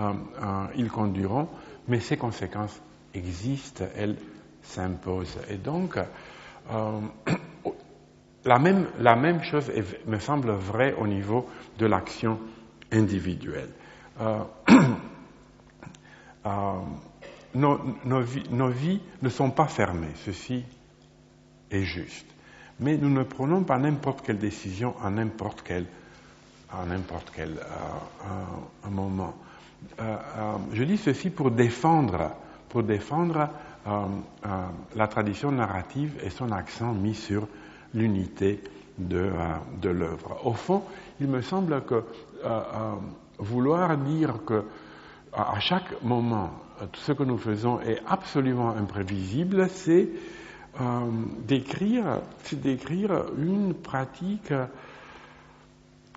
euh, 0.00 0.12
euh, 0.42 0.66
ils 0.76 0.88
conduiront, 0.88 1.48
mais 1.88 1.98
ces 1.98 2.16
conséquences 2.16 2.80
existent, 3.12 3.84
elles 3.96 4.16
s'imposent. 4.62 5.38
Et 5.48 5.56
donc, 5.56 5.98
euh, 5.98 7.00
la, 8.44 8.58
même, 8.60 8.86
la 9.00 9.16
même 9.16 9.42
chose 9.42 9.70
me 10.06 10.18
semble 10.20 10.52
vraie 10.52 10.94
au 10.94 11.08
niveau 11.08 11.46
de 11.78 11.86
l'action 11.86 12.38
individuelle. 12.92 13.70
Nos, 17.52 17.80
nos, 18.04 18.20
vies, 18.20 18.48
nos, 18.50 18.68
vies, 18.68 19.00
ne 19.22 19.28
sont 19.28 19.50
pas 19.50 19.66
fermées, 19.66 20.12
ceci 20.24 20.64
est 21.70 21.82
juste. 21.82 22.26
Mais 22.78 22.96
nous 22.96 23.10
ne 23.10 23.24
prenons 23.24 23.64
pas 23.64 23.76
n'importe 23.76 24.24
quelle 24.24 24.38
décision 24.38 24.94
à 25.02 25.10
n'importe 25.10 25.62
quel, 25.62 25.86
à 26.72 26.86
n'importe 26.86 27.32
quel 27.34 27.58
moment. 28.88 29.34
Euh, 29.98 30.02
euh, 30.02 30.56
je 30.72 30.84
dis 30.84 30.96
ceci 30.96 31.30
pour 31.30 31.50
défendre, 31.50 32.32
pour 32.68 32.82
défendre 32.82 33.48
euh, 33.86 34.06
la 34.94 35.08
tradition 35.08 35.50
narrative 35.50 36.18
et 36.22 36.30
son 36.30 36.52
accent 36.52 36.92
mis 36.92 37.14
sur 37.14 37.48
l'unité 37.94 38.62
de, 38.98 39.30
de 39.80 39.90
l'œuvre. 39.90 40.40
Au 40.44 40.52
fond, 40.52 40.82
il 41.20 41.26
me 41.26 41.42
semble 41.42 41.82
que 41.84 42.04
vouloir 43.40 43.96
dire 43.98 44.44
que 44.46 44.64
à 45.32 45.60
chaque 45.60 46.02
moment, 46.02 46.50
tout 46.92 47.00
ce 47.00 47.12
que 47.12 47.22
nous 47.22 47.38
faisons 47.38 47.80
est 47.80 48.00
absolument 48.06 48.70
imprévisible, 48.70 49.68
c'est 49.68 50.08
décrire, 51.46 52.20
décrire 52.52 53.26
une 53.36 53.74
pratique 53.74 54.52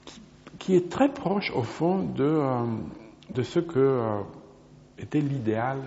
qui, 0.06 0.22
qui, 0.60 0.76
est 0.76 0.90
très 0.92 1.10
proche 1.10 1.52
au 1.52 1.64
fond 1.64 2.00
de, 2.00 2.42
de 3.34 3.44
ce 3.44 3.60
que 3.60 3.80
euh, 3.80 4.22
était 4.98 5.22
l'idéal 5.22 5.80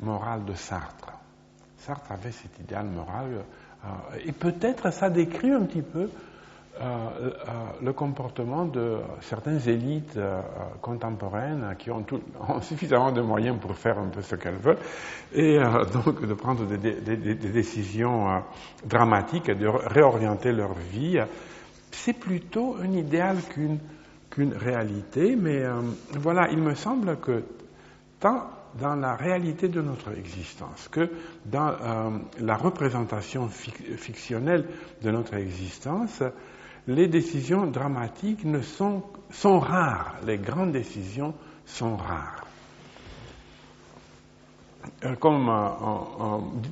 moral 0.00 0.44
de 0.44 0.54
Sartre. 0.54 1.12
Sartre 1.78 2.12
avait 2.12 2.32
cet 2.32 2.58
idéal 2.60 2.86
moral, 2.86 3.44
euh, 3.84 3.88
et 4.24 4.32
peut-être 4.32 4.92
ça 4.92 5.10
décrit 5.10 5.50
un 5.50 5.62
petit 5.64 5.82
peu 5.82 6.10
euh, 6.80 7.30
le 7.82 7.92
comportement 7.92 8.64
de 8.66 8.98
certaines 9.20 9.66
élites 9.68 10.18
contemporaines 10.80 11.74
qui 11.78 11.90
ont, 11.90 12.04
suffisamment 12.60 13.12
de 13.12 13.22
moyens 13.22 13.58
pour 13.60 13.74
faire 13.76 13.98
un 13.98 14.08
peu 14.08 14.22
ce 14.22 14.36
qu'elles 14.36 14.56
veulent, 14.56 14.78
et 15.32 15.58
donc 15.92 16.26
de 16.26 16.34
prendre 16.34 16.64
des, 16.66 17.34
décisions 17.34 18.42
dramatiques 18.84 19.48
et 19.48 19.54
de 19.54 19.66
réorienter 19.68 20.52
leur 20.52 20.74
vie. 20.74 21.20
C'est 21.92 22.12
plutôt 22.12 22.76
un 22.82 22.92
idéal 22.92 23.38
qu'une 24.30 24.52
réalité, 24.54 25.34
mais 25.36 25.62
euh, 25.62 25.80
voilà, 26.12 26.50
il 26.50 26.58
me 26.58 26.74
semble 26.74 27.18
que 27.20 27.42
tant 28.20 28.50
dans 28.78 28.94
la 28.94 29.16
réalité 29.16 29.68
de 29.68 29.80
notre 29.80 30.12
existence 30.12 30.88
que 30.88 31.08
dans 31.46 31.68
euh, 31.68 32.18
la 32.40 32.56
représentation 32.56 33.48
fictionnelle 33.48 34.66
de 35.02 35.10
notre 35.10 35.34
existence, 35.34 36.22
les 36.88 37.08
décisions 37.08 37.66
dramatiques 37.66 38.44
ne 38.44 38.60
sont, 38.60 39.02
sont 39.30 39.58
rares, 39.58 40.16
les 40.26 40.38
grandes 40.38 40.72
décisions 40.72 41.34
sont 41.64 41.96
rares. 41.96 42.46
Euh, 45.04 45.14
comme 45.16 45.50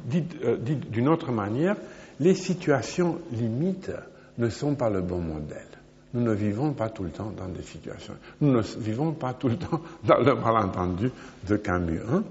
dit, 0.06 0.24
dit 0.60 0.76
d'une 0.76 1.08
autre 1.08 1.32
manière, 1.32 1.76
les 2.20 2.34
situations 2.34 3.20
limites 3.32 3.90
ne 4.38 4.48
sont 4.48 4.74
pas 4.74 4.90
le 4.90 5.00
bon 5.02 5.20
modèle. 5.20 5.66
Nous 6.12 6.22
ne 6.22 6.32
vivons 6.32 6.72
pas 6.72 6.90
tout 6.90 7.02
le 7.02 7.10
temps 7.10 7.32
dans 7.36 7.48
des 7.48 7.62
situations. 7.62 8.14
Nous 8.40 8.52
ne 8.52 8.62
vivons 8.62 9.12
pas 9.12 9.34
tout 9.34 9.48
le 9.48 9.56
temps 9.56 9.80
dans 10.04 10.18
le 10.18 10.34
malentendu 10.36 11.10
de 11.48 11.56
Camus. 11.56 12.00
Hein, 12.08 12.22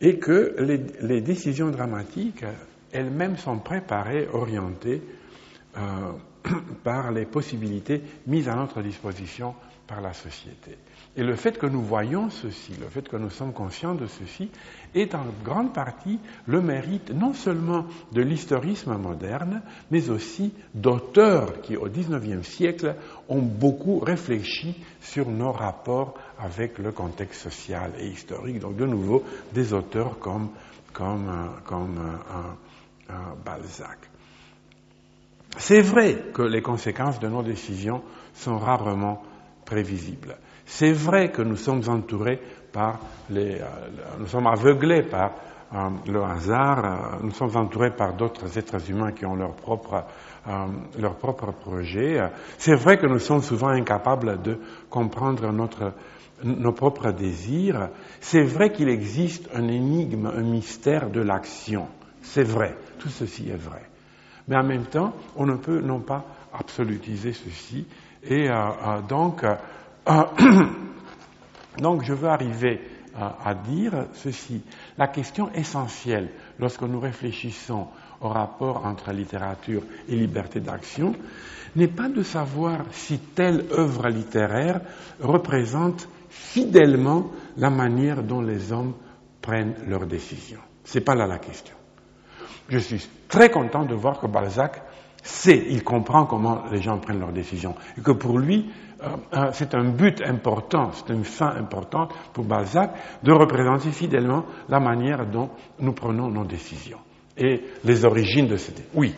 et 0.00 0.18
que 0.18 0.56
les, 1.00 1.20
décisions 1.20 1.70
dramatiques 1.70 2.44
elles-mêmes 2.90 3.36
sont 3.36 3.58
préparées, 3.58 4.28
orientées 4.32 5.02
euh, 5.76 5.80
par 6.84 7.10
les 7.12 7.26
possibilités 7.26 8.02
mises 8.26 8.48
à 8.48 8.54
notre 8.54 8.82
disposition 8.82 9.54
par 9.86 10.00
la 10.00 10.12
société. 10.12 10.78
Et 11.16 11.24
le 11.24 11.34
fait 11.34 11.58
que 11.58 11.66
nous 11.66 11.82
voyons 11.82 12.30
ceci, 12.30 12.72
le 12.80 12.86
fait 12.86 13.08
que 13.08 13.16
nous 13.16 13.30
sommes 13.30 13.52
conscients 13.52 13.96
de 13.96 14.06
ceci, 14.06 14.48
est 14.94 15.14
en 15.16 15.24
grande 15.44 15.74
partie 15.74 16.20
le 16.46 16.60
mérite 16.60 17.10
non 17.10 17.34
seulement 17.34 17.86
de 18.12 18.22
l'historisme 18.22 18.96
moderne, 18.96 19.62
mais 19.90 20.08
aussi 20.08 20.52
d'auteurs 20.72 21.60
qui, 21.62 21.76
au 21.76 21.88
XIXe 21.88 22.46
siècle, 22.46 22.94
ont 23.28 23.42
beaucoup 23.42 23.98
réfléchi 23.98 24.76
sur 25.00 25.28
nos 25.28 25.50
rapports 25.50 26.14
avec 26.38 26.78
le 26.78 26.92
contexte 26.92 27.42
social 27.42 27.90
et 27.98 28.06
historique. 28.06 28.60
Donc, 28.60 28.76
de 28.76 28.86
nouveau, 28.86 29.24
des 29.52 29.72
auteurs 29.72 30.20
comme, 30.20 30.50
comme 30.92 31.28
euh, 31.28 33.10
euh, 33.10 33.12
Balzac. 33.44 34.09
C'est 35.58 35.80
vrai 35.80 36.16
que 36.32 36.42
les 36.42 36.62
conséquences 36.62 37.18
de 37.20 37.28
nos 37.28 37.42
décisions 37.42 38.02
sont 38.34 38.58
rarement 38.58 39.22
prévisibles. 39.64 40.36
C'est 40.64 40.92
vrai 40.92 41.30
que 41.32 41.42
nous 41.42 41.56
sommes 41.56 41.82
entourés 41.88 42.40
par 42.72 43.00
les, 43.28 43.60
euh, 43.60 43.66
nous 44.20 44.26
sommes 44.26 44.46
aveuglés 44.46 45.02
par 45.02 45.32
euh, 45.74 45.88
le 46.06 46.22
hasard, 46.22 46.84
euh, 46.84 47.16
nous 47.24 47.32
sommes 47.32 47.56
entourés 47.56 47.90
par 47.90 48.14
d'autres 48.14 48.56
êtres 48.56 48.90
humains 48.90 49.12
qui 49.12 49.26
ont 49.26 49.34
leur 49.34 49.54
propre, 49.54 50.04
projet. 51.60 52.20
C'est 52.58 52.76
vrai 52.76 52.98
que 52.98 53.06
nous 53.06 53.18
sommes 53.18 53.42
souvent 53.42 53.68
incapables 53.68 54.40
de 54.42 54.58
comprendre 54.88 55.50
notre, 55.52 55.92
nos 56.44 56.72
propres 56.72 57.10
désirs. 57.10 57.90
C'est 58.20 58.44
vrai 58.44 58.72
qu'il 58.72 58.88
existe 58.88 59.48
un 59.54 59.66
énigme, 59.66 60.26
un 60.26 60.42
mystère 60.42 61.10
de 61.10 61.20
l'action. 61.20 61.88
C'est 62.22 62.44
vrai, 62.44 62.76
tout 63.00 63.08
ceci 63.08 63.50
est 63.50 63.60
vrai. 63.60 63.89
Mais 64.48 64.56
en 64.56 64.64
même 64.64 64.86
temps, 64.86 65.14
on 65.36 65.46
ne 65.46 65.56
peut 65.56 65.80
non 65.80 66.00
pas 66.00 66.24
absolutiser 66.52 67.32
ceci. 67.32 67.86
Et 68.22 68.48
donc, 69.08 69.44
euh, 69.44 69.54
donc 71.78 72.04
je 72.04 72.12
veux 72.12 72.28
arriver 72.28 72.80
euh, 73.16 73.28
à 73.44 73.54
dire 73.54 74.06
ceci. 74.14 74.62
La 74.96 75.08
question 75.08 75.50
essentielle 75.52 76.28
lorsque 76.58 76.82
nous 76.82 77.00
réfléchissons 77.00 77.88
au 78.20 78.28
rapport 78.28 78.86
entre 78.86 79.12
littérature 79.12 79.82
et 80.08 80.14
liberté 80.14 80.60
d'action 80.60 81.14
n'est 81.74 81.88
pas 81.88 82.08
de 82.08 82.22
savoir 82.22 82.84
si 82.92 83.18
telle 83.18 83.64
œuvre 83.72 84.08
littéraire 84.08 84.80
représente 85.20 86.08
fidèlement 86.28 87.32
la 87.56 87.70
manière 87.70 88.22
dont 88.22 88.42
les 88.42 88.70
hommes 88.72 88.94
prennent 89.42 89.74
leurs 89.88 90.06
décisions. 90.06 90.60
C'est 90.84 91.00
pas 91.00 91.14
là 91.14 91.26
la 91.26 91.38
question. 91.38 91.74
Je 92.70 92.78
suis 92.78 93.06
très 93.28 93.50
content 93.50 93.84
de 93.84 93.94
voir 93.94 94.20
que 94.20 94.28
Balzac 94.28 94.80
sait, 95.22 95.66
il 95.68 95.82
comprend 95.82 96.24
comment 96.24 96.62
les 96.70 96.80
gens 96.80 96.98
prennent 96.98 97.18
leurs 97.18 97.32
décisions. 97.32 97.74
Et 97.98 98.00
que 98.00 98.12
pour 98.12 98.38
lui, 98.38 98.70
euh, 99.02 99.08
euh, 99.34 99.50
c'est 99.52 99.74
un 99.74 99.90
but 99.90 100.22
important, 100.22 100.90
c'est 100.92 101.12
une 101.12 101.24
fin 101.24 101.50
importante 101.56 102.12
pour 102.32 102.44
Balzac 102.44 102.92
de 103.22 103.32
représenter 103.32 103.90
fidèlement 103.90 104.44
la 104.68 104.78
manière 104.78 105.26
dont 105.26 105.50
nous 105.80 105.92
prenons 105.92 106.28
nos 106.28 106.44
décisions 106.44 106.98
et 107.36 107.62
les 107.84 108.04
origines 108.04 108.46
de 108.46 108.56
cette. 108.56 108.82
Oui, 108.94 109.14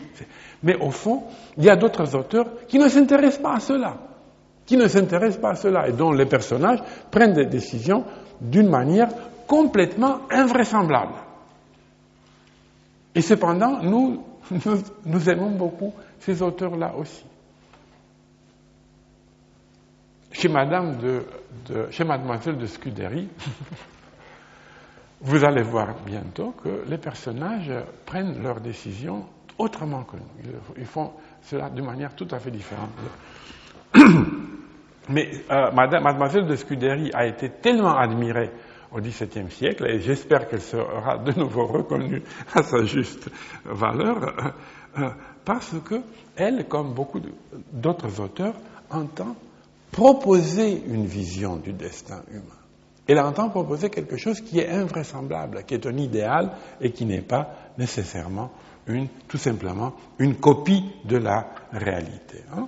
mais 0.63 0.75
au 0.77 0.89
fond, 0.89 1.23
il 1.57 1.65
y 1.65 1.69
a 1.69 1.75
d'autres 1.75 2.15
auteurs 2.15 2.65
qui 2.67 2.79
ne 2.79 2.87
s'intéressent 2.87 3.41
pas 3.41 3.55
à 3.55 3.59
cela, 3.59 3.97
qui 4.65 4.77
ne 4.77 4.87
s'intéressent 4.87 5.41
pas 5.41 5.51
à 5.51 5.55
cela 5.55 5.87
et 5.87 5.91
dont 5.91 6.11
les 6.11 6.25
personnages 6.25 6.79
prennent 7.11 7.33
des 7.33 7.45
décisions 7.45 8.05
d'une 8.41 8.69
manière 8.69 9.09
complètement 9.47 10.21
invraisemblable. 10.31 11.13
Et 13.15 13.21
cependant, 13.21 13.79
nous, 13.83 14.23
nous, 15.05 15.29
aimons 15.29 15.51
beaucoup 15.51 15.93
ces 16.19 16.41
auteurs-là 16.41 16.93
aussi. 16.97 17.25
Chez 20.31 20.49
Madame 20.49 20.97
de, 20.97 21.25
Mademoiselle 22.03 22.57
de 22.57 22.65
Scudéry, 22.65 23.29
vous 25.21 25.43
allez 25.45 25.61
voir 25.61 25.95
bientôt 26.05 26.55
que 26.63 26.83
les 26.87 26.97
personnages 26.97 27.71
prennent 28.05 28.41
leurs 28.41 28.59
décisions 28.59 29.25
autrement 29.57 30.03
que 30.03 30.17
nous. 30.17 30.51
Ils 30.77 30.85
font 30.85 31.11
cela 31.43 31.69
de 31.69 31.81
manière 31.81 32.15
tout 32.15 32.27
à 32.31 32.39
fait 32.39 32.51
différente. 32.51 32.89
Mais 35.09 35.29
euh, 35.51 35.71
Madame, 35.71 36.03
Mademoiselle 36.03 36.47
de 36.47 36.55
Scudéry 36.55 37.11
a 37.13 37.25
été 37.25 37.49
tellement 37.49 37.95
admirée 37.95 38.49
au 38.93 39.01
XVIIe 39.01 39.49
siècle, 39.49 39.89
et 39.89 39.99
j'espère 39.99 40.47
qu'elle 40.47 40.61
sera 40.61 41.17
de 41.17 41.31
nouveau 41.33 41.65
reconnue 41.65 42.21
à 42.53 42.63
sa 42.63 42.83
juste 42.83 43.29
valeur, 43.65 44.23
euh, 44.23 44.51
euh, 44.99 45.09
parce 45.43 45.73
qu'elle, 45.89 46.67
comme 46.67 46.93
beaucoup 46.93 47.19
d'autres 47.71 48.21
auteurs, 48.21 48.55
entend 48.89 49.35
proposer 49.91 50.83
une 50.87 51.05
vision 51.05 51.57
du 51.57 51.73
destin 51.73 52.23
humain. 52.31 52.59
Elle 53.07 53.19
entend 53.19 53.49
proposer 53.49 53.89
quelque 53.89 54.17
chose 54.17 54.39
qui 54.41 54.59
est 54.59 54.69
invraisemblable, 54.69 55.63
qui 55.65 55.73
est 55.73 55.85
un 55.85 55.97
idéal 55.97 56.51
et 56.79 56.91
qui 56.91 57.05
n'est 57.05 57.21
pas 57.21 57.53
nécessairement 57.77 58.51
une, 58.87 59.07
tout 59.27 59.37
simplement 59.37 59.93
une 60.19 60.35
copie 60.35 60.83
de 61.03 61.17
la 61.17 61.47
réalité. 61.71 62.43
Hein. 62.55 62.67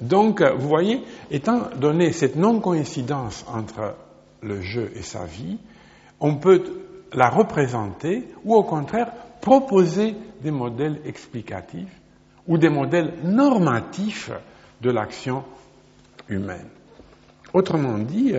Donc, 0.00 0.42
vous 0.42 0.68
voyez, 0.68 1.02
étant 1.30 1.70
donné 1.76 2.12
cette 2.12 2.36
non-coïncidence 2.36 3.44
entre 3.48 3.96
le 4.46 4.60
jeu 4.62 4.90
et 4.94 5.02
sa 5.02 5.24
vie, 5.24 5.58
on 6.20 6.36
peut 6.36 6.62
la 7.12 7.28
représenter 7.28 8.28
ou 8.44 8.54
au 8.54 8.62
contraire 8.62 9.12
proposer 9.40 10.16
des 10.42 10.50
modèles 10.50 11.00
explicatifs 11.04 12.00
ou 12.46 12.58
des 12.58 12.68
modèles 12.68 13.14
normatifs 13.24 14.30
de 14.80 14.90
l'action 14.90 15.44
humaine. 16.28 16.68
Autrement 17.52 17.98
dit, 17.98 18.34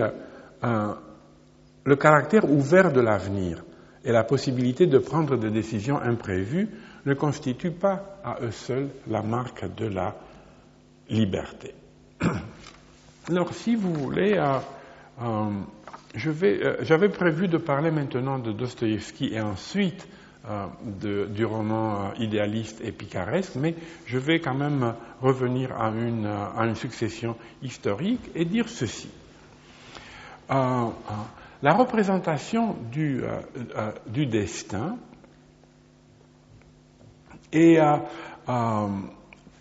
euh, 0.64 0.94
le 1.84 1.96
caractère 1.96 2.50
ouvert 2.50 2.92
de 2.92 3.00
l'avenir 3.00 3.64
et 4.04 4.12
la 4.12 4.24
possibilité 4.24 4.86
de 4.86 4.98
prendre 4.98 5.36
des 5.36 5.50
décisions 5.50 6.00
imprévues 6.00 6.68
ne 7.06 7.14
constituent 7.14 7.72
pas 7.72 8.18
à 8.24 8.38
eux 8.42 8.50
seuls 8.50 8.88
la 9.08 9.22
marque 9.22 9.74
de 9.74 9.86
la 9.86 10.14
liberté. 11.08 11.74
Alors, 13.28 13.52
si 13.52 13.74
vous 13.74 13.92
voulez, 13.92 14.34
euh, 14.36 14.58
euh, 15.22 15.50
euh, 16.16 16.76
j'avais 16.82 17.08
prévu 17.08 17.48
de 17.48 17.58
parler 17.58 17.90
maintenant 17.90 18.38
de 18.38 18.52
Dostoïevski 18.52 19.34
et 19.34 19.40
ensuite 19.40 20.08
euh, 20.48 21.26
du 21.26 21.44
roman 21.44 22.06
euh, 22.06 22.22
idéaliste 22.22 22.80
et 22.82 22.92
picaresque, 22.92 23.56
mais 23.56 23.74
je 24.06 24.18
vais 24.18 24.40
quand 24.40 24.54
même 24.54 24.94
revenir 25.20 25.78
à 25.78 25.90
une, 25.90 26.74
succession 26.74 27.36
historique 27.62 28.30
et 28.34 28.44
dire 28.44 28.68
ceci. 28.68 29.10
la 30.48 31.74
représentation 31.74 32.76
du, 32.90 33.22
destin 34.26 34.96
est 37.52 37.78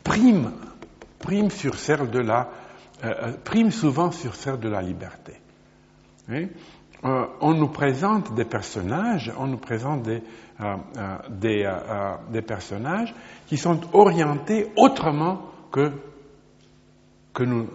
prime, 0.04 0.52
sur 1.50 1.76
celle 1.76 2.10
de 2.10 2.20
la 2.20 2.50
prime 3.44 3.72
souvent 3.72 4.12
sur 4.12 4.36
celle 4.36 4.60
de 4.60 4.70
la 4.70 4.82
liberté. 4.82 5.34
Euh, 6.30 7.26
on 7.42 7.54
nous 7.54 7.68
présente 7.68 8.34
des 8.34 8.46
personnages, 8.46 9.32
on 9.38 9.48
nous 9.48 9.58
présente 9.58 10.04
des, 10.04 10.22
euh, 10.62 10.76
euh, 10.98 12.16
des, 12.32 12.42
personnages 12.42 13.14
qui 13.48 13.58
sont 13.58 13.80
orientés 13.94 14.68
autrement 14.76 15.42
que, 15.72 15.92
que, 17.34 17.44
nous, 17.44 17.68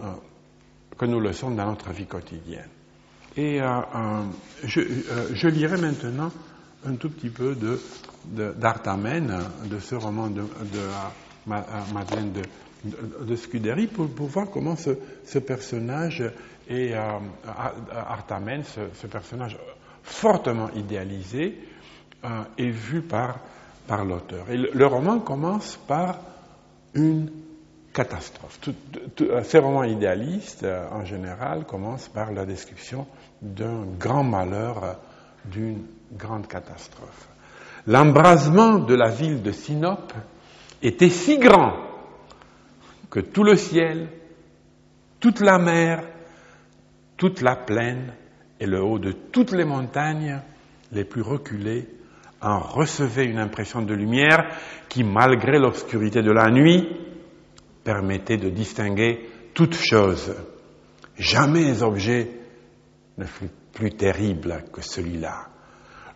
que 0.98 1.04
nous 1.06 1.20
le 1.20 1.32
sommes 1.32 1.54
dans 1.56 1.66
notre 1.66 1.92
vie 1.92 2.06
quotidienne. 2.06 2.68
Et 3.36 3.60
je, 4.64 4.80
je, 5.32 5.48
lirai 5.48 5.80
maintenant 5.80 6.30
un 6.84 6.96
tout 6.96 7.08
petit 7.08 7.30
peu 7.30 7.54
de, 7.54 7.80
d'Artamen, 8.58 9.38
de, 9.64 9.78
ce 9.78 9.94
roman 9.94 10.28
de, 10.28 10.42
de 10.42 11.46
Madeleine 11.46 12.32
de, 12.32 13.24
de, 13.24 13.36
Scudéry, 13.36 13.86
pour, 13.86 14.08
pour, 14.10 14.26
voir 14.26 14.50
comment 14.50 14.76
ce, 14.76 14.90
ce 15.24 15.38
personnage 15.38 16.22
et 16.68 16.94
euh, 16.94 17.18
ce, 18.94 19.06
personnage 19.06 19.58
fortement 20.02 20.70
idéalisé, 20.74 21.58
euh, 22.24 22.28
est 22.58 22.70
vu 22.70 23.02
par, 23.02 23.38
par 23.86 24.04
l'auteur. 24.04 24.46
Le, 24.48 24.86
roman 24.86 25.20
commence 25.20 25.76
par 25.88 26.18
une 26.94 27.30
catastrophe. 27.92 28.58
Euh, 29.20 29.42
ces 29.44 29.58
romans 29.58 29.84
idéalistes, 29.84 30.66
en 30.92 31.04
général, 31.04 31.64
commencent 31.64 32.08
par 32.08 32.32
la 32.32 32.44
description 32.46 33.06
d'un 33.40 33.84
grand 33.98 34.24
malheur, 34.24 34.98
d'une 35.44 35.82
grande 36.12 36.46
catastrophe. 36.46 37.28
L'embrasement 37.86 38.78
de 38.78 38.94
la 38.94 39.10
ville 39.10 39.42
de 39.42 39.50
Sinope 39.50 40.12
était 40.82 41.10
si 41.10 41.38
grand 41.38 41.74
que 43.10 43.20
tout 43.20 43.42
le 43.44 43.56
ciel, 43.56 44.08
toute 45.20 45.40
la 45.40 45.58
mer 45.58 46.02
toute 47.22 47.40
la 47.40 47.54
plaine 47.54 48.12
et 48.58 48.66
le 48.66 48.82
haut 48.82 48.98
de 48.98 49.12
toutes 49.12 49.52
les 49.52 49.64
montagnes 49.64 50.40
les 50.90 51.04
plus 51.04 51.22
reculées 51.22 51.86
en 52.40 52.58
recevaient 52.58 53.26
une 53.26 53.38
impression 53.38 53.80
de 53.80 53.94
lumière 53.94 54.44
qui, 54.88 55.04
malgré 55.04 55.60
l'obscurité 55.60 56.20
de 56.20 56.32
la 56.32 56.50
nuit, 56.50 56.84
permettait 57.84 58.38
de 58.38 58.48
distinguer 58.48 59.20
toute 59.54 59.76
chose. 59.76 60.34
Jamais 61.16 61.84
objet 61.84 62.28
ne 63.18 63.24
fut 63.24 63.50
plus 63.72 63.92
terrible 63.92 64.64
que 64.72 64.82
celui-là. 64.82 65.46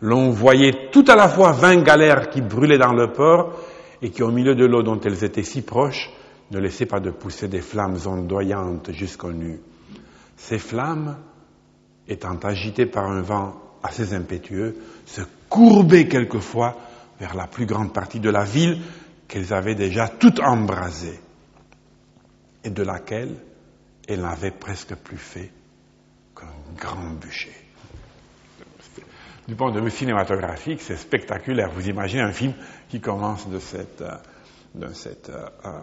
L'on 0.01 0.31
voyait 0.31 0.91
tout 0.91 1.05
à 1.07 1.15
la 1.15 1.29
fois 1.29 1.53
vingt 1.53 1.85
galères 1.85 2.31
qui 2.31 2.41
brûlaient 2.41 2.79
dans 2.79 2.95
le 2.95 3.13
port 3.13 3.61
et 4.03 4.11
qui, 4.11 4.25
au 4.25 4.33
milieu 4.33 4.57
de 4.57 4.67
l'eau 4.67 4.83
dont 4.83 4.99
elles 4.99 5.23
étaient 5.23 5.45
si 5.45 5.63
proches, 5.63 6.11
ne 6.51 6.59
laissaient 6.59 6.87
pas 6.87 6.99
de 6.99 7.13
pousser 7.13 7.47
des 7.47 7.61
flammes 7.63 7.99
ondoyantes 8.07 8.91
jusqu'au 8.91 9.31
nu. 9.31 9.61
Ces 10.37 10.59
flammes, 10.59 11.17
étant 12.09 12.37
agitées 12.37 12.87
par 12.87 13.11
un 13.11 13.23
vent 13.23 13.61
assez 13.83 14.15
impétueux, 14.15 14.77
se 15.07 15.23
courbaient 15.49 16.09
quelquefois 16.09 16.77
vers 17.19 17.35
la 17.35 17.47
plus 17.47 17.67
grande 17.67 17.93
partie 17.93 18.21
de 18.21 18.31
la 18.31 18.45
ville 18.45 18.79
qu'elles 19.29 19.53
avaient 19.53 19.75
déjà 19.75 20.09
toute 20.09 20.41
embrasée 20.41 21.19
et 22.65 22.71
de 22.71 22.83
laquelle 22.83 23.37
elles 24.07 24.21
n'avaient 24.21 24.51
presque 24.51 24.95
plus 24.95 25.19
fait 25.19 25.51
qu'un 26.35 26.47
grand 26.77 27.11
bûcher. 27.13 27.53
Du 29.49 29.55
point 29.55 29.71
de 29.71 29.81
vue 29.81 29.91
cinématographique, 29.91 30.81
c'est 30.83 30.97
spectaculaire. 30.97 31.71
Vous 31.71 31.89
imaginez 31.89 32.23
un 32.23 32.33
film 32.33 32.53
qui 32.89 33.01
commence 33.01 33.49
de 33.49 33.61
cette, 33.61 34.03
euh, 34.03 34.17
euh, 34.83 34.89
euh, 35.65 35.81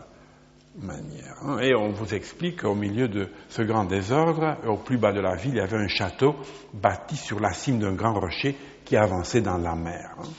Hein. 0.81 1.59
Et 1.59 1.75
on 1.75 1.91
vous 1.91 2.13
explique 2.13 2.61
qu'au 2.61 2.75
milieu 2.75 3.07
de 3.07 3.29
ce 3.49 3.61
grand 3.61 3.85
désordre, 3.85 4.57
au 4.67 4.77
plus 4.77 4.97
bas 4.97 5.11
de 5.11 5.19
la 5.19 5.35
ville, 5.35 5.53
il 5.53 5.57
y 5.57 5.61
avait 5.61 5.77
un 5.77 5.87
château 5.87 6.35
bâti 6.73 7.15
sur 7.15 7.39
la 7.39 7.53
cime 7.53 7.79
d'un 7.79 7.93
grand 7.93 8.19
rocher 8.19 8.55
qui 8.83 8.97
avançait 8.97 9.41
dans 9.41 9.57
la 9.57 9.75
mer. 9.75 10.15
Hein. 10.19 10.29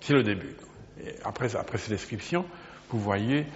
C'est 0.00 0.14
le 0.14 0.22
début. 0.22 0.56
Après 1.24 1.48
cette 1.48 1.88
description, 1.88 2.44
vous 2.90 2.98
voyez 2.98 3.46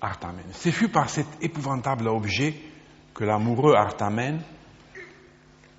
Artamen. 0.00 0.44
C'est 0.52 0.72
fut 0.72 0.88
par 0.88 1.08
cet 1.08 1.26
épouvantable 1.40 2.06
objet 2.08 2.54
que 3.14 3.24
l'amoureux 3.24 3.74
Artamen, 3.74 4.40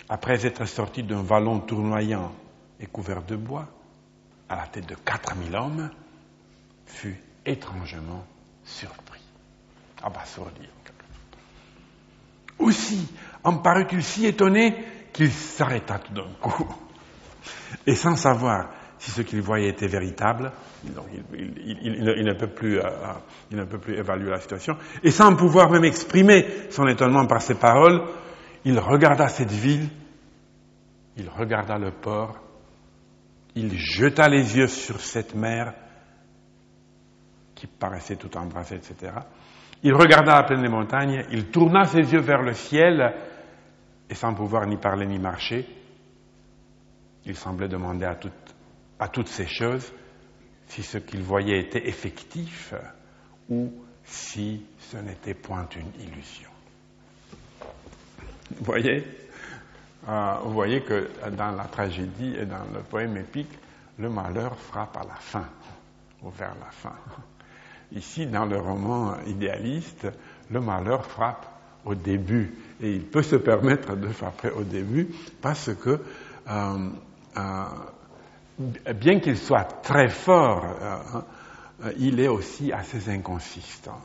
après 0.10 0.45
être 0.45 0.66
sorti 0.66 1.03
d'un 1.03 1.22
vallon 1.22 1.60
tournoyant 1.60 2.34
et 2.80 2.88
couvert 2.88 3.24
de 3.24 3.36
bois, 3.36 3.68
à 4.49 4.55
la 4.55 4.68
tête 4.68 4.88
de 4.88 4.95
4000 4.95 5.55
hommes, 5.55 5.89
fut 6.88 7.21
étrangement 7.45 8.25
surpris, 8.63 9.21
abasourdi. 10.03 10.67
Aussi 12.59 13.07
en 13.43 13.57
parut-il 13.59 14.03
si 14.03 14.25
étonné 14.25 14.75
qu'il 15.13 15.31
s'arrêta 15.31 15.99
tout 15.99 16.13
d'un 16.13 16.33
coup. 16.41 16.67
Et 17.85 17.95
sans 17.95 18.15
savoir 18.15 18.69
si 18.99 19.11
ce 19.11 19.21
qu'il 19.21 19.41
voyait 19.41 19.69
était 19.69 19.88
véritable. 19.88 20.51
Il, 20.83 22.23
ne, 22.23 22.33
peut 22.33 22.47
plus, 22.47 22.79
il 23.51 23.57
ne 23.57 23.65
peut 23.65 23.79
plus 23.79 23.95
évaluer 23.97 24.31
la 24.31 24.39
situation. 24.39 24.75
Et 25.03 25.11
sans 25.11 25.35
pouvoir 25.35 25.69
même 25.69 25.85
exprimer 25.85 26.45
son 26.69 26.88
étonnement 26.88 27.25
par 27.27 27.41
ses 27.41 27.55
paroles, 27.55 28.03
il 28.65 28.79
regarda 28.79 29.27
cette 29.27 29.51
ville, 29.51 29.89
il 31.15 31.29
regarda 31.29 31.77
le 31.77 31.91
port, 31.91 32.38
il 33.55 33.77
jeta 33.77 34.27
les 34.27 34.57
yeux 34.57 34.67
sur 34.67 34.99
cette 34.99 35.35
mer 35.35 35.73
qui 37.58 37.66
paraissait 37.66 38.16
tout 38.16 38.38
embrasée, 38.38 38.76
etc. 38.76 39.14
Il 39.82 39.93
regarda 39.93 40.36
la 40.36 40.43
plaine 40.43 40.62
des 40.62 40.70
montagnes, 40.70 41.26
il 41.32 41.47
tourna 41.47 41.86
ses 41.86 42.01
yeux 42.14 42.22
vers 42.22 42.43
le 42.43 42.53
ciel, 42.53 43.14
et 44.10 44.16
sans 44.16 44.34
pouvoir 44.34 44.68
ni 44.68 44.78
parler 44.78 45.08
ni 45.08 45.18
marcher, 45.18 45.66
il 47.26 47.36
semblait 47.36 47.68
demander 47.68 48.05
à, 48.05 48.18
à 48.99 49.08
toutes 49.10 49.28
ces 49.28 49.47
choses 49.47 49.91
si 50.68 50.84
ce 50.84 50.99
qu'il 50.99 51.24
voyait 51.24 51.60
était 51.60 51.88
effectif 51.88 52.74
ou 53.49 53.74
si 54.03 54.66
ce 54.80 54.97
n'était 54.97 55.34
point 55.34 55.68
une 55.76 56.01
illusion. 56.01 56.49
Voyez 58.62 59.03
euh, 60.08 60.34
Vous 60.43 60.53
voyez 60.53 60.82
que 60.82 61.10
dans 61.32 61.51
la 61.51 61.66
tragédie 61.66 62.36
et 62.38 62.45
dans 62.45 62.66
le 62.74 62.82
poème 62.82 63.18
épique, 63.18 63.51
le 63.97 64.10
malheur 64.10 64.55
frappe 64.58 64.95
à 64.97 65.03
la 65.03 65.16
fin, 65.16 65.47
ou 66.22 66.30
vers 66.30 66.55
la 66.55 66.72
fin. 66.72 66.95
Ici, 67.93 68.27
dans 68.27 68.45
le 68.45 68.57
roman 68.57 69.15
idéaliste, 69.25 70.07
le 70.49 70.59
malheur 70.59 71.05
frappe 71.05 71.45
au 71.85 71.95
début. 71.95 72.53
Et 72.81 72.93
il 72.95 73.03
peut 73.03 73.23
se 73.23 73.38
permettre 73.38 73.95
de 73.95 74.07
frapper 74.07 74.49
au 74.49 74.63
début 74.63 75.07
parce 75.41 75.73
que, 75.73 76.01
euh, 76.49 76.89
euh, 77.38 78.93
bien 78.93 79.19
qu'il 79.19 79.38
soit 79.38 79.81
très 79.81 80.09
fort, 80.09 80.65
il 81.97 82.19
est 82.19 82.27
aussi 82.27 82.71
assez 82.73 83.09
inconsistant. 83.09 83.99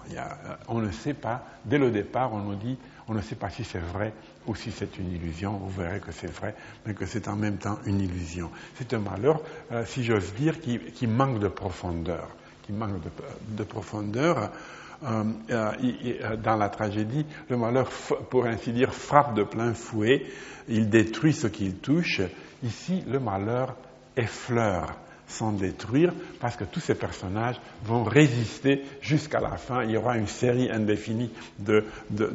on 0.69 0.81
ne 0.81 0.91
sait 0.91 1.15
pas, 1.15 1.43
dès 1.65 1.79
le 1.79 1.91
départ, 1.91 2.33
on 2.33 2.41
nous 2.41 2.55
dit 2.55 2.77
on 3.09 3.15
ne 3.15 3.21
sait 3.21 3.35
pas 3.35 3.51
si 3.51 3.65
c'est 3.65 3.79
vrai 3.79 4.13
ou 4.47 4.55
si 4.55 4.71
c'est 4.71 4.99
une 4.99 5.13
illusion. 5.13 5.57
Vous 5.57 5.83
verrez 5.83 6.01
que 6.01 6.13
c'est 6.13 6.31
vrai, 6.31 6.55
mais 6.87 6.95
que 6.95 7.07
c'est 7.07 7.29
en 7.29 7.37
même 7.37 7.59
temps 7.59 7.79
une 7.87 8.01
illusion. 8.01 8.51
C'est 8.77 8.93
un 8.95 9.01
malheur, 9.01 9.41
euh, 9.73 9.85
si 9.87 10.05
j'ose 10.05 10.33
dire, 10.35 10.61
qui, 10.61 11.07
manque 11.07 11.39
de 11.39 11.49
profondeur. 11.49 12.29
Qui 12.63 12.73
manque 12.73 13.01
de, 13.49 13.65
profondeur. 13.65 14.51
Euh, 15.05 15.25
euh, 15.51 16.37
dans 16.37 16.55
la 16.57 16.69
tragédie, 16.69 17.27
le 17.49 17.57
malheur, 17.57 17.89
pour 18.31 18.47
ainsi 18.47 18.73
dire, 18.73 18.95
frappe 18.95 19.35
de 19.35 19.43
plein 19.43 19.75
fouet. 19.75 20.27
Il 20.69 20.89
détruit 20.91 21.33
ce 21.33 21.49
qu'il 21.49 21.77
touche. 21.77 22.21
Ici, 22.63 23.03
le 23.09 23.19
malheur 23.19 23.75
effleure 24.17 24.95
sans 25.33 25.53
détruire, 25.53 26.13
parce 26.41 26.57
que 26.57 26.65
tous 26.65 26.81
ces 26.81 26.95
personnages 26.95 27.61
vont 27.85 28.05
résister 28.05 28.83
jusqu'à 29.01 29.41
la 29.41 29.57
fin. 29.57 29.83
Il 29.83 29.93
y 29.93 29.97
aura 29.97 30.19
une 30.19 30.27
série 30.27 30.71
indéfinie 30.71 31.31
de, 31.59 31.85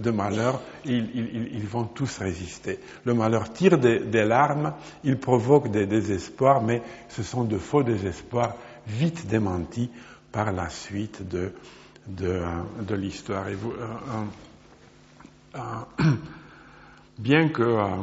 malheurs, 0.09 0.61
ils, 0.83 1.67
vont 1.67 1.85
tous 1.85 2.17
résister. 2.17 2.79
Le 3.05 3.13
malheur 3.13 3.53
tire 3.53 3.77
des, 3.77 4.25
larmes, 4.25 4.73
il 5.03 5.17
provoque 5.17 5.69
des 5.69 5.85
désespoirs, 5.85 6.61
mais 6.63 6.81
ce 7.09 7.23
sont 7.23 7.43
de 7.43 7.57
faux 7.57 7.83
désespoirs 7.83 8.55
vite 8.87 9.27
démentis 9.27 9.91
par 10.37 10.51
la 10.51 10.69
suite 10.69 11.27
de, 11.27 11.51
de, 12.05 12.93
l'histoire. 12.93 13.47
Euh, 13.47 13.55
euh, 15.55 15.59
euh, 15.99 16.11
bien 17.17 17.49
que 17.49 17.63
euh, 17.63 18.01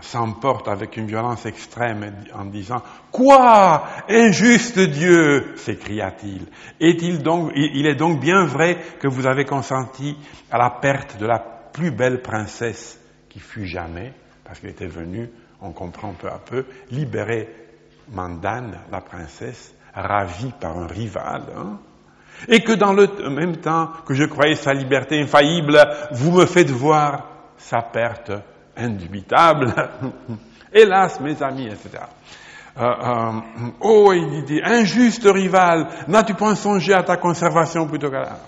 s'emporte 0.00 0.68
avec 0.68 0.96
une 0.96 1.06
violence 1.06 1.44
extrême 1.44 2.10
en 2.32 2.46
disant 2.46 2.82
Quoi? 3.12 3.86
Injuste 4.08 4.80
Dieu? 4.80 5.52
s'écria-t-il. 5.56 6.46
Est-il 6.80 7.22
donc, 7.22 7.52
il 7.54 7.86
est 7.86 7.96
donc 7.96 8.18
bien 8.18 8.46
vrai 8.46 8.78
que 8.98 9.08
vous 9.08 9.26
avez 9.26 9.44
consenti 9.44 10.16
à 10.50 10.56
la 10.56 10.70
perte 10.70 11.18
de 11.18 11.26
la 11.26 11.38
plus 11.38 11.90
belle 11.90 12.22
princesse 12.22 12.98
qui 13.28 13.40
fut 13.40 13.66
jamais, 13.66 14.14
parce 14.42 14.58
qu'elle 14.58 14.70
était 14.70 14.86
venue, 14.86 15.28
on 15.60 15.72
comprend 15.72 16.14
peu 16.14 16.28
à 16.28 16.38
peu, 16.38 16.64
libérer 16.90 17.65
Mandane, 18.10 18.80
la 18.90 19.00
princesse, 19.00 19.74
ravie 19.94 20.52
par 20.60 20.78
un 20.78 20.86
rival, 20.86 21.42
hein, 21.56 21.78
et 22.48 22.60
que 22.60 22.72
dans 22.72 22.92
le 22.92 23.06
même 23.30 23.56
temps 23.56 23.90
que 24.06 24.14
je 24.14 24.24
croyais 24.24 24.56
sa 24.56 24.72
liberté 24.72 25.20
infaillible, 25.20 25.78
vous 26.12 26.32
me 26.32 26.46
faites 26.46 26.70
voir 26.70 27.24
sa 27.56 27.80
perte 27.80 28.32
indubitable. 28.76 29.74
Hélas, 30.72 31.20
mes 31.20 31.42
amis, 31.42 31.66
etc. 31.66 32.04
Euh, 32.78 32.82
euh, 32.82 33.40
oh, 33.80 34.12
il 34.12 34.44
dit, 34.44 34.60
injuste 34.62 35.26
rival, 35.26 35.88
n'as-tu 36.08 36.34
point 36.34 36.54
songé 36.54 36.92
à 36.92 37.02
ta 37.02 37.16
conservation 37.16 37.86
plutôt 37.86 38.10
qu'à 38.10 38.20
la... 38.20 38.38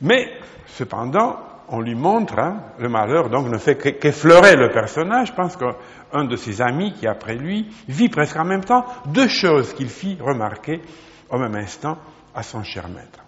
Mais, 0.00 0.30
cependant, 0.66 1.49
on 1.70 1.80
lui 1.80 1.94
montre, 1.94 2.38
hein, 2.38 2.62
le 2.78 2.88
malheur 2.88 3.30
donc 3.30 3.48
ne 3.48 3.58
fait 3.58 3.76
qu'effleurer 3.76 4.56
le 4.56 4.70
personnage. 4.70 5.34
Pense 5.34 5.56
qu'un 5.56 6.24
de 6.24 6.36
ses 6.36 6.60
amis 6.60 6.92
qui, 6.92 7.06
après 7.06 7.36
lui, 7.36 7.68
vit 7.88 8.08
presque 8.08 8.36
en 8.36 8.44
même 8.44 8.64
temps 8.64 8.84
deux 9.06 9.28
choses 9.28 9.72
qu'il 9.74 9.88
fit 9.88 10.18
remarquer 10.20 10.82
au 11.30 11.38
même 11.38 11.54
instant 11.54 11.96
à 12.34 12.42
son 12.42 12.62
cher 12.64 12.88
maître. 12.88 13.20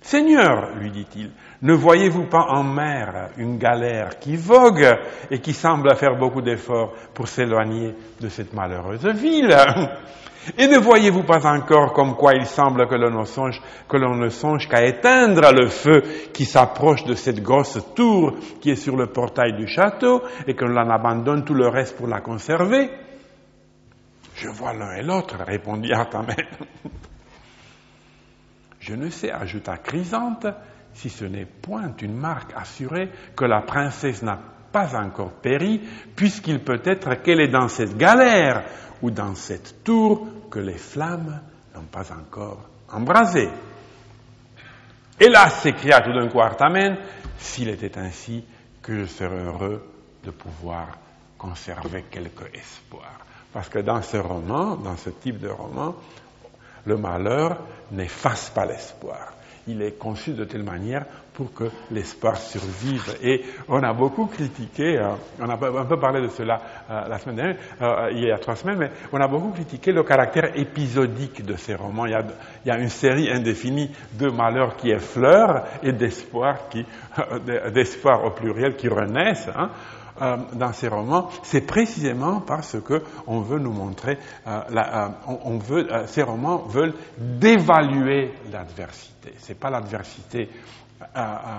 Seigneur, 0.00 0.74
lui 0.76 0.90
dit-il, 0.90 1.30
ne 1.62 1.72
voyez-vous 1.72 2.26
pas 2.26 2.46
en 2.50 2.62
mer 2.62 3.30
une 3.38 3.56
galère 3.56 4.18
qui 4.18 4.36
vogue 4.36 4.86
et 5.30 5.40
qui 5.40 5.54
semble 5.54 5.94
faire 5.96 6.18
beaucoup 6.18 6.42
d'efforts 6.42 6.92
pour 7.14 7.26
s'éloigner 7.26 7.94
de 8.20 8.28
cette 8.28 8.52
malheureuse 8.52 9.06
ville? 9.06 9.56
Et 10.58 10.66
ne 10.66 10.78
voyez-vous 10.78 11.22
pas 11.22 11.46
encore 11.46 11.92
comme 11.92 12.16
quoi 12.16 12.34
il 12.34 12.46
semble 12.46 12.86
que 12.86 12.94
l'on 12.94 14.16
ne 14.16 14.28
songe, 14.28 14.68
qu'à 14.68 14.84
éteindre 14.84 15.52
le 15.52 15.68
feu 15.68 16.02
qui 16.32 16.44
s'approche 16.44 17.04
de 17.04 17.14
cette 17.14 17.42
grosse 17.42 17.78
tour 17.94 18.34
qui 18.60 18.70
est 18.70 18.76
sur 18.76 18.96
le 18.96 19.06
portail 19.06 19.54
du 19.54 19.66
château 19.66 20.22
et 20.46 20.54
que 20.54 20.64
l'on 20.64 20.90
abandonne 20.90 21.44
tout 21.44 21.54
le 21.54 21.68
reste 21.68 21.96
pour 21.96 22.08
la 22.08 22.20
conserver? 22.20 22.90
Je 24.34 24.48
vois 24.48 24.72
l'un 24.72 24.94
et 24.96 25.02
l'autre, 25.02 25.36
répondit 25.46 25.92
Artamène. 25.92 26.36
Je 28.80 28.94
ne 28.94 29.08
sais, 29.08 29.30
ajouta 29.30 29.78
Chrysante, 29.78 30.46
si 30.92 31.08
ce 31.08 31.24
n'est 31.24 31.46
point 31.46 31.94
une 32.02 32.16
marque 32.16 32.52
assurée 32.54 33.10
que 33.34 33.44
la 33.44 33.62
princesse 33.62 34.22
n'a 34.22 34.38
pas 34.72 34.96
encore 34.96 35.32
péri, 35.32 35.80
puisqu'il 36.16 36.60
peut 36.60 36.82
être 36.84 37.22
qu'elle 37.22 37.40
est 37.40 37.48
dans 37.48 37.68
cette 37.68 37.96
galère 37.96 38.64
ou 39.02 39.10
dans 39.10 39.34
cette 39.34 39.84
tour 39.84 40.26
que 40.54 40.60
les 40.60 40.78
flammes 40.78 41.40
n'ont 41.74 41.82
pas 41.90 42.12
encore 42.12 42.60
embrasée. 42.92 43.50
Hélas, 45.18 45.62
s'écria 45.62 46.00
tout 46.00 46.12
d'un 46.12 46.28
coup 46.28 46.40
Artamène, 46.40 46.96
s'il 47.38 47.68
était 47.70 47.98
ainsi, 47.98 48.44
que 48.80 49.00
je 49.00 49.06
serais 49.06 49.42
heureux 49.42 49.84
de 50.22 50.30
pouvoir 50.30 50.96
conserver 51.36 52.04
quelque 52.08 52.44
espoir. 52.56 53.18
Parce 53.52 53.68
que 53.68 53.80
dans 53.80 54.00
ce 54.02 54.16
roman, 54.16 54.76
dans 54.76 54.96
ce 54.96 55.10
type 55.10 55.40
de 55.40 55.48
roman, 55.48 55.96
le 56.86 56.98
malheur 56.98 57.58
n'efface 57.90 58.50
pas 58.50 58.64
l'espoir. 58.64 59.32
Il 59.66 59.82
est 59.82 59.98
conçu 59.98 60.32
de 60.32 60.44
telle 60.44 60.62
manière 60.62 61.04
pour 61.34 61.52
que 61.52 61.64
l'espoir 61.90 62.36
survive. 62.36 63.16
Et 63.22 63.44
on 63.68 63.82
a 63.82 63.92
beaucoup 63.92 64.26
critiqué, 64.26 64.96
euh, 64.98 65.08
on 65.40 65.48
a 65.48 65.54
un 65.54 65.84
peu 65.84 65.98
parlé 65.98 66.22
de 66.22 66.28
cela 66.28 66.60
euh, 66.90 67.08
la 67.08 67.18
semaine 67.18 67.36
dernière, 67.36 67.56
euh, 67.82 68.10
il 68.12 68.24
y 68.24 68.30
a 68.30 68.38
trois 68.38 68.54
semaines, 68.56 68.78
mais 68.78 68.90
on 69.12 69.20
a 69.20 69.26
beaucoup 69.26 69.50
critiqué 69.50 69.90
le 69.92 70.04
caractère 70.04 70.56
épisodique 70.56 71.44
de 71.44 71.56
ces 71.56 71.74
romans. 71.74 72.06
Il 72.06 72.12
y 72.66 72.70
a, 72.70 72.78
une 72.78 72.88
série 72.88 73.30
indéfinie 73.30 73.90
de 74.12 74.28
malheurs 74.30 74.76
qui 74.76 74.90
effleurent 74.90 75.64
et 75.82 75.92
d'espoirs 75.92 76.60
au 78.24 78.30
pluriel 78.30 78.76
qui 78.76 78.88
renaissent. 78.88 79.48
Hein. 79.56 79.70
Euh, 80.22 80.36
dans 80.52 80.72
ces 80.72 80.86
romans, 80.88 81.28
c'est 81.42 81.62
précisément 81.66 82.40
parce 82.40 82.80
que 82.80 83.02
on 83.26 83.40
veut 83.40 83.58
nous 83.58 83.72
montrer, 83.72 84.18
euh, 84.46 84.60
euh, 84.70 85.08
on, 85.26 85.58
veut, 85.58 85.88
ces 86.06 86.22
romans 86.22 86.58
veulent 86.68 86.94
dévaluer 87.18 88.32
l'adversité. 88.52 89.32
C'est 89.38 89.58
pas 89.58 89.70
l'adversité 89.70 90.48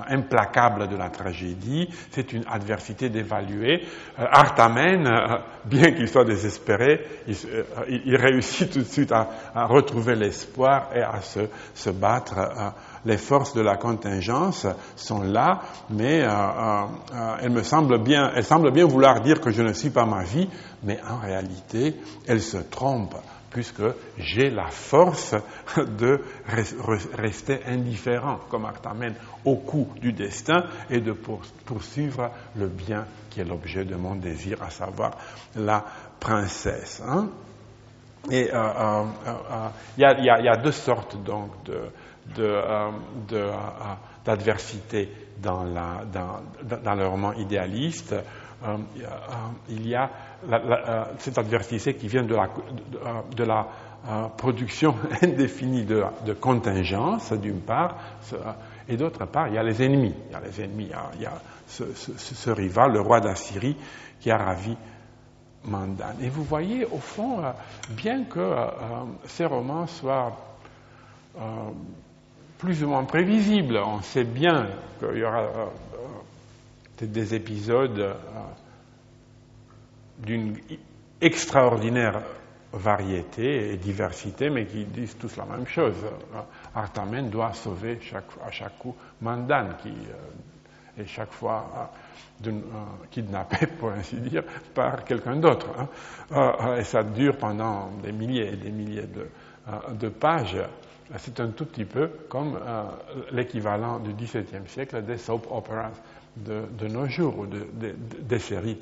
implacable 0.08 0.88
de 0.88 0.96
la 0.96 1.10
tragédie, 1.10 1.88
c'est 2.10 2.34
une 2.34 2.46
adversité 2.50 3.10
dévaluée. 3.10 3.84
Artamène, 4.18 5.08
bien 5.66 5.92
qu'il 5.92 6.08
soit 6.08 6.26
désespéré, 6.26 7.06
il, 7.28 8.16
réussit 8.16 8.72
tout 8.72 8.80
de 8.80 8.86
suite 8.86 9.12
à, 9.12 9.28
retrouver 9.68 10.16
l'espoir 10.16 10.90
et 10.96 11.02
à 11.02 11.20
se 11.22 11.90
battre 11.92 12.74
les 13.06 13.18
forces 13.18 13.54
de 13.54 13.62
la 13.62 13.78
contingence 13.78 14.66
sont 14.96 15.22
là, 15.22 15.62
mais 15.90 16.22
euh, 16.22 16.28
euh, 16.30 16.86
euh, 17.14 17.38
elles 17.42 17.52
me 17.52 17.64
semblent 17.64 18.02
bien, 18.02 18.32
vouloir 18.86 19.22
dire 19.22 19.40
que 19.40 19.52
je 19.52 19.62
ne 19.62 19.74
suis 19.74 19.92
pas 19.92 20.06
ma 20.06 20.24
vie, 20.24 20.50
mais 20.84 21.00
en 21.08 21.18
réalité, 21.18 21.96
elles 22.28 22.42
se 22.42 22.58
trompent 22.58 23.16
puisque 23.52 23.84
j'ai 24.18 24.50
la 24.50 24.68
force 24.68 25.34
de 25.78 26.20
rester 27.18 27.62
indifférent, 27.66 28.40
comme 28.50 28.66
Artamène, 28.66 29.16
au 29.46 29.56
coup 29.56 29.88
du 30.02 30.12
destin 30.12 30.66
et 30.90 31.00
de 31.00 31.14
poursuivre 31.14 32.32
le 32.58 32.68
bien 32.68 33.06
qui 33.30 33.40
est 33.40 33.46
l'objet 33.46 33.86
de 33.86 33.96
mon 33.96 34.16
désir, 34.16 34.62
à 34.62 34.70
savoir 34.72 35.12
la 35.56 35.86
princesse. 36.20 37.02
Et 38.30 38.50
il 39.98 40.04
y, 40.04 40.50
a 40.50 40.58
deux 40.58 40.72
sortes 40.74 41.16
donc 41.24 41.52
d'adversité 44.26 45.12
dans, 45.42 45.64
le 45.64 47.08
roman 47.08 47.34
idéaliste. 47.34 48.16
il 49.70 49.88
y 49.88 49.96
a 49.96 50.10
cette 51.20 51.38
adversité 51.38 51.96
qui 51.96 52.08
vient 52.08 52.24
de 52.24 52.36
la, 53.44 53.68
production 54.38 54.96
indéfinie 55.24 55.84
de, 55.84 56.04
de 56.26 56.34
contingence, 56.34 57.34
d'une 57.34 57.62
part, 57.62 57.98
et 58.88 58.98
d'autre 58.98 59.26
part, 59.26 59.48
il 59.48 59.56
y 59.56 59.58
a 59.58 59.64
les 59.64 59.82
ennemis. 59.82 60.14
Il 60.28 60.32
y 60.32 60.36
a 60.36 60.40
les 60.42 60.62
ennemis, 60.62 60.92
il 61.16 61.22
y 61.22 61.26
a, 61.26 61.34
ce, 61.68 62.50
rival, 62.52 62.94
le 62.94 63.02
roi 63.02 63.20
d'Assyrie, 63.20 63.76
qui 64.20 64.32
a 64.32 64.38
ravi 64.38 64.76
Mandan. 65.64 66.14
Et 66.22 66.30
vous 66.30 66.44
voyez, 66.44 66.86
au 66.86 67.00
fond, 67.00 67.44
euh, 67.44 67.52
bien 67.90 68.26
que 68.26 68.40
euh, 68.40 68.66
euh, 68.66 68.68
ces 69.26 69.46
romans 69.46 69.88
soient 69.88 70.38
plus 72.66 72.84
ou 72.84 72.88
moins 72.88 73.04
prévisibles, 73.04 73.78
on 73.78 74.02
sait 74.02 74.24
bien 74.24 74.68
qu'il 75.00 75.20
y 75.20 75.24
aura 75.24 75.44
des 77.00 77.36
épisodes 77.36 78.16
d'une 80.18 80.58
extraordinaire 81.22 82.22
variété 82.74 83.72
et 83.72 83.78
diversité, 83.78 84.50
mais 84.50 84.66
qui 84.66 84.84
disent 84.86 85.16
tous 85.16 85.38
la 85.38 85.46
même 85.46 85.68
chose. 85.68 85.96
Artamen 86.74 87.30
doit 87.30 87.54
sauver 87.54 88.00
à 88.44 88.50
chaque 88.50 88.80
coup 88.80 88.96
Mandan, 89.22 89.76
qui 89.84 89.94
est 90.98 91.06
chaque 91.06 91.34
fois 91.34 91.92
euh, 92.48 92.52
kidnappé, 93.12 93.68
pour 93.80 93.92
ainsi 93.92 94.16
dire, 94.16 94.44
par 94.74 95.04
quelqu'un 95.06 95.36
d'autre. 95.36 95.68
Hein. 95.78 95.88
Euh, 96.32 96.78
et 96.78 96.84
ça 96.84 97.04
dure 97.04 97.38
pendant 97.38 97.92
des 98.02 98.12
milliers 98.12 98.54
et 98.54 98.56
des 98.56 98.72
milliers 98.72 99.08
de, 99.08 99.30
euh, 99.70 100.10
pages. 100.10 100.58
C'est 101.18 101.40
un 101.40 101.50
tout 101.50 101.66
petit 101.66 101.86
peu 101.86 102.10
comme 102.30 102.60
l'équivalent 103.32 104.00
du 104.00 104.14
XVIIe 104.14 104.68
siècle 104.68 105.04
des 105.04 105.18
soap 105.18 105.48
operas 105.52 105.92
de, 106.36 106.88
nos 106.88 107.08
jours, 107.08 107.40
ou 107.40 107.46
de, 107.46 107.66
des 108.22 108.40
séries 108.40 108.78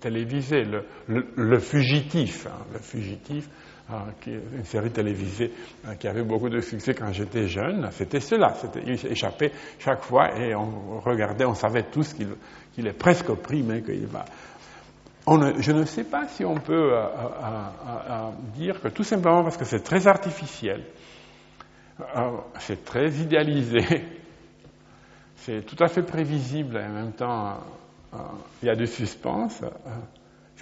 télévisées. 0.00 0.64
Le, 1.08 1.58
fugitif, 1.58 2.46
hein, 2.46 2.64
le 2.72 2.78
fugitif 2.78 3.48
Hein, 3.92 4.04
une 4.26 4.64
série 4.64 4.90
télévisée 4.92 5.50
hein, 5.84 5.96
qui 5.96 6.06
avait 6.06 6.22
beaucoup 6.22 6.48
de 6.48 6.60
succès 6.60 6.94
quand 6.94 7.12
j'étais 7.12 7.48
jeune, 7.48 7.88
c'était 7.90 8.20
cela. 8.20 8.54
Il 8.86 8.92
échappait 9.10 9.50
chaque 9.80 10.02
fois 10.02 10.38
et 10.38 10.54
on 10.54 11.00
regardait, 11.00 11.44
on 11.44 11.54
savait 11.54 11.82
tous 11.90 12.14
qu'il, 12.14 12.86
est 12.86 12.92
presque 12.92 13.32
pris, 13.34 13.64
mais 13.64 13.82
qu'il 13.82 14.06
va. 14.06 14.24
Je 15.26 15.72
ne 15.72 15.84
sais 15.84 16.04
pas 16.04 16.26
si 16.28 16.44
on 16.44 16.56
peut 16.56 16.92
euh, 16.92 17.04
euh, 17.04 17.08
euh, 18.08 18.30
dire 18.54 18.80
que 18.80 18.88
tout 18.88 19.04
simplement 19.04 19.42
parce 19.42 19.56
que 19.56 19.64
c'est 19.64 19.82
très 19.82 20.06
artificiel, 20.06 20.84
c'est 22.60 22.84
très 22.84 23.10
idéalisé, 23.12 23.80
c'est 25.36 25.64
tout 25.66 25.82
à 25.82 25.88
fait 25.88 26.02
prévisible. 26.02 26.76
Et 26.76 26.84
en 26.84 26.92
même 26.92 27.12
temps 27.12 27.58
il 28.62 28.66
y 28.66 28.70
a 28.70 28.76
du 28.76 28.86
suspense. 28.86 29.62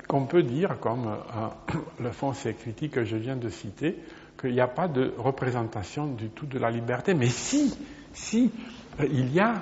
Qu'on 0.07 0.27
peut 0.27 0.45
dire, 0.45 0.79
comme 0.81 1.17
le 2.01 2.11
fond 2.13 2.33
ces 2.33 2.55
critiques 2.55 2.93
que 2.93 3.05
je 3.05 3.17
viens 3.17 3.37
de 3.37 3.49
citer, 3.49 3.97
qu'il 4.41 4.53
n'y 4.53 4.61
a 4.61 4.69
pas 4.69 4.87
de 4.87 5.13
représentation 5.19 6.07
du 6.07 6.29
tout 6.29 6.47
de 6.47 6.59
la 6.59 6.71
liberté. 6.71 7.15
Mais 7.15 7.27
si, 7.27 7.77
si 8.13 8.53
il 9.01 9.33
y 9.33 9.41
a 9.41 9.55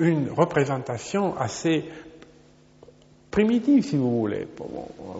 une 0.00 0.30
représentation 0.30 1.36
assez 1.36 1.84
primitive, 3.38 3.84
si 3.84 3.96
vous 3.96 4.18
voulez, 4.18 4.48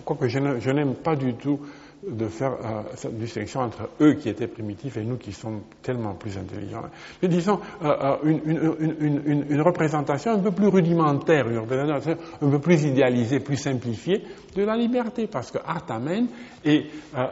quoique 0.05 0.27
je 0.27 0.71
n'aime 0.71 0.97
pas 0.97 1.14
du 1.14 1.35
tout 1.35 1.61
de 2.05 2.27
faire 2.27 2.53
euh, 2.53 2.83
cette 2.97 3.16
distinction 3.16 3.61
entre 3.61 3.89
eux 4.01 4.14
qui 4.14 4.29
étaient 4.29 4.49
primitifs 4.49 4.97
et 4.97 5.05
nous 5.05 5.19
qui 5.19 5.33
sommes 5.33 5.61
tellement 5.83 6.14
plus 6.14 6.37
intelligents. 6.37 6.83
Mais 7.23 7.29
disons, 7.29 7.61
euh, 7.85 8.16
euh, 8.25 9.45
une, 9.49 9.61
représentation 9.61 10.33
un 10.33 10.41
peu 10.41 10.51
plus 10.51 10.66
rudimentaire, 10.66 11.49
une 11.49 11.59
représentation 11.59 12.16
un 12.43 12.51
peu 12.51 12.59
plus 12.59 12.83
idéalisée, 12.87 13.39
plus 13.39 13.57
simplifiée 13.57 14.25
de 14.57 14.64
la 14.64 14.77
liberté, 14.77 15.29
parce 15.29 15.53
que 15.53 15.59
Artamen 15.64 16.27
est, 16.64 16.87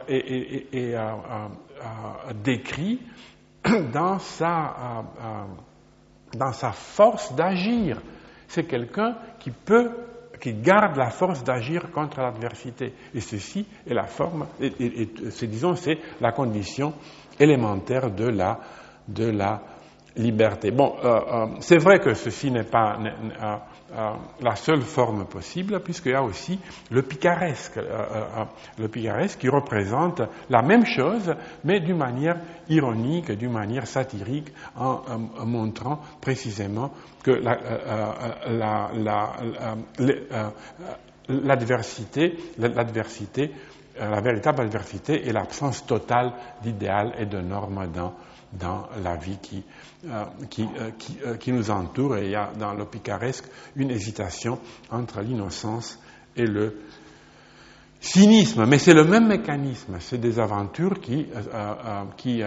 est 0.07 0.95
décrit 2.45 2.99
dans 3.93 4.19
sa, 4.19 5.03
dans 6.37 6.53
sa 6.53 6.71
force 6.71 7.35
d'agir. 7.35 8.01
C'est 8.47 8.63
quelqu'un 8.63 9.17
qui 9.39 9.51
peut 9.51 9.89
qui 10.39 10.53
garde 10.53 10.95
la 10.97 11.09
force 11.09 11.43
d'agir 11.43 11.91
contre 11.91 12.19
l'adversité. 12.21 12.93
Et 13.13 13.21
ceci 13.21 13.65
est 13.87 13.93
la 13.93 14.05
forme, 14.05 14.47
et, 14.59 15.09
disons, 15.43 15.75
c'est 15.75 15.97
la 16.21 16.31
condition 16.31 16.93
élémentaire 17.39 18.11
de 18.11 18.27
la, 18.29 18.59
de 19.07 19.29
la 19.29 19.61
liberté. 20.15 20.71
Bon, 20.71 20.95
euh, 21.03 21.07
euh, 21.07 21.45
c'est 21.59 21.77
vrai 21.77 21.99
que 21.99 22.13
ceci 22.13 22.51
n'est 22.51 22.63
pas 22.63 22.97
euh, 23.93 24.11
la 24.41 24.55
seule 24.55 24.81
forme 24.81 25.25
possible, 25.25 25.79
puisqu'il 25.81 26.11
y 26.11 26.15
a 26.15 26.21
aussi 26.23 26.59
le 26.91 27.01
picaresque, 27.03 27.79
le 28.77 28.87
picaresque 28.89 29.39
qui 29.39 29.49
représente 29.49 30.21
la 30.49 30.61
même 30.61 30.85
chose, 30.85 31.33
mais 31.63 31.79
d'une 31.79 31.97
manière 31.97 32.37
ironique, 32.67 33.31
d'une 33.31 33.53
manière 33.53 33.87
satirique, 33.87 34.51
en, 34.75 35.01
montrant 35.45 36.01
précisément 36.19 36.91
que 37.23 37.31
l'adversité, 41.29 42.37
la 43.99 44.21
véritable 44.21 44.61
adversité 44.61 45.27
est 45.27 45.31
l'absence 45.31 45.85
totale 45.85 46.33
d'idéal 46.61 47.13
et 47.19 47.25
de 47.25 47.39
normes 47.39 47.89
dans 48.53 48.87
la 49.03 49.15
vie 49.15 49.37
qui, 49.41 49.63
euh, 50.05 50.25
qui, 50.51 50.61
euh, 50.61 50.91
euh, 51.25 51.37
qui, 51.37 51.51
nous 51.51 51.71
entoure. 51.71 52.17
Et 52.17 52.25
il 52.25 52.31
y 52.31 52.35
a 52.35 52.51
dans 52.59 52.75
le 52.75 52.85
picaresque 52.85 53.45
une 53.75 53.89
hésitation 53.89 54.59
entre 54.91 55.21
l'innocence 55.21 55.97
et 56.35 56.45
le 56.45 56.75
cynisme. 57.99 58.67
Mais 58.67 58.77
c'est 58.77 58.93
le 58.93 59.05
même 59.05 59.27
mécanisme. 59.27 59.95
C'est 59.99 60.19
des 60.19 60.39
aventures 60.39 60.99
qui, 61.01 61.25
qui 62.15 62.43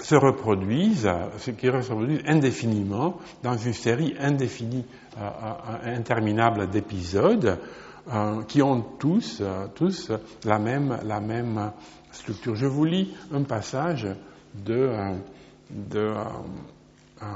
se 0.00 0.14
reproduisent, 0.14 1.08
qui 1.56 1.66
se 1.66 1.72
reproduisent 1.72 2.24
indéfiniment 2.26 3.16
dans 3.42 3.56
une 3.56 3.72
série 3.72 4.14
indéfinie, 4.20 4.84
interminable 5.82 6.68
d'épisodes. 6.68 7.58
qui 8.48 8.60
ont 8.60 8.82
tous, 8.98 9.42
tous 9.74 10.12
la, 10.44 10.58
même, 10.58 10.98
la 11.04 11.20
même 11.20 11.72
structure. 12.12 12.54
Je 12.54 12.66
vous 12.66 12.84
lis 12.84 13.14
un 13.32 13.44
passage 13.44 14.06
de, 14.54 14.90
de 15.70 15.98
euh, 15.98 16.24
euh, 17.22 17.26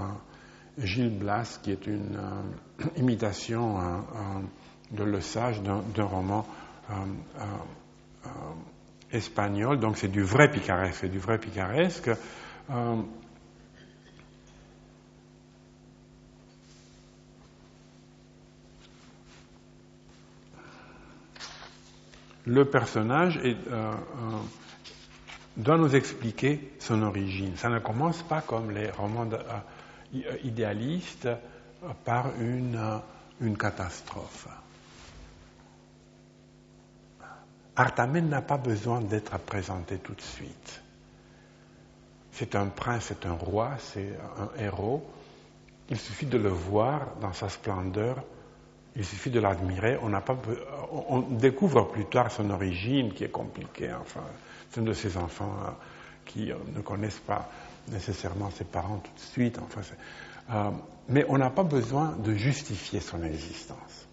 Gilles 0.79 1.17
Blas, 1.19 1.59
qui 1.63 1.71
est 1.71 1.87
une 1.87 2.19
imitation 2.97 3.79
de 4.91 5.05
Le 5.05 5.21
Sage 5.21 5.63
d'un 5.63 6.05
roman 6.05 6.47
espagnol. 9.13 9.79
Donc 9.79 9.97
c'est 9.99 10.09
du 10.09 10.23
vrai 10.23 10.51
picaresque, 10.51 10.99
c'est 11.01 11.09
du 11.09 11.19
vrai 11.19 11.39
picaresque. 11.39 12.11
le 22.47 22.65
personnage 22.67 23.39
est, 23.39 23.57
doit 25.57 25.79
nous 25.79 25.95
expliquer 25.95 26.73
son 26.79 27.03
origine. 27.03 27.57
Ça 27.57 27.69
ne 27.69 27.79
commence 27.79 28.23
pas 28.23 28.41
comme 28.41 28.71
les 28.71 28.91
romans 28.91 29.29
euh, 29.33 29.39
euh, 30.17 30.37
idéalistes 30.43 31.27
euh, 31.27 31.37
par 32.05 32.31
une, 32.41 32.81
une 33.41 33.57
catastrophe. 33.57 34.49
Artamen 37.77 38.29
n'a 38.29 38.43
pas 38.43 38.59
besoin 38.59 39.01
d'être 39.01 39.37
présenté 39.39 39.99
tout 39.99 40.15
de 40.15 40.21
suite. 40.21 40.83
C'est 42.33 42.55
un 42.55 42.67
prince, 42.67 43.07
c'est 43.09 43.27
un 43.27 43.33
roi, 43.35 43.73
c'est 43.79 44.17
un 44.39 44.63
héros. 44.63 45.05
Il 45.89 45.99
suffit 45.99 46.27
de 46.27 46.39
le 46.39 46.49
voir 46.49 47.17
dans 47.21 47.33
sa 47.33 47.49
splendeur, 47.49 48.25
il 48.97 49.05
suffit 49.05 49.31
de 49.31 49.41
l'admirer. 49.41 49.99
On, 50.03 50.13
on, 51.09 51.21
découvre 51.21 51.89
plus 51.91 52.05
tard 52.05 52.31
son 52.31 52.51
origine 52.51 53.13
qui 53.13 53.25
est 53.25 53.31
compliquée. 53.31 53.91
Enfin, 54.01 54.23
c'est 54.71 54.81
un 54.81 54.85
de 54.85 54.93
ces 54.93 55.17
enfants 55.17 55.55
euh, 55.67 55.71
qui 56.25 56.53
euh, 56.53 56.57
ne 56.75 56.81
connaissent 56.81 57.23
pas 57.27 57.51
nécessairement 57.91 58.51
ses 58.51 58.65
parents 58.65 58.99
tout 58.99 59.13
de 59.15 59.21
suite. 59.21 59.59
Enfin, 59.59 59.81
euh, 60.51 60.71
mais 61.09 61.25
on 61.29 61.39
n'a 61.39 61.51
pas 61.51 61.65
besoin 61.65 62.15
de 62.25 62.35
justifier 62.35 63.01
son 63.01 63.23
existence. 63.25 64.07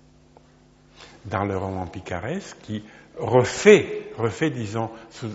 Dans 1.26 1.46
le 1.46 1.56
roman 1.56 1.86
picaresque, 1.86 2.58
qui 2.64 2.84
refait, 3.18 4.12
refait 4.18 4.50
disons, 4.50 4.90
sous, 5.12 5.28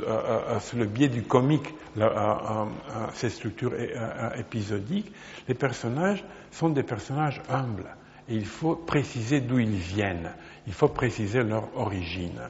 le 0.77 0.87
biais 0.87 1.09
du 1.09 1.23
comique, 1.23 1.73
ces 3.15 3.31
structures 3.31 3.73
épisodiques, 4.37 5.13
les 5.47 5.55
personnages 5.55 6.25
sont 6.51 6.71
des 6.71 6.83
personnages 6.83 7.41
humbles. 7.49 7.95
Et 8.29 8.35
il 8.35 8.47
faut 8.47 8.77
préciser 8.77 9.41
d'où 9.41 9.59
ils 9.59 9.69
viennent, 9.69 10.33
il 10.67 10.73
faut 10.73 10.89
préciser 10.89 11.43
leur 11.43 11.69
origine. 11.77 12.41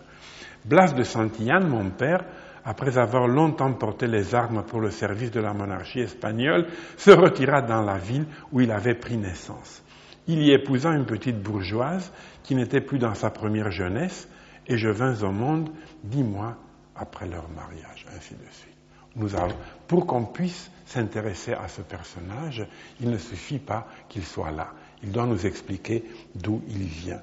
Blas 0.65 0.93
de 0.95 1.03
Santillane, 1.03 1.69
mon 1.69 1.91
père, 1.91 2.25
après 2.65 2.99
avoir 2.99 3.29
longtemps 3.29 3.73
porté 3.75 4.09
les 4.09 4.35
armes 4.35 4.65
pour 4.65 4.81
le 4.81 4.91
service 4.91 5.31
de 5.31 5.41
la 5.41 5.53
monarchie 5.53 6.01
espagnole, 6.01 6.67
se 6.97 7.13
retira 7.13 7.63
dans 7.63 7.83
la 7.83 7.99
ville 7.99 8.27
où 8.51 8.61
il 8.61 8.73
avait 8.73 8.97
pris 8.97 9.17
naissance. 9.17 9.83
Il 10.27 10.43
y 10.43 10.51
épousa 10.51 10.91
une 10.91 11.07
petite 11.07 11.41
bourgeoise 11.41 12.13
qui 12.43 12.57
n'était 12.57 12.81
plus 12.81 12.99
dans 12.99 13.15
sa 13.15 13.31
première 13.31 13.71
jeunesse, 13.71 14.29
et 14.67 14.77
je 14.77 14.89
vins 14.89 15.23
au 15.23 15.31
monde 15.31 15.71
dix 16.03 16.25
mois 16.25 16.57
après 16.97 17.29
leur 17.29 17.49
mariage, 17.51 18.05
ainsi 18.17 18.35
de 18.35 18.51
suite. 18.51 18.75
Nous 19.15 19.37
avons, 19.37 19.55
pour 19.87 20.07
qu'on 20.07 20.25
puisse 20.25 20.71
s'intéresser 20.85 21.53
à 21.53 21.69
ce 21.69 21.83
personnage, 21.83 22.67
il 23.01 23.11
ne 23.11 23.19
suffit 23.19 23.61
pas 23.61 23.87
qu'il 24.09 24.25
soit 24.25 24.51
là. 24.51 24.73
Il 25.03 25.13
doit 25.13 25.27
nous 25.27 25.47
expliquer 25.47 26.05
d'où 26.35 26.63
il 26.69 26.85
vient. 26.85 27.21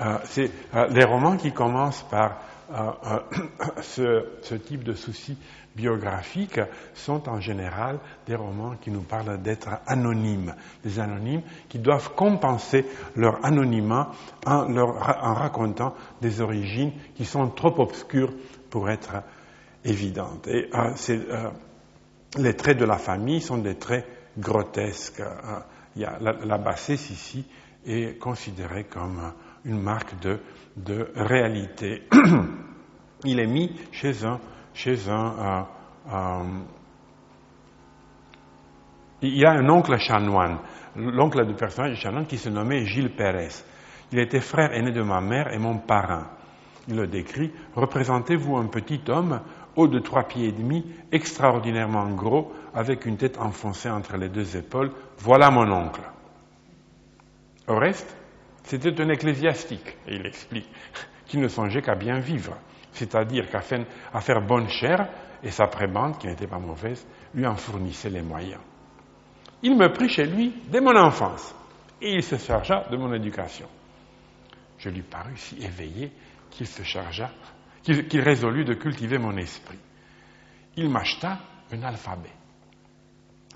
Euh, 0.00 0.18
c'est 0.24 0.50
euh, 0.74 0.88
les 0.88 1.04
romans 1.04 1.36
qui 1.36 1.52
commencent 1.52 2.04
par 2.10 2.40
euh, 2.72 3.20
ce, 3.82 4.54
type 4.54 4.82
de 4.82 4.94
soucis 4.94 5.38
biographiques 5.76 6.60
sont 6.94 7.28
en 7.28 7.40
général 7.40 7.98
des 8.26 8.34
romans 8.34 8.74
qui 8.80 8.90
nous 8.90 9.02
parlent 9.02 9.40
d'être 9.40 9.68
anonymes, 9.86 10.54
des 10.84 10.98
anonymes 10.98 11.42
qui 11.68 11.78
doivent 11.78 12.14
compenser 12.14 12.86
leur 13.16 13.44
anonymat 13.44 14.12
en 14.46 15.34
racontant 15.34 15.94
des 16.20 16.40
origines 16.40 16.92
qui 17.14 17.24
sont 17.24 17.48
trop 17.50 17.80
obscures 17.80 18.32
pour 18.70 18.88
être 18.88 19.22
évidentes. 19.84 20.46
Et 20.46 20.70
les 22.38 22.54
traits 22.54 22.78
de 22.78 22.84
la 22.84 22.98
famille 22.98 23.40
sont 23.40 23.58
des 23.58 23.74
traits 23.76 24.06
grotesques. 24.38 25.22
Il 25.96 26.02
y 26.02 26.04
a 26.04 26.18
la, 26.20 26.58
bassesse 26.58 27.10
ici 27.10 27.46
est 27.86 28.18
considérée 28.18 28.84
comme 28.84 29.32
une 29.64 29.80
marque 29.80 30.18
de, 30.20 30.40
de 30.76 31.10
réalité. 31.14 32.02
Il 33.24 33.40
est 33.40 33.46
mis 33.46 33.74
chez 33.92 34.24
un, 34.24 34.40
chez 34.74 35.08
un, 35.08 35.66
euh, 36.08 36.12
euh, 36.12 36.42
il 39.22 39.38
y 39.38 39.44
a 39.46 39.52
un 39.52 39.68
oncle 39.70 39.96
chanoine, 39.96 40.58
l'oncle 40.96 41.46
du 41.46 41.54
personnage 41.54 41.98
chanoine 41.98 42.26
qui 42.26 42.36
se 42.36 42.50
nommait 42.50 42.84
Gilles 42.84 43.14
Pérez. 43.14 43.64
Il 44.12 44.18
était 44.18 44.40
frère 44.40 44.72
aîné 44.74 44.92
de 44.92 45.00
ma 45.00 45.20
mère 45.22 45.52
et 45.52 45.58
mon 45.58 45.78
parrain. 45.78 46.26
Il 46.88 46.96
le 46.96 47.06
décrit. 47.06 47.50
Représentez-vous 47.74 48.56
un 48.56 48.66
petit 48.66 49.00
homme, 49.08 49.40
haut 49.76 49.88
de 49.88 49.98
trois 49.98 50.24
pieds 50.24 50.48
et 50.48 50.52
demi, 50.52 50.84
extraordinairement 51.10 52.10
gros, 52.10 52.52
avec 52.74 53.06
une 53.06 53.16
tête 53.16 53.38
enfoncée 53.38 53.88
entre 53.88 54.18
les 54.18 54.28
deux 54.28 54.56
épaules. 54.56 54.92
Voilà 55.18 55.50
mon 55.50 55.70
oncle. 55.70 56.02
Au 57.66 57.76
reste, 57.76 58.16
c'était 58.64 59.00
un 59.00 59.08
ecclésiastique, 59.08 59.96
et 60.06 60.16
il 60.16 60.26
explique, 60.26 60.68
qui 61.26 61.38
ne 61.38 61.48
songeait 61.48 61.82
qu'à 61.82 61.94
bien 61.94 62.18
vivre, 62.18 62.56
c'est-à-dire 62.92 63.48
qu'à 63.50 63.60
faire 63.60 64.42
bonne 64.46 64.68
chère, 64.68 65.08
et 65.42 65.50
sa 65.50 65.66
prébande, 65.66 66.18
qui 66.18 66.26
n'était 66.26 66.46
pas 66.46 66.58
mauvaise, 66.58 67.06
lui 67.34 67.46
en 67.46 67.56
fournissait 67.56 68.10
les 68.10 68.22
moyens. 68.22 68.60
Il 69.62 69.76
me 69.76 69.92
prit 69.92 70.08
chez 70.08 70.26
lui 70.26 70.54
dès 70.68 70.80
mon 70.80 70.96
enfance, 70.96 71.54
et 72.00 72.14
il 72.14 72.22
se 72.22 72.36
chargea 72.36 72.84
de 72.90 72.96
mon 72.96 73.12
éducation. 73.12 73.68
Je 74.78 74.90
lui 74.90 75.02
parus 75.02 75.40
si 75.40 75.62
éveillé 75.62 76.12
qu'il 76.50 76.66
se 76.66 76.82
chargea, 76.82 77.30
qu'il 77.82 78.20
résolut 78.20 78.64
de 78.64 78.74
cultiver 78.74 79.18
mon 79.18 79.36
esprit. 79.36 79.78
Il 80.76 80.90
m'acheta 80.90 81.38
un 81.72 81.82
alphabet 81.82 82.32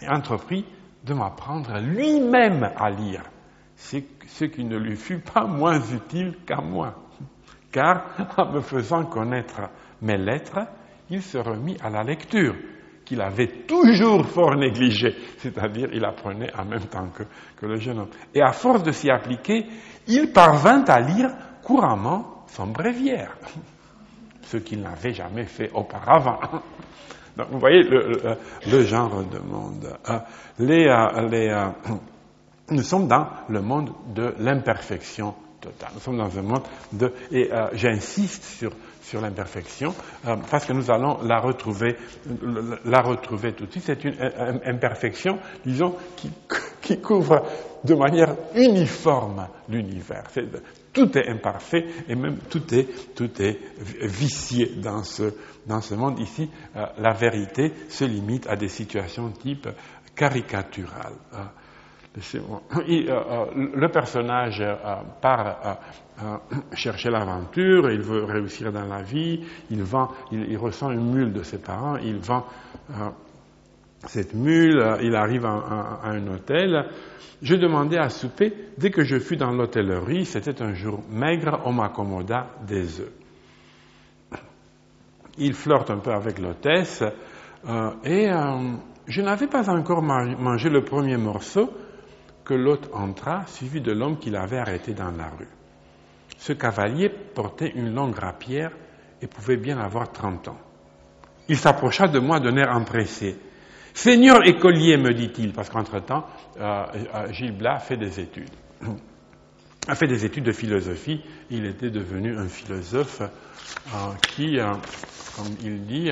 et 0.00 0.08
entreprit 0.08 0.64
de 1.04 1.14
m'apprendre 1.14 1.78
lui-même 1.80 2.70
à 2.76 2.90
lire. 2.90 3.22
Ce 3.76 4.44
qui 4.44 4.64
ne 4.64 4.76
lui 4.76 4.96
fut 4.96 5.20
pas 5.20 5.46
moins 5.46 5.80
utile 5.80 6.36
qu'à 6.44 6.60
moi, 6.60 6.94
car 7.70 8.04
en 8.36 8.52
me 8.52 8.60
faisant 8.60 9.04
connaître 9.04 9.60
mes 10.02 10.16
lettres, 10.16 10.66
il 11.10 11.22
se 11.22 11.38
remit 11.38 11.76
à 11.82 11.90
la 11.90 12.02
lecture, 12.02 12.54
qu'il 13.04 13.20
avait 13.22 13.64
toujours 13.66 14.26
fort 14.26 14.56
négligée, 14.56 15.14
c'est-à-dire 15.38 15.88
il 15.92 16.04
apprenait 16.04 16.54
en 16.54 16.64
même 16.66 16.86
temps 16.86 17.08
que, 17.08 17.22
que, 17.56 17.66
le 17.66 17.76
jeune 17.76 18.00
homme. 18.00 18.10
Et 18.34 18.42
à 18.42 18.52
force 18.52 18.82
de 18.82 18.92
s'y 18.92 19.10
appliquer, 19.10 19.64
il 20.06 20.32
parvint 20.32 20.84
à 20.84 21.00
lire 21.00 21.30
couramment 21.62 22.44
son 22.48 22.66
bréviaire, 22.66 23.34
ce 24.48 24.56
qu'il 24.56 24.80
n'avait 24.80 25.12
jamais 25.12 25.44
fait 25.44 25.70
auparavant. 25.74 26.38
Donc 27.36 27.48
vous 27.50 27.58
voyez 27.60 27.82
le, 27.84 28.82
genre 28.82 29.22
de 29.24 29.38
monde. 29.38 29.96
Euh, 30.08 30.18
les, 30.58 30.86
euh, 30.86 31.70
euh, 31.88 31.94
nous 32.70 32.82
sommes 32.82 33.06
dans 33.06 33.28
le 33.48 33.60
monde 33.60 33.90
de 34.14 34.34
l'imperfection 34.38 35.34
totale. 35.60 35.90
Nous 35.94 36.00
sommes 36.00 36.18
dans 36.18 36.36
un 36.36 36.42
monde 36.42 36.62
de... 36.92 37.12
Et 37.30 37.50
j'insiste 37.74 38.44
sur, 38.44 38.72
sur 39.02 39.20
l'imperfection 39.20 39.94
parce 40.50 40.66
que 40.66 40.72
nous 40.72 40.90
allons 40.90 41.18
la 41.22 41.38
retrouver, 41.38 41.96
la 42.84 43.00
retrouver 43.02 43.52
tout 43.52 43.66
de 43.66 43.70
suite. 43.70 43.84
C'est 43.86 44.04
une, 44.04 44.16
imperfection, 44.64 45.38
disons, 45.64 45.94
qui, 46.16 46.30
qui, 46.82 47.00
couvre 47.00 47.44
de 47.84 47.94
manière 47.94 48.34
uniforme 48.54 49.46
l'univers. 49.68 50.24
Tout 50.98 51.16
est 51.16 51.28
imparfait 51.28 51.86
et 52.08 52.16
même 52.16 52.38
tout 52.50 52.74
est, 52.74 53.14
tout 53.14 53.30
est 53.40 53.56
vicié 54.02 54.72
dans 54.82 55.04
ce, 55.04 55.32
dans 55.64 55.80
ce 55.80 55.94
monde. 55.94 56.18
Ici, 56.18 56.50
euh, 56.74 56.86
la 56.98 57.12
vérité 57.12 57.72
se 57.88 58.04
limite 58.04 58.48
à 58.48 58.56
des 58.56 58.66
situations 58.66 59.30
type 59.30 59.68
caricaturales. 60.16 61.14
Euh, 61.34 61.44
euh, 62.16 63.44
le 63.54 63.88
personnage 63.92 64.60
part 65.22 65.78
chercher 66.72 67.10
l'aventure, 67.10 67.92
il 67.92 68.00
veut 68.00 68.24
réussir 68.24 68.72
dans 68.72 68.86
la 68.86 69.02
vie, 69.02 69.46
il, 69.70 69.84
il, 70.32 70.50
il 70.50 70.56
ressent 70.58 70.90
une 70.90 71.12
mule 71.12 71.32
de 71.32 71.44
ses 71.44 71.58
parents, 71.58 71.96
il 71.98 72.16
vend 72.18 72.44
cette 74.06 74.34
mule, 74.34 74.96
il 75.02 75.14
arrive 75.14 75.44
à, 75.44 76.00
un 76.04 76.26
hôtel. 76.28 76.86
Je 77.42 77.54
demandais 77.54 77.98
à 77.98 78.08
souper, 78.08 78.52
dès 78.78 78.90
que 78.90 79.04
je 79.04 79.18
fus 79.18 79.36
dans 79.36 79.52
l'hôtellerie, 79.52 80.24
c'était 80.24 80.60
un 80.62 80.74
jour 80.74 81.02
maigre, 81.10 81.60
on 81.64 81.72
m'accommoda 81.72 82.48
des 82.66 83.00
œufs. 83.00 83.12
Il 85.38 85.54
flirte 85.54 85.90
un 85.90 85.98
peu 85.98 86.12
avec 86.12 86.40
l'hôtesse, 86.40 87.04
euh, 87.68 87.90
et 88.04 88.28
euh, 88.30 88.72
je 89.06 89.22
n'avais 89.22 89.46
pas 89.46 89.70
encore 89.70 90.02
mangé 90.02 90.68
le 90.68 90.82
premier 90.82 91.16
morceau 91.16 91.72
que 92.44 92.54
l'hôte 92.54 92.90
entra, 92.92 93.46
suivi 93.46 93.80
de 93.80 93.92
l'homme 93.92 94.18
qui 94.18 94.30
l'avait 94.30 94.58
arrêté 94.58 94.94
dans 94.94 95.12
la 95.12 95.28
rue. 95.28 95.48
Ce 96.38 96.52
cavalier 96.52 97.08
portait 97.08 97.72
une 97.74 97.94
longue 97.94 98.18
rapière 98.18 98.72
et 99.20 99.26
pouvait 99.26 99.56
bien 99.56 99.78
avoir 99.78 100.10
trente 100.10 100.48
ans. 100.48 100.58
Il 101.48 101.56
s'approcha 101.56 102.08
de 102.08 102.18
moi 102.18 102.40
d'un 102.40 102.56
air 102.56 102.70
empressé. 102.74 103.36
Seigneur 103.94 104.46
écolier, 104.46 104.96
me 104.96 105.12
dit-il, 105.12 105.52
parce 105.52 105.70
qu'entre-temps, 105.70 106.24
euh, 106.60 106.84
euh, 107.14 107.32
Gilles 107.32 107.56
Blas 107.56 107.78
fait 107.78 107.96
des 107.96 108.20
études. 108.20 108.50
a 109.88 109.94
fait 109.94 110.06
des 110.06 110.24
études 110.24 110.44
de 110.44 110.52
philosophie. 110.52 111.22
Il 111.50 111.66
était 111.66 111.90
devenu 111.90 112.36
un 112.36 112.48
philosophe 112.48 113.22
euh, 113.22 113.96
qui, 114.28 114.58
comme 115.36 115.54
il 115.64 115.84
dit, 115.84 116.10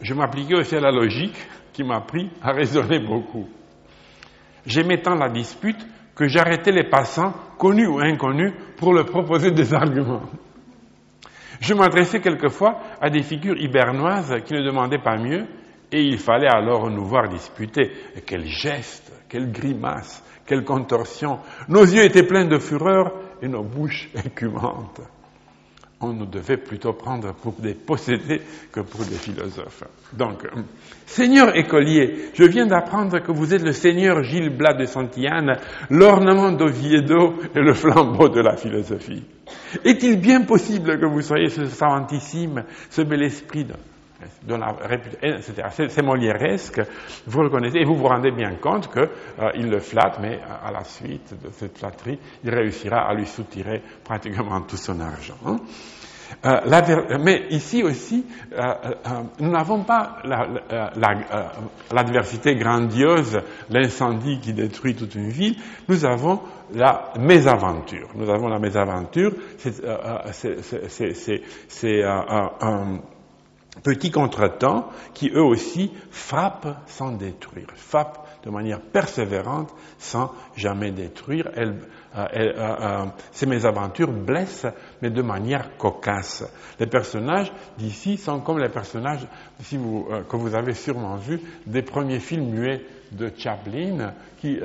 je 0.00 0.14
m'appliquais 0.14 0.54
aussi 0.54 0.76
à 0.76 0.80
la 0.80 0.92
logique 0.92 1.36
qui 1.72 1.84
m'a 1.84 1.96
appris 1.96 2.30
à 2.42 2.52
raisonner 2.52 3.00
beaucoup. 3.00 3.48
J'aimais 4.64 5.00
tant 5.02 5.14
la 5.14 5.28
dispute 5.28 5.86
que 6.14 6.26
j'arrêtais 6.26 6.72
les 6.72 6.88
passants, 6.88 7.32
connus 7.58 7.86
ou 7.86 8.00
inconnus, 8.00 8.52
pour 8.76 8.92
leur 8.92 9.06
proposer 9.06 9.50
des 9.50 9.72
arguments. 9.72 10.22
Je 11.60 11.74
m'adressais 11.74 12.20
quelquefois 12.20 12.80
à 13.00 13.10
des 13.10 13.22
figures 13.22 13.56
hibernoises 13.56 14.42
qui 14.44 14.54
ne 14.54 14.62
demandaient 14.62 15.02
pas 15.02 15.16
mieux, 15.16 15.46
et 15.90 16.02
il 16.02 16.18
fallait 16.18 16.48
alors 16.48 16.90
nous 16.90 17.04
voir 17.04 17.28
disputer. 17.28 17.90
Et 18.16 18.20
quel 18.22 18.46
geste, 18.46 19.12
quelle 19.28 19.50
grimace, 19.50 20.22
quelle 20.46 20.64
contorsion. 20.64 21.38
Nos 21.68 21.84
yeux 21.84 22.04
étaient 22.04 22.26
pleins 22.26 22.46
de 22.46 22.58
fureur 22.58 23.12
et 23.42 23.48
nos 23.48 23.62
bouches 23.62 24.10
écumantes 24.24 25.00
on 26.00 26.12
nous 26.12 26.26
devait 26.26 26.56
plutôt 26.56 26.92
prendre 26.92 27.34
pour 27.34 27.54
des 27.54 27.74
possédés 27.74 28.40
que 28.72 28.80
pour 28.80 29.04
des 29.04 29.16
philosophes. 29.16 29.84
Donc, 30.12 30.44
euh, 30.44 30.62
Seigneur 31.06 31.56
écolier, 31.56 32.30
je 32.34 32.44
viens 32.44 32.66
d'apprendre 32.66 33.18
que 33.20 33.32
vous 33.32 33.52
êtes 33.52 33.62
le 33.62 33.72
Seigneur 33.72 34.22
Gilles 34.22 34.56
Blas 34.56 34.74
de 34.74 34.84
Santillane, 34.84 35.58
l'ornement 35.90 36.52
d'Oviedo 36.52 37.34
et 37.54 37.60
le 37.60 37.74
flambeau 37.74 38.28
de 38.28 38.40
la 38.40 38.56
philosophie. 38.56 39.24
Est-il 39.84 40.20
bien 40.20 40.42
possible 40.42 41.00
que 41.00 41.06
vous 41.06 41.22
soyez 41.22 41.48
ce 41.48 41.66
savantissime, 41.66 42.64
ce 42.90 43.02
bel 43.02 43.22
esprit 43.22 43.64
de. 43.64 43.74
C'est 45.70 46.02
molièresque, 46.02 46.80
vous 47.26 47.42
le 47.42 47.50
connaissez, 47.50 47.78
et 47.78 47.84
vous 47.84 47.94
vous 47.94 48.08
rendez 48.08 48.32
bien 48.32 48.56
compte 48.56 48.90
qu'il 48.92 49.08
euh, 49.40 49.52
le 49.54 49.78
flatte, 49.78 50.18
mais 50.20 50.40
à 50.64 50.72
la 50.72 50.82
suite 50.84 51.34
de 51.40 51.50
cette 51.50 51.78
flatterie, 51.78 52.18
il 52.42 52.50
réussira 52.50 53.08
à 53.08 53.14
lui 53.14 53.26
soutirer 53.26 53.82
pratiquement 54.04 54.60
tout 54.62 54.76
son 54.76 54.98
argent. 55.00 55.38
Hein. 55.46 55.58
Euh, 56.44 57.18
mais 57.20 57.46
ici 57.50 57.82
aussi, 57.82 58.26
euh, 58.52 58.74
nous 59.40 59.50
n'avons 59.50 59.84
pas 59.84 60.18
l'adversité 61.90 62.54
grandiose, 62.56 63.40
l'incendie 63.70 64.38
qui 64.40 64.52
détruit 64.52 64.94
toute 64.94 65.14
une 65.14 65.30
ville, 65.30 65.56
nous 65.88 66.04
avons 66.04 66.40
la 66.74 67.12
mésaventure. 67.18 68.08
Nous 68.14 68.28
avons 68.28 68.48
la 68.48 68.58
mésaventure, 68.58 69.32
c'est 69.56 71.32
petits 73.82 74.10
contretemps 74.10 74.88
qui 75.14 75.30
eux 75.30 75.42
aussi 75.42 75.92
frappent 76.10 76.82
sans 76.86 77.12
détruire, 77.12 77.68
frappent 77.74 78.26
de 78.44 78.50
manière 78.50 78.80
persévérante 78.80 79.74
sans 79.98 80.32
jamais 80.56 80.90
détruire. 80.90 81.50
Euh, 81.56 81.72
euh, 82.16 82.26
euh, 82.34 83.04
ces 83.32 83.46
mésaventures 83.46 84.10
blessent, 84.12 84.66
mais 85.02 85.10
de 85.10 85.22
manière 85.22 85.76
cocasse. 85.76 86.44
Les 86.78 86.86
personnages 86.86 87.52
d'ici 87.76 88.16
sont 88.16 88.40
comme 88.40 88.58
les 88.58 88.68
personnages 88.68 89.26
que 89.60 90.36
vous 90.36 90.54
avez 90.54 90.74
sûrement 90.74 91.16
vus 91.16 91.40
des 91.66 91.82
premiers 91.82 92.20
films 92.20 92.50
muets 92.50 92.84
de 93.12 93.30
Chaplin, 93.36 94.12
qui, 94.40 94.58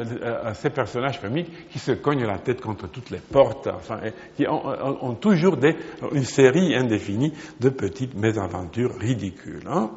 ces 0.55 0.69
personnages 0.69 1.21
comiques 1.21 1.69
qui 1.69 1.79
se 1.79 1.91
cognent 1.91 2.25
la 2.25 2.37
tête 2.37 2.61
contre 2.61 2.87
toutes 2.87 3.09
les 3.09 3.19
portes, 3.19 3.67
enfin, 3.67 3.99
qui 4.35 4.45
ont, 4.47 5.15
toujours 5.15 5.57
des, 5.57 5.75
une 6.11 6.23
série 6.23 6.75
indéfinie 6.75 7.33
de 7.59 7.69
petites 7.69 8.15
mésaventures 8.15 8.95
ridicules. 8.95 9.67
Hein. 9.67 9.91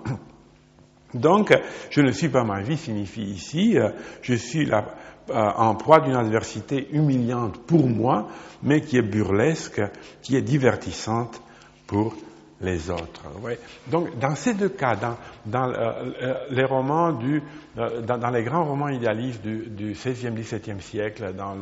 Donc, 1.14 1.56
je 1.90 2.00
ne 2.00 2.10
suis 2.10 2.28
pas 2.28 2.44
ma 2.44 2.60
vie 2.60 2.76
signifie 2.76 3.22
ici, 3.22 3.78
euh, 3.78 3.90
je 4.22 4.34
suis 4.34 4.70
euh, 4.70 4.80
en 5.28 5.74
proie 5.74 6.00
d'une 6.00 6.16
adversité 6.16 6.88
humiliante 6.92 7.58
pour 7.66 7.86
moi, 7.88 8.28
mais 8.62 8.80
qui 8.80 8.98
est 8.98 9.02
burlesque, 9.02 9.80
qui 10.22 10.36
est 10.36 10.42
divertissante 10.42 11.40
pour 11.86 12.14
les 12.60 12.90
autres. 12.90 13.22
Donc, 13.88 14.18
dans 14.18 14.34
ces 14.34 14.54
deux 14.54 14.70
cas, 14.70 14.96
dans, 15.44 15.68
euh, 15.72 16.34
les 16.50 16.64
romans 16.64 17.12
du, 17.12 17.42
dans, 17.76 18.30
les 18.30 18.42
grands 18.44 18.64
romans 18.64 18.88
idéalistes 18.88 19.42
du, 19.42 19.66
du 19.68 19.92
XVIe, 19.92 20.30
XVIIe 20.30 20.80
siècle, 20.80 21.34
dans 21.34 21.56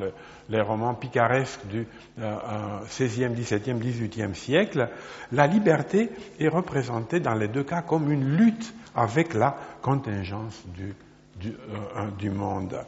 les 0.49 0.61
romans 0.61 0.95
picaresques 0.95 1.67
du 1.67 1.87
XVIe, 2.17 3.31
XVIIe, 3.31 3.75
XVIIIe 3.75 4.35
siècle, 4.35 4.89
la 5.33 5.47
liberté 5.47 6.11
est 6.39 6.49
représentée 6.49 7.19
dans 7.21 7.35
les 7.35 7.49
deux 7.49 7.65
cas 7.65 7.83
comme 7.83 8.13
une 8.13 8.37
lutte 8.37 8.73
avec 8.95 9.35
la 9.35 9.57
contingence 9.83 10.63
du, 10.69 10.95
du, 11.41 11.49
euh, 11.49 12.11
du 12.19 12.31
monde. 12.31 12.79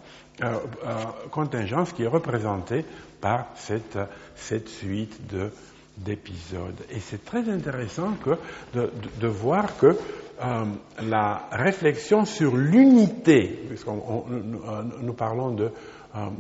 Euh, 0.42 0.59
euh, 0.84 1.04
contingence 1.30 1.92
qui 1.92 2.02
est 2.02 2.09
représentée 2.09 2.84
par 3.20 3.46
cette, 3.54 3.98
cette 4.34 4.68
suite 4.68 5.26
de, 5.26 5.50
d'épisodes. 5.97 6.84
Et 6.90 7.01
c'est 7.01 7.24
très 7.24 7.49
intéressant 7.49 8.12
que, 8.22 8.30
de, 8.74 8.90
de, 9.20 9.26
voir 9.26 9.76
que 9.78 9.86
euh, 9.86 10.64
la 11.03 11.49
réflexion 11.51 12.24
sur 12.24 12.57
l'unité, 12.57 13.64
puisqu'on 13.68 14.24
nous, 14.28 14.61
nous, 15.03 15.12
parlons 15.14 15.53
de, 15.53 15.70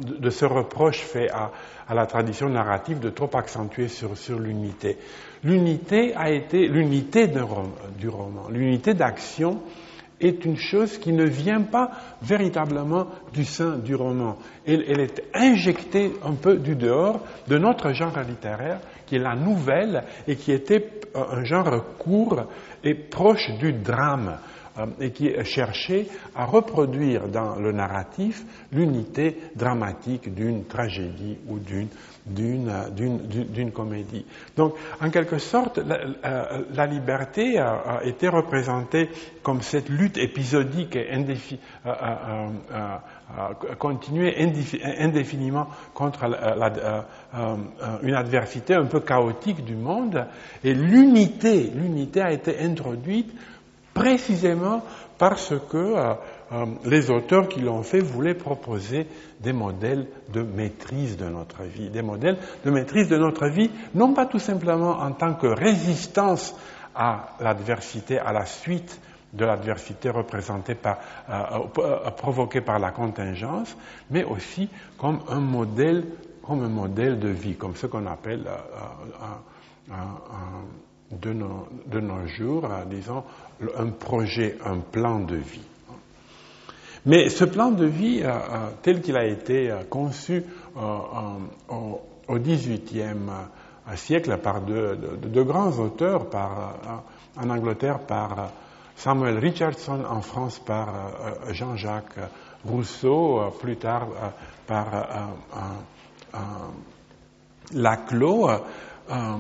de, 0.02 0.30
ce 0.30 0.44
reproche 0.44 1.00
fait 1.00 1.30
à, 1.30 1.50
à, 1.88 1.94
la 1.94 2.06
tradition 2.06 2.48
narrative 2.48 2.98
de 2.98 3.10
trop 3.10 3.30
accentuer 3.34 3.88
sur, 3.88 4.16
sur 4.16 4.38
l'unité. 4.38 4.98
L'unité 5.44 6.14
a 6.14 6.30
été 6.30 6.68
l'unité 6.68 7.28
du 7.28 8.08
roman, 8.08 8.48
l'unité 8.50 8.94
d'action 8.94 9.62
est 10.20 10.44
une 10.44 10.56
chose 10.56 10.98
qui 10.98 11.12
ne 11.12 11.24
vient 11.24 11.62
pas 11.62 11.90
véritablement 12.22 13.06
du 13.32 13.44
sein 13.44 13.76
du 13.76 13.94
roman. 13.94 14.36
Elle, 14.66 14.84
elle, 14.88 15.00
est 15.00 15.22
injectée 15.34 16.12
un 16.24 16.34
peu 16.34 16.56
du 16.56 16.74
dehors 16.74 17.20
de 17.48 17.58
notre 17.58 17.92
genre 17.92 18.18
littéraire, 18.26 18.80
qui 19.06 19.16
est 19.16 19.20
la 19.20 19.34
nouvelle 19.34 20.04
et 20.26 20.36
qui 20.36 20.52
était 20.52 20.90
un 21.14 21.44
genre 21.44 21.84
court 21.98 22.46
et 22.84 22.94
proche 22.94 23.50
du 23.58 23.72
drame. 23.72 24.38
Euh, 24.78 24.86
et 25.00 25.10
qui 25.10 25.32
cherchait 25.44 26.06
à 26.34 26.44
reproduire 26.44 27.28
dans 27.28 27.56
le 27.56 27.72
narratif 27.72 28.44
l'unité 28.72 29.38
dramatique 29.54 30.34
d'une 30.34 30.66
tragédie 30.66 31.38
ou 31.48 31.58
d'une 31.58 31.88
d'une 32.26 33.70
comédie. 33.72 34.24
Donc, 34.56 34.74
en 35.00 35.10
quelque 35.10 35.38
sorte, 35.38 35.78
la, 35.78 36.00
euh, 36.24 36.86
liberté 36.86 37.56
a, 37.58 38.00
été 38.02 38.28
représentée 38.28 39.10
comme 39.44 39.62
cette 39.62 39.88
lutte 39.88 40.18
épisodique 40.18 40.96
et 40.96 41.12
indéfi, 41.12 41.60
continuer 43.78 44.34
indéfiniment 44.98 45.68
contre 45.94 46.26
une 48.02 48.14
adversité 48.14 48.74
un 48.74 48.86
peu 48.86 49.00
chaotique 49.00 49.64
du 49.64 49.74
monde, 49.76 50.26
et 50.64 50.72
l'unité, 50.74 51.70
l'unité 51.74 52.20
a 52.22 52.32
été 52.32 52.58
introduite 52.60 53.30
précisément 53.96 54.82
parce 55.18 55.54
que 55.70 55.76
euh, 55.76 56.14
euh, 56.52 56.66
les 56.84 57.10
auteurs 57.10 57.48
qui 57.48 57.60
l'ont 57.60 57.82
fait 57.82 58.00
voulaient 58.00 58.34
proposer 58.34 59.06
des 59.40 59.54
modèles 59.54 60.06
de 60.32 60.42
maîtrise 60.42 61.16
de 61.16 61.24
notre 61.26 61.62
vie, 61.62 61.88
des 61.88 62.02
modèles 62.02 62.36
de 62.64 62.70
maîtrise 62.70 63.08
de 63.08 63.16
notre 63.16 63.48
vie, 63.48 63.70
non 63.94 64.12
pas 64.12 64.26
tout 64.26 64.38
simplement 64.38 64.98
en 65.00 65.12
tant 65.12 65.34
que 65.34 65.46
résistance 65.46 66.54
à 66.94 67.30
l'adversité, 67.40 68.18
à 68.18 68.32
la 68.32 68.44
suite 68.44 69.00
de 69.32 69.44
l'adversité 69.44 70.10
représentée 70.10 70.74
par, 70.74 70.98
euh, 71.30 72.10
provoquée 72.16 72.60
par 72.60 72.78
la 72.78 72.90
contingence, 72.90 73.76
mais 74.10 74.24
aussi 74.24 74.68
comme 74.98 75.20
un 75.28 75.40
modèle, 75.40 76.04
comme 76.46 76.62
un 76.62 76.68
modèle 76.68 77.18
de 77.18 77.28
vie, 77.28 77.56
comme 77.56 77.74
ce 77.74 77.86
qu'on 77.86 78.06
appelle 78.06 78.46
de 81.10 81.32
nos, 81.32 81.68
de 81.86 82.00
nos 82.00 82.26
jours, 82.26 82.64
euh, 82.64 82.84
disons, 82.86 83.24
un 83.76 83.90
projet, 83.90 84.58
un 84.64 84.78
plan 84.78 85.20
de 85.20 85.36
vie. 85.36 85.64
Mais 87.04 87.28
ce 87.28 87.44
plan 87.44 87.70
de 87.70 87.86
vie, 87.86 88.22
euh, 88.22 88.28
euh, 88.28 88.70
tel 88.82 89.00
qu'il 89.00 89.16
a 89.16 89.24
été 89.24 89.72
conçu 89.88 90.44
au 90.76 92.38
XVIIIe 92.38 93.30
siècle 93.94 94.36
par 94.38 94.62
de, 94.62 94.98
de, 95.22 95.42
grands 95.42 95.78
auteurs, 95.78 96.28
par, 96.28 97.04
en 97.40 97.50
Angleterre 97.50 98.00
par 98.00 98.50
Samuel 98.96 99.38
Richardson, 99.38 100.02
en 100.08 100.20
France 100.22 100.58
par 100.58 100.88
Jean-Jacques 101.50 102.18
Rousseau, 102.64 103.40
plus 103.60 103.76
tard 103.76 104.08
par 104.66 104.86
Laclos, 107.72 108.48
euh, 108.48 109.38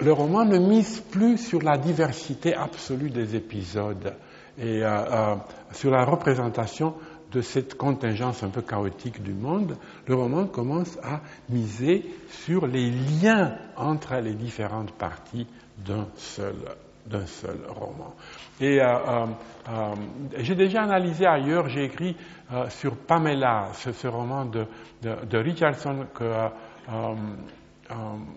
le 0.00 0.12
roman 0.12 0.44
ne 0.44 0.58
mise 0.58 1.00
plus 1.00 1.38
sur 1.38 1.60
la 1.62 1.76
diversité 1.76 2.54
absolue 2.54 3.10
des 3.10 3.34
épisodes 3.36 4.14
et 4.58 4.82
euh, 4.82 4.88
euh, 4.88 5.34
sur 5.72 5.90
la 5.90 6.04
représentation 6.04 6.94
de 7.32 7.40
cette 7.40 7.76
contingence 7.76 8.42
un 8.42 8.50
peu 8.50 8.60
chaotique 8.62 9.22
du 9.22 9.32
monde, 9.32 9.76
le 10.06 10.14
roman 10.14 10.46
commence 10.46 10.98
à 11.02 11.20
miser 11.48 12.04
sur 12.28 12.66
les 12.66 12.90
liens 12.90 13.56
entre 13.76 14.16
les 14.16 14.34
différentes 14.34 14.92
parties 14.92 15.46
d'un 15.78 16.06
seul, 16.16 16.54
d'un 17.06 17.26
seul 17.26 17.58
roman. 17.68 18.14
Et 18.60 18.80
j'ai 20.38 20.54
déjà 20.54 20.82
analysé 20.82 21.26
ailleurs, 21.26 21.68
j'ai 21.68 21.84
écrit 21.84 22.16
sur 22.68 22.96
Pamela, 22.96 23.70
ce, 23.72 24.06
roman 24.06 24.44
de, 24.44 25.36
Richardson 25.36 26.06
que 26.14 26.50
euh, 27.90 27.94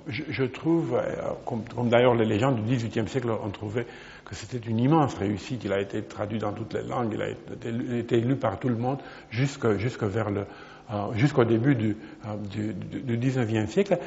je, 0.07 0.43
trouve, 0.43 0.95
euh, 0.95 1.33
comme, 1.45 1.63
d'ailleurs 1.89 2.15
les 2.15 2.25
légendes 2.25 2.55
du 2.55 2.75
XVIIIe 2.75 3.07
siècle 3.07 3.29
ont 3.29 3.49
trouvé 3.51 3.85
que 4.25 4.35
c'était 4.35 4.57
une 4.57 4.79
immense 4.79 5.13
réussite. 5.15 5.63
Il 5.63 5.71
a 5.71 5.79
été 5.79 6.01
traduit 6.03 6.39
dans 6.39 6.51
toutes 6.51 6.73
les 6.73 6.83
langues, 6.83 7.13
il 7.13 7.21
a 7.21 7.29
été, 7.29 8.19
lu 8.19 8.35
par 8.35 8.59
tout 8.59 8.69
le 8.69 8.75
monde 8.75 8.99
euh, 9.33 11.13
jusqu'au 11.13 11.43
début 11.45 11.75
du, 11.75 11.95
du, 12.49 13.17
XIXe 13.17 13.69
siècle. 13.69 13.97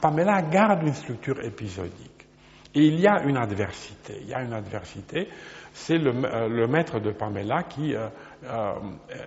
Pamela 0.00 0.42
garde 0.42 0.82
une 0.82 0.94
structure 0.94 1.40
épisodique. 1.44 2.09
Et 2.74 2.86
il 2.86 3.00
y 3.00 3.06
a 3.06 3.22
une 3.24 3.36
adversité. 3.36 4.18
Il 4.22 4.28
y 4.28 4.34
a 4.34 4.42
une 4.42 4.52
adversité. 4.52 5.28
C'est 5.72 5.98
le, 5.98 6.66
maître 6.66 7.00
de 7.00 7.10
Pamela 7.12 7.64
qui 7.64 7.94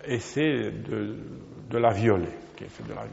essaie 0.05 0.71
de, 0.71 1.77
la 1.77 1.91
violer, 1.91 2.29
qui 2.55 2.65
essaie 2.65 2.83
de 2.83 2.93
la, 2.93 3.03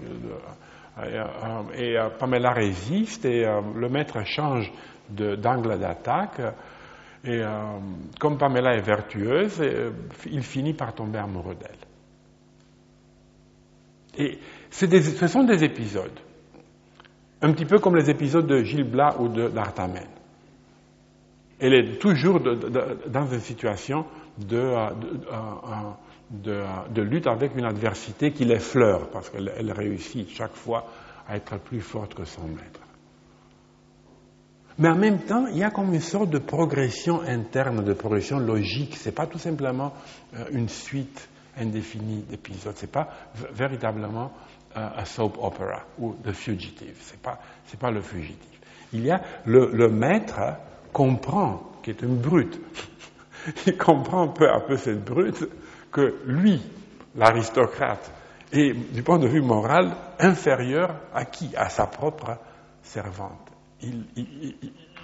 euh, 0.98 1.62
et 1.74 1.98
euh, 1.98 2.10
Pamela 2.10 2.52
résiste 2.52 3.24
et 3.24 3.46
euh, 3.46 3.60
le 3.74 3.88
maître 3.88 4.22
change 4.24 4.72
d'angle 5.08 5.78
d'attaque. 5.78 6.40
Et 7.22 7.42
comme 8.18 8.38
Pamela 8.38 8.76
est 8.76 8.80
vertueuse, 8.80 9.60
il 10.30 10.42
finit 10.42 10.72
par 10.72 10.94
tomber 10.94 11.18
amoureux 11.18 11.54
d'elle. 11.54 11.76
Et 14.16 14.38
ce 14.70 15.26
sont 15.26 15.42
des 15.42 15.62
épisodes, 15.62 16.18
un 17.42 17.52
petit 17.52 17.66
peu 17.66 17.78
comme 17.78 17.96
les 17.96 18.08
épisodes 18.08 18.46
de 18.46 18.62
Gilles 18.62 18.90
Blas 18.90 19.16
ou 19.18 19.28
d'Artamène. 19.28 20.08
Elle 21.60 21.74
est 21.74 21.98
toujours 21.98 22.40
dans 22.40 23.26
une 23.26 23.40
situation 23.40 24.06
de, 24.38 24.74
de, 26.30 27.02
lutte 27.02 27.26
avec 27.26 27.54
une 27.56 27.64
adversité 27.66 28.32
qui 28.32 28.44
l'effleure, 28.44 29.10
parce 29.10 29.30
qu'elle 29.30 29.72
réussit 29.72 30.28
chaque 30.30 30.54
fois 30.54 30.86
à 31.28 31.36
être 31.36 31.58
plus 31.58 31.80
forte 31.80 32.14
que 32.14 32.24
son 32.24 32.46
maître. 32.48 32.80
Mais 34.78 34.88
en 34.88 34.96
même 34.96 35.18
temps, 35.18 35.46
il 35.48 35.58
y 35.58 35.62
a 35.62 35.70
comme 35.70 35.92
une 35.92 36.00
sorte 36.00 36.30
de 36.30 36.38
progression 36.38 37.20
interne, 37.20 37.84
de 37.84 37.92
progression 37.92 38.38
logique. 38.38 38.96
C'est 38.96 39.14
pas 39.14 39.26
tout 39.26 39.38
simplement 39.38 39.92
euh, 40.34 40.46
une 40.52 40.70
suite 40.70 41.28
indéfinie 41.58 42.22
d'épisodes. 42.22 42.72
C'est 42.76 42.90
pas 42.90 43.10
véritablement 43.52 44.32
euh, 44.76 44.88
un 44.96 45.04
soap 45.04 45.36
opera 45.38 45.82
ou 45.98 46.14
The 46.24 46.32
Fugitive. 46.32 46.96
C'est 47.00 47.20
pas, 47.20 47.38
c'est 47.66 47.78
pas 47.78 47.90
le 47.90 48.00
fugitif. 48.00 48.48
Il 48.94 49.04
y 49.04 49.10
a 49.10 49.20
le, 49.44 49.70
le 49.70 49.88
maître 49.90 50.40
comprend, 50.92 51.72
qui 51.82 51.90
est 51.90 52.02
une 52.02 52.16
brute, 52.16 52.60
il 53.66 53.76
comprend 53.76 54.28
peu 54.28 54.48
à 54.48 54.60
peu 54.60 54.76
cette 54.76 55.04
brute 55.04 55.48
que 55.90 56.16
lui, 56.26 56.60
l'aristocrate, 57.16 58.12
est 58.52 58.72
du 58.72 59.02
point 59.02 59.18
de 59.18 59.28
vue 59.28 59.42
moral 59.42 59.96
inférieur 60.18 60.96
à 61.14 61.24
qui? 61.24 61.50
À 61.56 61.68
sa 61.68 61.86
propre 61.86 62.38
servante. 62.82 63.50
Il, 63.82 64.04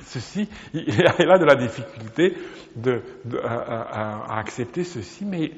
ceci, 0.04 0.48
il, 0.74 1.06
a 1.06 1.38
de 1.38 1.44
la 1.44 1.54
difficulté 1.54 2.36
de, 2.74 3.02
à, 3.42 4.38
accepter 4.38 4.84
ceci, 4.84 5.24
mais 5.24 5.52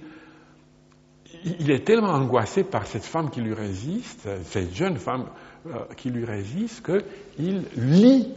il 1.44 1.70
est 1.70 1.84
tellement 1.84 2.12
angoissé 2.12 2.64
par 2.64 2.86
cette 2.86 3.05
femme 3.05 3.30
qui 3.30 3.40
lui 3.40 3.55
résiste, 3.55 4.28
cette 4.44 4.74
jeune 4.74 4.96
femme 4.96 5.26
euh, 5.66 5.84
qui 5.96 6.10
lui 6.10 6.24
résiste, 6.24 6.90
qu'il 7.36 7.64
lit 7.76 8.34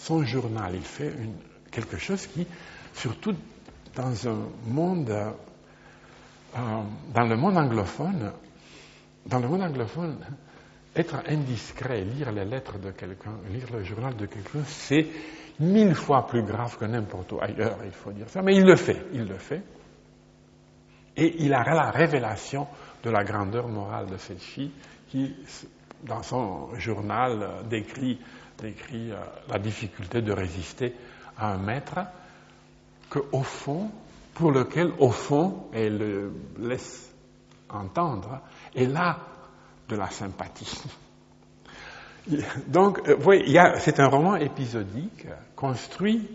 son 0.00 0.24
journal. 0.24 0.74
Il 0.74 0.82
fait 0.82 1.12
quelque 1.70 1.98
chose 1.98 2.26
qui, 2.26 2.46
surtout 2.94 3.34
dans 3.94 4.28
un 4.28 4.48
monde, 4.66 5.10
euh, 5.10 5.32
dans 7.14 7.26
le 7.26 7.36
monde 7.36 7.56
anglophone, 7.56 8.32
dans 9.26 9.38
le 9.38 9.48
monde 9.48 9.62
anglophone, 9.62 10.18
être 10.96 11.22
indiscret, 11.26 12.02
lire 12.02 12.32
les 12.32 12.44
lettres 12.44 12.78
de 12.78 12.90
quelqu'un, 12.90 13.36
lire 13.50 13.66
le 13.72 13.84
journal 13.84 14.16
de 14.16 14.26
quelqu'un, 14.26 14.64
c'est 14.64 15.06
mille 15.60 15.94
fois 15.94 16.26
plus 16.26 16.42
grave 16.42 16.76
que 16.78 16.84
n'importe 16.86 17.32
où 17.32 17.40
ailleurs, 17.40 17.78
il 17.84 17.92
faut 17.92 18.12
dire 18.12 18.28
ça. 18.28 18.42
Mais 18.42 18.56
il 18.56 18.64
le 18.64 18.76
fait, 18.76 19.06
il 19.12 19.24
le 19.24 19.36
fait. 19.36 19.62
Et 21.16 21.44
il 21.44 21.52
a 21.52 21.62
la 21.62 21.90
révélation 21.90 22.66
de 23.04 23.10
la 23.10 23.24
grandeur 23.24 23.68
morale 23.68 24.06
de 24.06 24.16
cette 24.16 24.40
fille 24.40 24.72
qui, 25.08 25.36
dans 26.02 26.22
son 26.22 26.74
journal, 26.78 27.64
décrit, 27.68 28.18
décrit 28.60 29.12
euh, 29.12 29.16
la 29.48 29.58
difficulté 29.58 30.22
de 30.22 30.32
résister 30.32 30.94
à 31.36 31.52
un 31.52 31.58
maître 31.58 32.00
qu'au 33.08 33.42
fond, 33.42 33.90
pour 34.34 34.52
lequel, 34.52 34.92
au 34.98 35.10
fond, 35.10 35.66
elle 35.72 35.98
le 35.98 36.32
laisse 36.58 37.12
entendre, 37.68 38.40
est 38.74 38.86
là 38.86 39.18
de 39.88 39.96
la 39.96 40.10
sympathie. 40.10 40.82
Donc, 42.66 43.00
euh, 43.08 43.14
vous 43.16 43.22
voyez, 43.22 43.60
c'est 43.78 44.00
un 44.00 44.08
roman 44.08 44.36
épisodique, 44.36 45.26
construit 45.56 46.28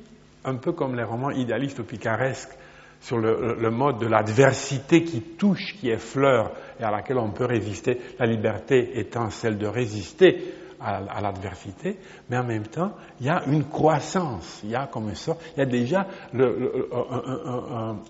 un 0.44 0.56
peu 0.56 0.74
comme 0.74 0.96
les 0.96 1.04
romans 1.04 1.32
idéalistes 1.32 1.80
ou 1.80 1.84
picaresques, 1.84 2.58
sur 3.02 3.20
le, 3.20 3.70
mode 3.70 4.00
de 4.00 4.08
l'adversité 4.08 5.04
qui 5.04 5.22
touche, 5.22 5.76
qui 5.80 5.90
effleure 5.90 6.52
et 6.80 6.84
à 6.84 6.90
laquelle 6.90 7.20
on 7.20 7.30
peut 7.30 7.46
résister, 7.46 8.00
la 8.18 8.26
liberté 8.26 9.00
étant 9.00 9.30
celle 9.30 9.60
de 9.60 9.68
résister 9.68 10.54
à, 10.86 11.22
l'adversité, 11.22 11.98
mais 12.30 12.38
en 12.38 12.44
même 12.44 12.68
temps, 12.68 12.92
il 13.20 13.26
y 13.26 13.30
a 13.30 13.44
une 13.48 13.66
croissance, 13.66 14.62
il 14.64 14.70
y 14.72 14.76
a 14.76 14.88
comme 14.88 15.14
ça, 15.16 15.36
il 15.56 15.60
y 15.60 15.62
a 15.62 15.66
déjà 15.66 16.08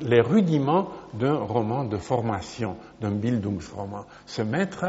les 0.02 0.22
rudiments 0.22 0.89
d'un 1.14 1.38
roman 1.38 1.85
de 1.85 1.97
formation, 1.97 2.76
d'un 2.99 3.11
Bildungsroman. 3.11 4.03
Ce 4.26 4.41
maître 4.41 4.85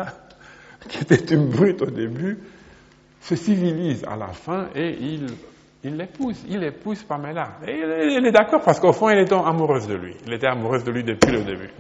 qui 0.89 0.99
était 0.99 1.35
une 1.35 1.49
brute 1.51 1.83
au 1.83 1.91
début, 1.91 2.39
se 3.21 3.35
civilise 3.37 4.05
à 4.05 4.17
la 4.17 4.29
fin 4.29 4.69
et 4.75 4.91
il, 5.01 5.27
il 5.83 5.97
l'épouse. 5.97 6.45
Il 6.49 6.63
épouse 6.63 7.03
Pamela. 7.03 7.59
Et 7.67 7.73
il, 8.17 8.27
est 8.27 8.33
d'accord 8.33 8.63
parce 8.63 8.79
qu'au 8.79 8.93
fond, 8.93 9.09
elle 9.09 9.21
était 9.21 9.35
amoureuse 9.35 9.89
de 9.89 9.95
lui. 9.95 10.15
Il 10.27 10.33
était 10.33 10.47
amoureuse 10.47 10.85
de 10.85 10.93
lui 10.93 11.03
depuis 11.03 11.33
le 11.33 11.43
début. 11.43 11.71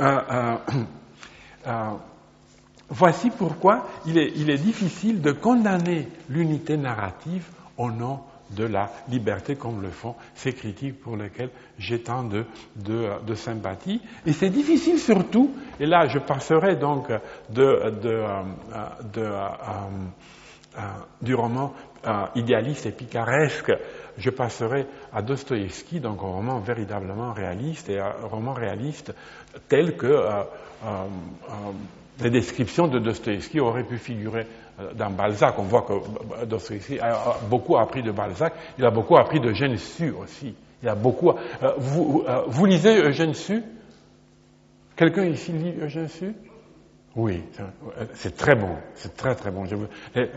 Euh, 0.00 0.04
euh, 0.04 0.56
euh, 1.66 1.90
voici 2.94 3.30
pourquoi 3.30 3.86
il 4.06 4.18
est, 4.18 4.32
il 4.36 4.48
est 4.50 4.58
difficile 4.58 5.20
de 5.20 5.32
condamner 5.32 6.08
l'unité 6.28 6.76
narrative 6.76 7.44
au 7.76 7.90
nom 7.90 8.20
de 8.50 8.64
la 8.64 8.90
liberté 9.08 9.56
comme 9.56 9.82
le 9.82 9.90
font 9.90 10.14
ces 10.34 10.52
critiques 10.52 11.00
pour 11.00 11.16
lesquelles 11.16 11.50
j'ai 11.78 12.02
tant 12.02 12.24
de, 12.24 12.44
sympathie. 13.34 14.00
Et 14.26 14.32
c'est 14.32 14.50
difficile 14.50 14.98
surtout, 14.98 15.50
et 15.80 15.86
là 15.86 16.06
je 16.06 16.18
passerai 16.18 16.76
donc 16.76 17.08
de, 17.50 17.62
euh, 17.62 18.42
euh, 19.16 20.80
du 21.22 21.34
roman 21.34 21.72
euh, 22.06 22.26
idéaliste 22.34 22.86
et 22.86 22.92
picaresque, 22.92 23.72
je 24.18 24.30
passerai 24.30 24.86
à 25.12 25.22
Dostoïevski, 25.22 26.00
donc 26.00 26.18
un 26.22 26.26
roman 26.26 26.60
véritablement 26.60 27.32
réaliste 27.32 27.88
et 27.88 27.98
un 27.98 28.12
roman 28.30 28.52
réaliste 28.52 29.14
tel 29.68 29.96
que 29.96 30.06
les 32.20 32.30
descriptions 32.30 32.86
de 32.86 32.98
Dostoïevski 32.98 33.60
auraient 33.60 33.84
pu 33.84 33.98
figurer 33.98 34.46
euh, 34.80 34.92
dans 34.94 35.10
Balzac. 35.10 35.54
On 35.58 35.62
voit 35.62 35.82
que 35.82 35.92
euh, 35.92 36.46
Dostoevsky 36.46 36.98
a 37.00 37.36
beaucoup 37.48 37.76
appris 37.76 38.02
de 38.02 38.12
Balzac, 38.12 38.54
il 38.78 38.84
a 38.84 38.90
beaucoup 38.90 39.16
appris 39.16 39.40
de 39.40 39.50
Eugène 39.50 39.76
Sue 39.76 40.10
aussi. 40.10 40.54
Il 40.82 40.88
a 40.88 40.94
beaucoup. 40.94 41.30
Euh, 41.30 41.72
vous, 41.78 42.66
lisez 42.66 43.00
Eugène 43.00 43.34
Sue 43.34 43.62
Quelqu'un 44.96 45.24
ici 45.24 45.50
lit 45.52 45.74
Eugène 45.80 46.08
Sue 46.08 46.34
Oui, 47.16 47.42
c'est 48.14 48.36
très 48.36 48.54
bon, 48.54 48.76
c'est 48.94 49.16
très 49.16 49.34
très 49.34 49.50
bon. 49.50 49.64
les, 50.14 50.28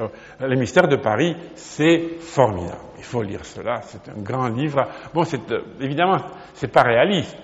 les, 0.47 0.55
mystères 0.55 0.87
de 0.87 0.95
Paris, 0.95 1.35
c'est 1.55 1.99
formidable. 2.19 2.77
Il 2.97 3.03
faut 3.03 3.21
lire 3.21 3.45
cela. 3.45 3.81
C'est 3.83 4.09
un 4.09 4.19
grand 4.21 4.47
livre. 4.47 4.87
Bon, 5.13 5.23
c'est 5.25 5.41
évidemment, 5.79 6.17
c'est 6.55 6.71
pas 6.71 6.81
réaliste. 6.83 7.37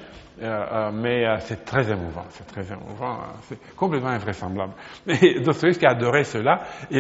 Euh, 0.43 0.65
euh, 0.73 0.91
mais 0.91 1.25
euh, 1.25 1.37
c'est 1.39 1.63
très 1.63 1.89
émouvant, 1.89 2.25
c'est 2.29 2.45
très 2.45 2.69
émouvant, 2.69 3.13
hein. 3.13 3.33
c'est 3.43 3.57
complètement 3.77 4.09
invraisemblable. 4.09 4.73
Mais 5.07 5.39
Dostoevsky 5.39 5.85
adorait 5.85 6.25
cela, 6.25 6.59
et 6.91 6.99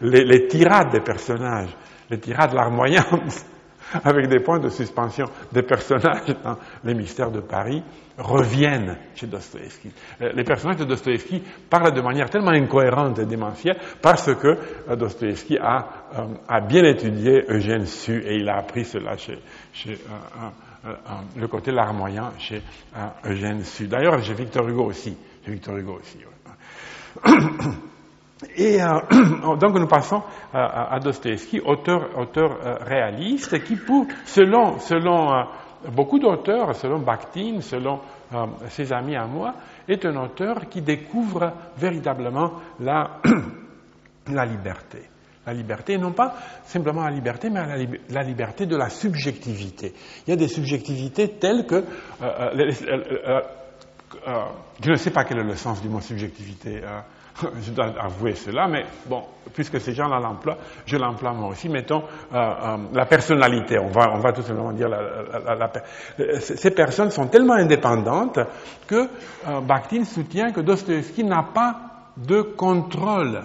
les, 0.00 0.48
tirades 0.48 0.90
des 0.90 1.00
personnages, 1.00 1.70
les 2.10 2.18
tirades 2.18 2.52
larmoyantes, 2.52 3.46
avec 4.04 4.26
des 4.26 4.40
points 4.40 4.58
de 4.58 4.68
suspension 4.68 5.26
des 5.52 5.62
personnages 5.62 6.34
dans 6.42 6.56
Les 6.82 6.94
Mystères 6.94 7.30
de 7.30 7.38
Paris, 7.40 7.84
reviennent 8.18 8.98
chez 9.14 9.28
Dostoevsky. 9.28 9.92
Les 10.18 10.42
personnages 10.42 10.78
de 10.78 10.86
Dostoevsky 10.86 11.44
parlent 11.68 11.94
de 11.94 12.00
manière 12.00 12.30
tellement 12.30 12.50
incohérente 12.50 13.20
et 13.20 13.26
démentielle 13.26 13.78
parce 14.02 14.34
que 14.34 14.94
Dostoevsky 14.96 15.56
a, 15.58 15.86
a, 16.48 16.60
bien 16.62 16.82
étudié 16.82 17.44
Eugène 17.48 17.86
Sue 17.86 18.22
et 18.26 18.36
il 18.36 18.48
a 18.48 18.56
appris 18.56 18.84
cela 18.84 19.16
chez, 19.16 19.38
chez 19.72 19.98
le 21.36 21.46
côté 21.48 21.72
larmoyant 21.72 22.30
chez 22.38 22.62
euh, 22.96 23.30
Eugène 23.30 23.62
Sud. 23.64 23.90
D'ailleurs, 23.90 24.18
j'ai 24.20 24.34
Victor 24.34 24.66
Hugo 24.68 24.84
aussi. 24.84 25.16
J'ai 25.44 25.52
Victor 25.52 25.76
Hugo 25.76 25.98
aussi. 25.98 26.18
Et 28.56 28.82
euh, 28.82 29.56
donc 29.56 29.74
nous 29.78 29.86
passons 29.86 30.22
à, 30.54 30.98
Dostoevsky, 31.00 31.60
auteur, 31.60 32.08
réaliste, 32.80 33.62
qui, 33.64 33.76
pour, 33.76 34.06
selon, 34.24 34.78
beaucoup 35.94 36.18
d'auteurs, 36.18 36.74
selon 36.74 37.00
Bakhtin, 37.00 37.60
selon 37.60 38.00
ses 38.68 38.92
amis 38.94 39.16
à 39.16 39.26
moi, 39.26 39.54
est 39.86 40.06
un 40.06 40.16
auteur 40.16 40.68
qui 40.70 40.80
découvre 40.80 41.52
véritablement 41.76 42.52
la 42.80 43.20
liberté 44.46 45.02
la 45.46 45.54
liberté, 45.54 45.96
non 45.98 46.12
pas 46.12 46.34
simplement 46.64 47.02
la 47.04 47.10
liberté, 47.10 47.50
mais 47.50 47.60
la, 48.10 48.22
liberté 48.22 48.66
de 48.66 48.76
la 48.76 48.90
subjectivité. 48.90 49.94
Il 50.26 50.30
y 50.30 50.32
a 50.32 50.36
des 50.36 50.48
subjectivités 50.48 51.28
telles 51.28 51.66
que... 51.66 51.76
Euh, 51.76 51.84
euh, 52.22 53.40
euh, 54.26 54.44
je 54.82 54.90
ne 54.90 54.96
sais 54.96 55.10
pas 55.10 55.24
quel 55.24 55.38
est 55.38 55.44
le 55.44 55.54
sens 55.54 55.80
du 55.80 55.88
mot 55.88 56.00
subjectivité, 56.00 56.82
je 57.62 57.70
dois 57.70 57.94
avouer 57.98 58.34
cela, 58.34 58.66
mais 58.68 58.84
bon, 59.06 59.22
puisque 59.54 59.80
ces 59.80 59.94
gens-là 59.94 60.18
l'emploient, 60.18 60.58
je 60.84 60.96
l'emploie 60.96 61.32
moi 61.32 61.50
aussi. 61.50 61.68
Mettons 61.68 62.02
la 62.32 63.06
personnalité, 63.06 63.78
on 63.78 63.86
va, 63.86 64.12
on 64.12 64.18
va 64.18 64.32
tout 64.32 64.42
simplement 64.42 64.72
dire 64.72 64.88
la, 64.88 65.70
ces 66.40 66.70
personnes 66.72 67.10
sont 67.10 67.28
tellement 67.28 67.54
indépendantes 67.54 68.40
que 68.86 69.08
Bakhtin 69.62 70.04
soutient 70.04 70.50
que 70.50 70.60
Dostoevsky 70.60 71.24
n'a 71.24 71.44
pas 71.54 71.76
de 72.16 72.42
contrôle 72.42 73.40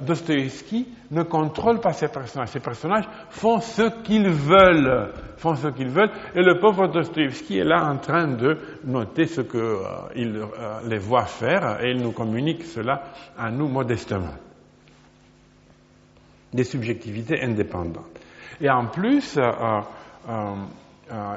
Dostoevsky 0.00 0.88
ne 1.12 1.22
contrôle 1.22 1.78
pas 1.78 1.92
ses 1.92 2.08
personnages. 2.08 2.48
Ces 2.48 2.60
personnages 2.60 3.08
font 3.30 3.60
ce 3.60 3.82
qu'ils 4.02 4.28
veulent, 4.28 5.12
font 5.36 5.54
et 5.54 6.42
le 6.42 6.58
pauvre 6.58 6.88
Dostoevsky 6.88 7.58
est 7.58 7.64
là 7.64 7.84
en 7.88 7.98
train 7.98 8.26
de 8.26 8.58
noter 8.84 9.26
ce 9.26 9.42
qu'il 9.42 9.60
euh, 9.60 10.46
euh, 10.58 10.80
les 10.88 10.98
voit 10.98 11.26
faire, 11.26 11.80
et 11.84 11.92
il 11.92 12.02
nous 12.02 12.10
communique 12.10 12.64
cela 12.64 13.04
à 13.38 13.50
nous 13.52 13.68
modestement. 13.68 14.34
Des 16.52 16.64
subjectivités 16.64 17.40
indépendantes. 17.40 18.18
Et 18.60 18.68
en 18.68 18.86
plus, 18.86 19.38
euh, 19.38 19.80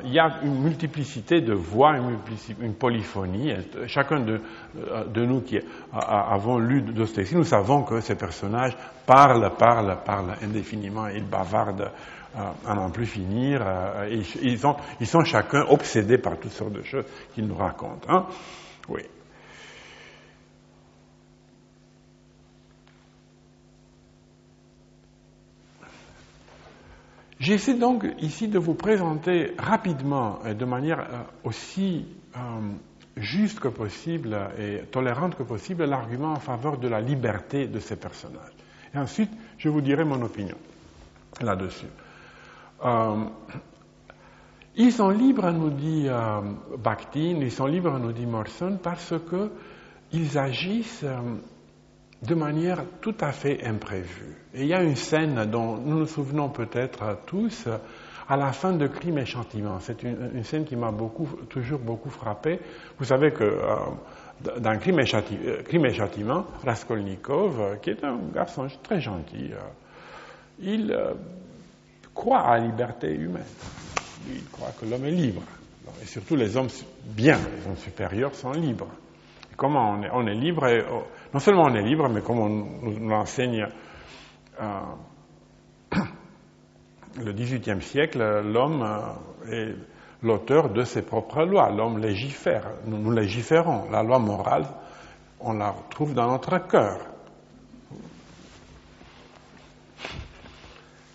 il 0.03 0.13
y 0.13 0.19
a 0.19 0.39
une 0.43 0.61
multiplicité 0.61 1.41
de 1.41 1.53
voix, 1.53 1.97
une, 1.97 2.73
polyphonie. 2.73 3.53
Chacun 3.87 4.21
de, 4.21 4.41
de 5.13 5.25
nous 5.25 5.41
qui 5.41 5.59
avons 5.93 6.57
lu 6.57 6.81
Dostoevsky, 6.81 7.35
nous 7.35 7.43
savons 7.43 7.83
que 7.83 7.99
ces 7.99 8.15
personnages 8.15 8.77
parlent, 9.05 9.51
parlent, 9.57 9.97
parlent 10.05 10.35
indéfiniment, 10.41 11.07
ils 11.07 11.27
bavardent 11.27 11.91
à 12.65 12.73
n'en 12.75 12.89
plus 12.91 13.05
finir. 13.05 13.61
ils, 14.39 14.57
sont, 14.57 15.23
chacun 15.23 15.65
obsédés 15.69 16.17
par 16.17 16.37
toutes 16.37 16.51
sortes 16.51 16.73
de 16.73 16.83
choses 16.83 17.05
qu'ils 17.33 17.47
nous 17.47 17.55
racontent. 17.55 18.07
Hein. 18.09 18.25
Oui. 18.89 19.01
J'essaie 27.39 27.75
donc 27.75 28.05
ici 28.19 28.47
de 28.47 28.57
vous 28.57 28.73
présenter 28.73 29.53
rapidement 29.59 30.39
et 30.45 30.55
de 30.55 30.65
manière 30.65 30.99
euh, 30.99 31.23
aussi 31.43 32.07
euh, 32.35 32.39
juste 33.15 33.59
que 33.59 33.67
possible 33.67 34.35
et 34.57 34.79
tolérante 34.91 35.35
que 35.35 35.43
possible 35.43 35.85
l'argument 35.85 36.31
en 36.31 36.39
faveur 36.39 36.79
de 36.79 36.87
la 36.87 36.99
liberté 36.99 37.67
de 37.67 37.79
ces 37.79 37.95
personnages. 37.95 38.53
Et 38.93 38.97
ensuite, 38.97 39.29
je 39.59 39.69
vous 39.69 39.81
dirai 39.81 40.03
mon 40.03 40.21
opinion 40.23 40.57
là-dessus. 41.39 41.87
Euh, 42.83 43.25
ils 44.75 44.91
sont 44.91 45.09
libres, 45.09 45.51
nous 45.51 45.71
dit 45.71 46.07
Bakhtin, 46.77 47.39
ils 47.41 47.51
sont 47.51 47.65
libres, 47.65 47.97
nous 47.97 48.11
dit 48.11 48.27
Morrison, 48.27 48.77
parce 48.81 49.11
qu'ils 50.11 50.37
agissent 50.37 51.03
de 52.21 52.35
manière 52.35 52.83
tout 53.01 53.15
à 53.19 53.31
fait 53.31 53.63
imprévue. 53.65 54.35
Et 54.53 54.61
il 54.61 54.67
y 54.67 54.73
a 54.73 54.81
une 54.81 54.95
scène 54.95 55.45
dont 55.45 55.77
nous 55.77 55.99
nous 55.99 56.07
souvenons 56.07 56.49
peut-être 56.49 57.19
tous 57.25 57.67
à 58.27 58.35
la 58.35 58.51
fin 58.51 58.73
de 58.73 58.87
Crime 58.87 59.19
et 59.19 59.25
Châtiment. 59.25 59.79
C'est 59.79 60.03
une, 60.03 60.43
scène 60.43 60.65
qui 60.65 60.75
m'a 60.75 60.91
beaucoup, 60.91 61.27
toujours 61.49 61.79
beaucoup 61.79 62.09
frappé. 62.09 62.59
Vous 62.97 63.05
savez 63.05 63.31
que 63.31 63.43
euh, 63.43 64.59
dans 64.59 64.77
Crime 64.79 64.99
et, 64.99 65.15
euh, 65.15 65.93
Châtiment, 65.93 66.45
Raskolnikov, 66.65 67.61
euh, 67.61 67.75
qui 67.75 67.91
est 67.91 68.03
un 68.03 68.17
garçon 68.33 68.67
très 68.83 68.99
gentil, 68.99 69.51
il 70.59 70.97
croit 72.13 72.39
à 72.39 72.57
la 72.57 72.65
liberté 72.65 73.13
humaine. 73.13 73.43
Il 74.29 74.43
croit 74.49 74.71
que 74.79 74.85
l'homme 74.85 75.05
est 75.05 75.11
libre. 75.11 75.43
Et 76.01 76.05
surtout 76.05 76.35
les 76.35 76.57
hommes 76.57 76.67
bien, 77.05 77.37
les 77.37 77.67
hommes 77.67 77.77
supérieurs 77.77 78.35
sont 78.35 78.51
libres. 78.51 78.89
comment 79.55 79.91
on 79.91 80.03
est, 80.03 80.09
on 80.11 80.27
est 80.27 80.35
libre 80.35 80.67
et, 80.67 80.83
oh, 80.91 81.03
non 81.33 81.39
seulement 81.39 81.63
on 81.63 81.75
est 81.75 81.81
libre, 81.83 82.07
mais 82.09 82.21
comme 82.21 82.39
on 82.39 82.49
nous 82.49 83.09
l'enseigne 83.09 83.67
euh, 84.61 84.79
le 87.17 87.33
XVIIIe 87.33 87.81
siècle, 87.81 88.19
l'homme 88.41 88.81
euh, 88.81 89.51
est 89.51 89.75
l'auteur 90.23 90.69
de 90.69 90.83
ses 90.83 91.01
propres 91.01 91.43
lois. 91.43 91.69
L'homme 91.69 91.99
légifère. 91.99 92.71
Nous, 92.85 93.11
légiférons. 93.11 93.89
La 93.91 94.03
loi 94.03 94.19
morale, 94.19 94.65
on 95.39 95.53
la 95.53 95.75
trouve 95.89 96.13
dans 96.13 96.31
notre 96.31 96.57
cœur. 96.67 96.99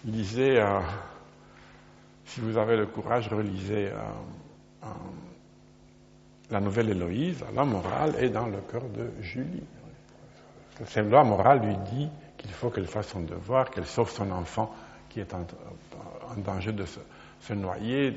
Lisez, 0.04 0.60
euh, 0.60 0.80
si 2.24 2.40
vous 2.40 2.58
avez 2.58 2.76
le 2.76 2.86
courage, 2.86 3.28
relisez 3.28 3.90
la 6.50 6.60
nouvelle 6.60 6.90
Héloïse, 6.90 7.42
la 7.54 7.64
morale 7.64 8.14
est 8.18 8.28
dans 8.28 8.46
le 8.46 8.60
cœur 8.60 8.82
de 8.88 9.10
Julie. 9.20 9.62
Cette 10.86 11.08
loi 11.08 11.24
morale 11.24 11.60
lui 11.60 11.76
dit 11.92 12.08
qu'il 12.36 12.50
faut 12.50 12.70
qu'elle 12.70 12.86
fasse 12.86 13.08
son 13.08 13.20
devoir, 13.20 13.70
qu'elle 13.70 13.86
sauve 13.86 14.10
son 14.10 14.30
enfant 14.30 14.72
qui 15.08 15.20
est 15.20 15.34
en, 15.34 15.44
danger 16.38 16.72
de 16.72 16.84
se, 16.86 17.52
noyer. 17.52 18.16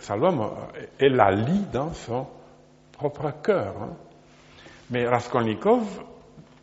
sa 0.00 0.16
loi, 0.16 0.70
elle 0.98 1.16
la 1.16 1.30
lit 1.32 1.66
dans 1.72 1.92
son 1.92 2.26
propre 2.92 3.32
cœur. 3.42 3.74
Hein. 3.82 3.90
Mais 4.90 5.06
Raskolnikov 5.06 5.82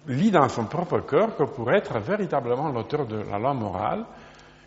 lit 0.08 0.32
dans 0.32 0.48
son 0.48 0.66
propre 0.66 1.00
cœur 1.02 1.36
que 1.36 1.44
pour 1.44 1.72
être 1.72 2.00
véritablement 2.00 2.70
l'auteur 2.70 3.06
de 3.06 3.18
la 3.18 3.38
loi 3.38 3.54
morale, 3.54 4.06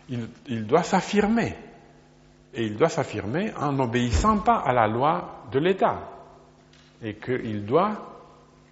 il, 0.09 0.27
il 0.47 0.67
doit 0.67 0.83
s'affirmer. 0.83 1.55
Et 2.53 2.65
il 2.65 2.77
doit 2.77 2.89
s'affirmer 2.89 3.51
en 3.55 3.71
n'obéissant 3.71 4.37
pas 4.39 4.57
à 4.57 4.71
la 4.71 4.87
loi 4.87 5.45
de 5.51 5.57
l'État. 5.57 5.97
Et 7.01 7.15
qu'il 7.15 7.65
doit 7.65 8.12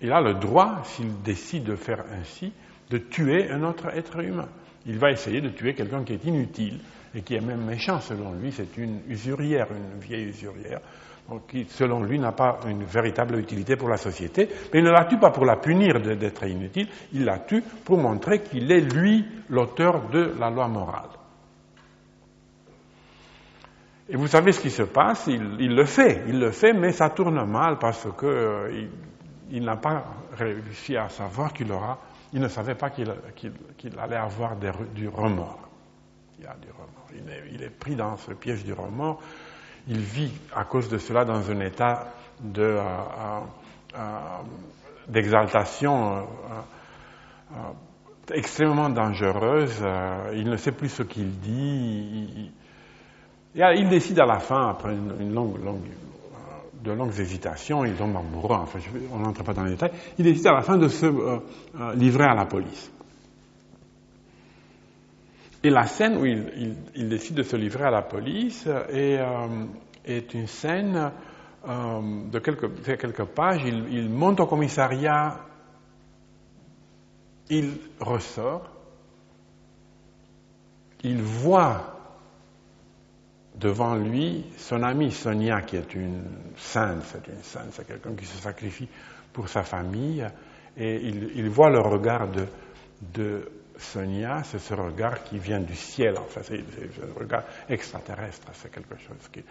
il 0.01 0.11
a 0.11 0.21
le 0.21 0.33
droit, 0.35 0.81
s'il 0.83 1.21
décide 1.21 1.63
de 1.63 1.75
faire 1.75 2.03
ainsi, 2.19 2.51
de 2.89 2.97
tuer 2.97 3.49
un 3.51 3.63
autre 3.63 3.87
être 3.95 4.19
humain. 4.19 4.49
Il 4.85 4.97
va 4.97 5.11
essayer 5.11 5.41
de 5.41 5.49
tuer 5.49 5.73
quelqu'un 5.73 6.03
qui 6.03 6.13
est 6.13 6.25
inutile 6.25 6.79
et 7.13 7.21
qui 7.21 7.35
est 7.35 7.41
même 7.41 7.63
méchant 7.65 7.99
selon 7.99 8.33
lui. 8.33 8.51
C'est 8.51 8.77
une 8.77 9.01
usurière, 9.07 9.67
une 9.71 9.99
vieille 9.99 10.29
usurière, 10.29 10.81
qui 11.47 11.65
selon 11.65 12.03
lui 12.03 12.19
n'a 12.19 12.31
pas 12.31 12.59
une 12.67 12.83
véritable 12.83 13.37
utilité 13.37 13.75
pour 13.75 13.89
la 13.89 13.97
société. 13.97 14.49
Mais 14.73 14.79
il 14.79 14.85
ne 14.85 14.91
la 14.91 15.05
tue 15.05 15.19
pas 15.19 15.31
pour 15.31 15.45
la 15.45 15.57
punir 15.57 16.01
d'être 16.01 16.43
inutile, 16.47 16.87
il 17.13 17.25
la 17.25 17.39
tue 17.39 17.63
pour 17.85 17.97
montrer 17.97 18.41
qu'il 18.41 18.71
est 18.71 18.81
lui 18.81 19.25
l'auteur 19.49 20.09
de 20.09 20.33
la 20.39 20.49
loi 20.49 20.67
morale. 20.67 21.09
Et 24.09 24.17
vous 24.17 24.27
savez 24.27 24.51
ce 24.51 24.59
qui 24.59 24.71
se 24.71 24.83
passe, 24.83 25.27
il, 25.27 25.73
le 25.73 25.85
fait, 25.85 26.23
il 26.27 26.37
le 26.37 26.51
fait, 26.51 26.73
mais 26.73 26.91
ça 26.91 27.11
tourne 27.11 27.49
mal 27.49 27.77
parce 27.79 28.07
que 28.17 28.25
euh, 28.25 28.87
n'a 29.59 29.75
pas 29.75 30.05
réussi 30.33 30.95
à 30.95 31.09
savoir 31.09 31.51
qu'il 31.51 31.71
aura, 31.71 31.99
il 32.31 32.39
ne 32.39 32.47
savait 32.47 32.75
pas 32.75 32.89
qu'il 32.89 33.11
allait 33.99 34.15
avoir 34.15 34.55
du 34.55 35.09
remords. 35.09 35.67
Il. 36.39 36.47
Il 37.53 37.61
est, 37.61 37.69
pris 37.69 37.95
dans 37.95 38.17
ce 38.17 38.31
piège 38.31 38.63
du 38.63 38.73
remords. 38.73 39.21
Il 39.87 39.99
vit 39.99 40.31
à 40.55 40.63
cause 40.63 40.89
de 40.89 40.97
cela 40.97 41.25
dans 41.25 41.49
un 41.49 41.59
état 41.59 42.07
euh, 42.57 42.81
euh, 43.95 44.19
d'exaltation 45.07 46.27
euh, 47.51 47.55
extrêmement 48.33 48.89
dangereuse. 48.89 49.83
il 50.33 50.49
ne 50.49 50.57
sait 50.57 50.71
plus 50.71 50.89
ce 50.89 51.03
qu'il 51.03 51.39
dit. 51.39 52.51
Il, 53.55 53.89
décide 53.89 54.19
à 54.19 54.25
la 54.25 54.39
fin, 54.39 54.69
après 54.69 54.93
une, 54.93 55.33
longue, 55.33 55.61
longue 55.61 55.89
de 56.83 56.91
longues 56.91 57.19
hésitations, 57.19 57.85
il 57.85 57.93
tombe 57.93 58.15
amoureux, 58.15 58.55
enfin 58.55 58.79
on 59.13 59.19
n'entre 59.19 59.43
pas 59.43 59.53
dans 59.53 59.63
les 59.63 59.71
détails, 59.71 59.91
il 60.17 60.25
décide 60.25 60.47
à 60.47 60.53
la 60.53 60.61
fin 60.61 60.77
de 60.77 60.87
se 60.87 61.05
euh, 61.05 61.37
euh, 61.79 61.93
livrer 61.95 62.25
à 62.25 62.33
la 62.33 62.45
police. 62.45 62.91
Et 65.63 65.69
la 65.69 65.85
scène 65.85 66.17
où 66.17 66.25
il, 66.25 67.07
décide 67.07 67.35
de 67.35 67.43
se 67.43 67.55
livrer 67.55 67.83
à 67.83 67.91
la 67.91 68.01
police 68.01 68.65
est, 68.65 69.19
euh, 69.19 70.21
une 70.33 70.47
scène 70.47 71.11
de 71.63 72.39
quelques, 72.39 73.25
pages, 73.25 73.63
il 73.63 74.09
monte 74.09 74.39
au 74.39 74.47
commissariat, 74.47 75.37
il 77.51 77.77
ressort, 77.99 78.71
il 81.03 81.21
voit 81.21 81.90
devant 83.55 83.95
lui 83.95 84.45
son 84.57 84.83
amie 84.83 85.11
Sonia, 85.11 85.61
qui 85.61 85.77
est 85.77 85.93
une 85.93 86.23
sainte, 86.57 87.03
c'est 87.05 87.27
une 87.27 87.43
sainte, 87.43 87.71
c'est 87.71 87.87
quelqu'un 87.87 88.15
qui 88.15 88.25
se 88.25 88.37
sacrifie 88.37 88.87
pour 89.33 89.49
sa 89.49 89.63
famille, 89.63 90.25
et 90.77 90.95
il, 90.97 91.49
voit 91.49 91.69
le 91.69 91.79
regard 91.79 92.27
de, 92.29 93.49
Sonia, 93.77 94.43
c'est 94.43 94.59
ce 94.59 94.73
regard 94.73 95.23
qui 95.23 95.37
vient 95.37 95.59
du 95.59 95.75
ciel, 95.75 96.15
enfin, 96.17 96.41
c'est 96.43 96.59
un 96.59 97.19
regard 97.19 97.43
extraterrestre, 97.67 98.47
c'est 98.53 98.71
quelque 98.71 98.95
chose 98.97 99.27
qui. 99.31 99.43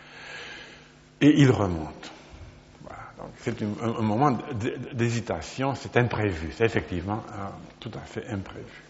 Et 1.20 1.40
il 1.40 1.50
remonte. 1.50 2.12
Donc 3.18 3.32
c'est 3.38 3.60
un, 3.62 4.02
moment 4.02 4.38
d'hésitation, 4.94 5.74
c'est 5.74 5.96
imprévu, 5.98 6.52
c'est 6.52 6.64
effectivement 6.64 7.22
tout 7.78 7.90
à 7.94 8.00
fait 8.00 8.26
imprévu. 8.28 8.89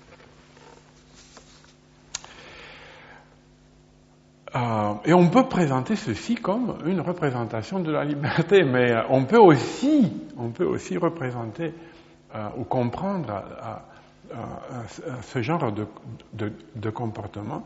Euh, 4.55 4.95
et 5.05 5.13
on 5.13 5.29
peut 5.29 5.45
présenter 5.49 5.95
ceci 5.95 6.35
comme 6.35 6.79
une 6.85 7.01
représentation 7.01 7.79
de 7.79 7.93
la 7.93 8.05
liberté, 8.05 8.63
mais 8.65 8.91
euh, 8.91 9.03
on 9.09 9.25
peut 9.25 9.39
aussi, 9.39 10.13
on 10.37 10.51
peut 10.51 10.65
aussi 10.65 10.97
représenter 10.97 11.73
euh, 12.35 12.49
ou 12.57 12.65
comprendre 12.65 13.45
ce 15.23 15.43
genre 15.43 15.73
de, 15.73 16.91
comportement 16.91 17.65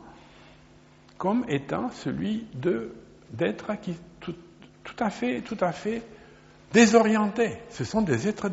comme 1.19 1.45
étant 1.49 1.91
celui 1.91 2.47
d'être 2.55 3.73
tout, 4.21 4.35
tout, 4.83 4.97
à 4.99 5.11
fait, 5.11 5.43
tout 5.43 5.59
à 5.61 5.73
fait 5.73 6.03
désorienté. 6.73 7.59
Ce 7.71 7.85
sont 7.85 8.01
des 8.03 8.29
êtres. 8.29 8.51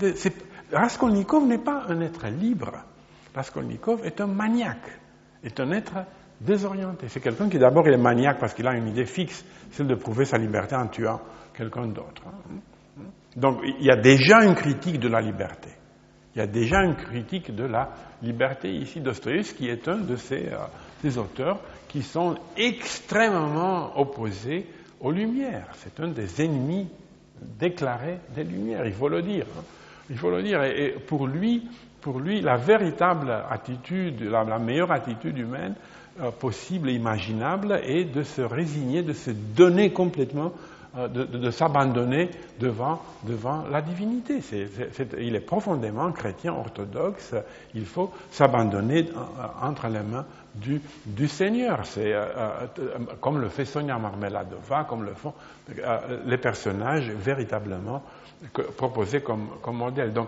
Raskolnikov 0.72 1.48
n'est 1.48 1.58
pas 1.58 1.86
un 1.88 2.02
être 2.02 2.28
libre. 2.28 2.84
Raskolnikov 3.34 4.06
est 4.06 4.20
un 4.20 4.28
maniaque, 4.28 5.00
est 5.44 5.60
un 5.60 5.72
être 5.72 6.06
désorienté. 6.42 7.08
C'est 7.08 7.20
quelqu'un 7.20 7.50
qui 7.50 7.60
d'abord 7.60 7.88
est 7.88 7.98
maniaque 7.98 8.40
parce 8.40 8.54
qu'il 8.54 8.68
a 8.68 8.76
une 8.76 8.88
idée 8.88 9.06
fixe, 9.06 9.46
celle 9.72 9.88
de 9.88 9.96
prouver 9.96 10.26
sa 10.26 10.38
liberté 10.38 10.76
en 10.76 10.88
tuant 10.88 11.22
quelqu'un 11.54 11.88
d'autre. 11.88 12.24
Donc 13.36 13.60
il 13.64 13.86
y 13.86 13.92
a 13.92 13.96
déjà 13.96 14.44
une 14.44 14.56
critique 14.56 15.00
de 15.00 15.08
la 15.08 15.22
liberté. 15.22 15.70
Il 16.36 16.40
y 16.40 16.42
a 16.42 16.48
déjà 16.48 16.82
une 16.82 16.96
critique 16.96 17.54
de 17.54 17.66
la 17.66 17.90
liberté 18.22 18.72
ici. 18.72 19.02
Dostoïevski 19.02 19.68
est 19.68 19.88
un 19.88 19.98
de 19.98 20.16
ces 20.16 20.50
euh, 20.50 21.22
auteurs 21.22 21.60
qui 21.90 22.02
sont 22.04 22.36
extrêmement 22.56 24.00
opposés 24.00 24.66
aux 25.02 25.12
Lumières. 25.12 25.68
C'est 25.74 26.00
un 26.00 26.08
des 26.08 26.42
ennemis 26.42 26.88
déclarés 27.42 28.20
des 28.34 28.44
Lumières, 28.44 28.86
il 28.86 28.94
faut 28.94 29.10
le 29.10 29.22
dire. 29.22 29.46
Hein. 29.58 29.64
Il 30.10 30.18
faut 30.18 30.30
le 30.30 30.42
dire. 30.42 30.64
Et 30.64 30.96
pour 31.06 31.28
lui, 31.28 31.68
pour 32.02 32.20
lui 32.20 32.42
la 32.42 32.56
véritable 32.56 33.32
attitude, 33.50 34.22
la, 34.22 34.60
meilleure 34.60 34.92
attitude 34.92 35.38
humaine 35.38 35.76
possible 36.40 36.90
et 36.90 36.94
imaginable 36.94 37.82
est 37.84 38.06
de 38.06 38.24
se 38.24 38.42
résigner, 38.42 39.02
de 39.02 39.14
se 39.14 39.32
donner 39.32 39.92
complètement 39.92 40.54
euh, 40.98 41.08
de, 41.08 41.52
s'abandonner 41.52 42.30
devant, 42.60 43.02
devant 43.24 43.64
la 43.72 43.82
divinité. 43.82 44.42
il 45.18 45.36
est 45.36 45.40
profondément 45.40 46.12
chrétien 46.12 46.52
orthodoxe. 46.52 47.34
Il 47.74 47.86
faut 47.86 48.12
s'abandonner 48.30 49.06
entre 49.62 49.88
les 49.88 50.02
mains 50.02 50.26
du, 50.54 50.82
du 51.06 51.30
Seigneur. 51.30 51.86
C'est 51.86 52.12
euh, 52.12 52.26
euh, 52.78 52.98
comme 53.22 53.40
le 53.40 53.48
fait 53.48 53.64
Sonia 53.64 53.98
Marmeladova, 53.98 54.84
comme 54.84 55.06
le 55.06 55.14
font 55.14 55.34
les 56.26 56.38
personnages 56.38 57.10
véritablement 57.10 58.04
proposés 58.76 59.22
comme, 59.22 59.48
comme 59.62 59.78
modèle. 59.78 60.12
Donc, 60.12 60.28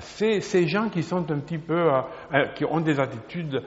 ces, 0.00 0.40
ces, 0.40 0.66
gens 0.66 0.88
qui 0.88 1.02
sont 1.02 1.30
un 1.30 1.38
petit 1.38 1.58
peu, 1.58 1.90
qui 2.54 2.64
ont 2.64 2.80
des 2.80 2.98
attitudes 2.98 3.62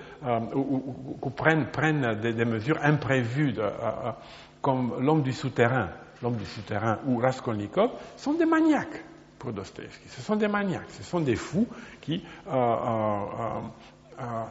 ou, 0.55 1.29
prennent, 1.35 2.19
des, 2.21 2.45
mesures 2.45 2.79
imprévues 2.81 3.55
comme 4.61 4.95
l'homme 4.99 5.23
du 5.23 5.33
souterrain, 5.33 5.89
l'homme 6.21 6.37
du 6.37 6.45
souterrain 6.45 6.99
ou 7.05 7.17
Raskolnikov, 7.17 7.91
sont 8.15 8.33
des 8.33 8.45
maniaques 8.45 9.03
pour 9.41 9.51
Dostoevsky. 9.53 10.07
Ce 10.07 10.21
sont 10.21 10.35
des 10.35 10.47
maniaques, 10.47 10.91
ce 10.91 11.03
sont 11.03 11.19
des 11.19 11.35
fous 11.35 11.67
qui, 11.99 12.23
euh, 12.47 12.51
euh, 12.53 13.59
euh, 14.19 14.45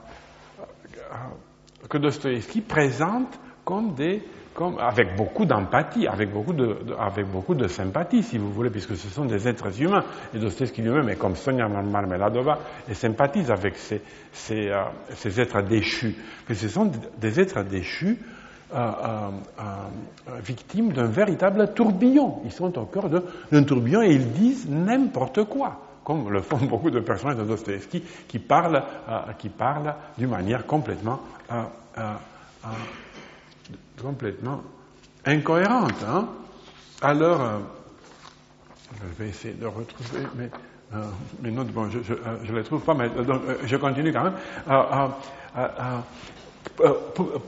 que 1.88 1.98
Dostoevsky 1.98 2.60
présente 2.62 3.38
comme 3.64 3.94
des, 3.94 4.24
comme, 4.54 4.78
avec 4.78 5.16
beaucoup 5.16 5.44
d'empathie, 5.44 6.06
avec 6.06 6.32
beaucoup 6.32 6.52
de, 6.52 6.76
avec 6.98 7.26
beaucoup 7.26 7.54
de 7.54 7.66
sympathie, 7.66 8.22
si 8.22 8.38
vous 8.38 8.50
voulez, 8.52 8.70
puisque 8.70 8.96
ce 8.96 9.08
sont 9.08 9.24
des 9.24 9.48
êtres 9.48 9.80
humains. 9.80 10.04
Et 10.34 10.38
Dostoevsky 10.38 10.82
lui-même 10.82 11.08
est 11.08 11.16
comme 11.16 11.36
Sonia 11.36 11.68
Marmeladova 11.68 12.58
et 12.88 12.94
sympathise 12.94 13.50
avec 13.50 13.76
ces, 13.76 14.02
ces, 14.32 14.72
ces 15.14 15.40
êtres 15.40 15.62
déchus. 15.62 16.16
Mais 16.48 16.54
ce 16.54 16.68
sont 16.68 16.90
des 17.18 17.40
êtres 17.40 17.62
déchus 17.62 18.18
victimes 20.44 20.92
d'un 20.92 21.06
véritable 21.06 21.72
tourbillon. 21.74 22.40
Ils 22.44 22.52
sont 22.52 22.76
au 22.78 22.86
cœur 22.86 23.08
d'un 23.08 23.64
tourbillon 23.64 24.02
et 24.02 24.12
ils 24.12 24.32
disent 24.32 24.68
n'importe 24.68 25.44
quoi, 25.44 25.80
comme 26.04 26.30
le 26.30 26.40
font 26.40 26.58
beaucoup 26.66 26.90
de 26.90 27.00
personnages 27.00 27.38
de 27.38 27.44
Dostoevsky 27.44 28.02
qui 28.28 28.38
parlent, 28.38 28.82
euh, 29.08 29.32
qui 29.38 29.48
parlent 29.48 29.94
d'une 30.18 30.30
manière 30.30 30.66
complètement, 30.66 31.20
euh, 31.50 31.62
euh, 31.98 32.14
complètement 34.00 34.62
incohérente. 35.24 36.02
Hein. 36.06 36.28
Alors, 37.02 37.60
je 39.00 39.22
vais 39.22 39.30
essayer 39.30 39.54
de 39.54 39.66
retrouver 39.66 40.26
mes, 40.36 40.48
mes 41.42 41.50
notes, 41.50 41.68
bon, 41.68 41.88
je 41.90 42.52
ne 42.52 42.58
les 42.58 42.64
trouve 42.64 42.82
pas, 42.82 42.94
mais 42.94 43.08
donc, 43.10 43.42
je 43.64 43.76
continue 43.76 44.12
quand 44.12 44.24
même. 44.24 44.34
Euh, 46.80 46.92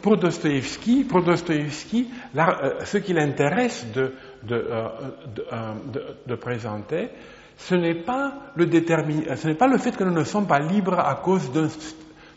pour 0.00 0.16
Dostoïevski, 0.16 1.04
pour 1.04 1.22
Dostoïevski 1.22 2.08
euh, 2.36 2.84
ce 2.84 2.98
qui 2.98 3.12
l'intéresse 3.12 3.86
euh, 3.96 4.08
de, 6.26 6.34
présenter, 6.34 7.08
ce 7.56 7.74
n'est 7.74 7.94
pas, 7.94 8.32
le 8.56 8.66
ce 8.70 9.46
n'est 9.46 9.54
pas 9.54 9.66
le 9.68 9.78
fait 9.78 9.96
que 9.96 10.04
nous 10.04 10.14
ne 10.14 10.24
sommes 10.24 10.46
pas 10.46 10.58
libres 10.58 10.98
à 10.98 11.14
cause 11.16 11.50
d'un 11.52 11.68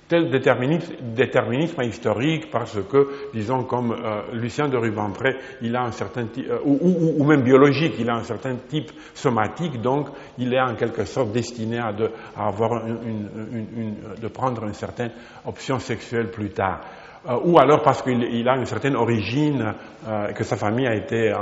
tel 0.08 0.30
déterminisme, 0.30 1.82
historique 1.82 2.52
parce 2.52 2.78
que, 2.90 3.30
disons, 3.34 3.64
comme 3.64 3.92
euh, 3.92 4.22
Lucien 4.34 4.68
de 4.68 4.78
Rubempré, 4.78 5.36
il 5.62 5.76
a 5.76 5.84
un 5.84 5.92
certain 5.92 6.26
type, 6.28 6.48
euh, 6.50 6.60
ou, 6.64 7.24
même 7.24 7.42
biologique, 7.42 7.94
il 8.00 8.10
a 8.10 8.16
un 8.16 8.24
certain 8.24 8.56
type 8.68 8.92
somatique, 9.14 9.82
donc 9.82 10.08
il 10.38 10.54
est 10.54 10.62
en 10.62 10.76
quelque 10.76 11.06
sorte 11.06 11.32
destiné 11.32 11.80
à, 11.80 11.92
de, 11.92 12.12
avoir 12.38 12.86
une, 12.86 13.96
de 14.22 14.28
prendre 14.28 14.64
une 14.64 14.74
certaine 14.74 15.12
option 15.46 15.80
sexuelle 15.80 16.30
plus 16.30 16.50
tard. 16.50 16.82
Euh, 17.28 17.40
ou 17.44 17.58
alors 17.60 17.82
parce 17.82 18.04
qu'il 18.04 18.48
a 18.48 18.56
une 18.56 18.66
certaine 18.66 18.96
origine, 18.96 19.74
euh, 20.08 20.32
que 20.34 20.44
sa 20.44 20.58
famille 20.58 20.86
a 20.86 20.94
été 20.94 21.32
euh, 21.32 21.38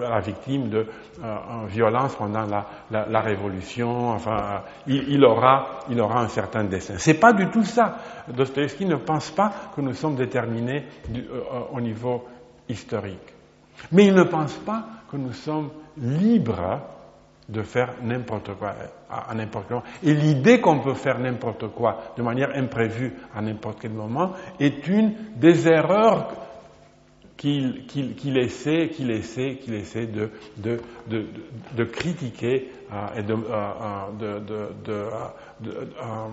la 0.00 0.18
victime 0.20 0.68
de 0.68 0.86
violence 1.68 2.14
pendant 2.16 2.46
la, 2.90 3.20
Révolution. 3.20 4.10
Enfin, 4.10 4.62
il, 4.86 5.24
aura, 5.24 5.80
il 5.90 6.00
aura 6.00 6.20
un 6.22 6.28
certain 6.28 6.64
dessin. 6.64 6.94
C'est 6.98 7.18
pas 7.18 7.32
du 7.32 7.48
tout 7.50 7.64
ça. 7.64 7.96
Dostoevsky 8.28 8.86
ne 8.86 8.96
pense 8.96 9.30
pas 9.32 9.52
que 9.74 9.80
nous 9.80 9.94
sommes 9.94 10.14
déterminés 10.14 10.84
au 11.72 11.80
niveau 11.80 12.24
historique. 12.68 13.34
Mais 13.90 14.06
il 14.06 14.14
ne 14.14 14.22
pense 14.22 14.54
pas 14.58 14.84
que 15.10 15.16
nous 15.16 15.32
sommes 15.32 15.70
libres 15.96 16.80
de 17.48 17.62
faire 17.62 17.94
n'importe 18.02 18.54
quoi 18.58 18.74
à, 19.10 19.34
n'importe 19.34 19.66
quel 19.68 19.76
moment. 19.76 19.88
Et 20.02 20.12
l'idée 20.14 20.60
qu'on 20.60 20.80
peut 20.80 20.94
faire 20.94 21.18
n'importe 21.18 21.68
quoi 21.68 22.12
de 22.16 22.22
manière 22.22 22.50
imprévue 22.54 23.14
à 23.34 23.40
n'importe 23.40 23.80
quel 23.80 23.92
moment 23.92 24.32
est 24.60 24.86
une 24.86 25.14
des 25.36 25.66
erreurs 25.66 26.28
qu'il 27.38 28.36
essaie, 28.36 28.88
qu'il 28.88 29.10
essaie, 29.12 29.56
qu'il 29.62 29.74
essaie 29.74 30.06
de, 30.06 30.30
de, 30.56 30.80
de, 31.08 31.26
de 31.76 31.84
critiquer 31.84 32.72
euh, 32.92 33.18
et 33.20 33.22
de, 33.22 33.32
euh, 33.34 33.36
euh, 34.88 36.28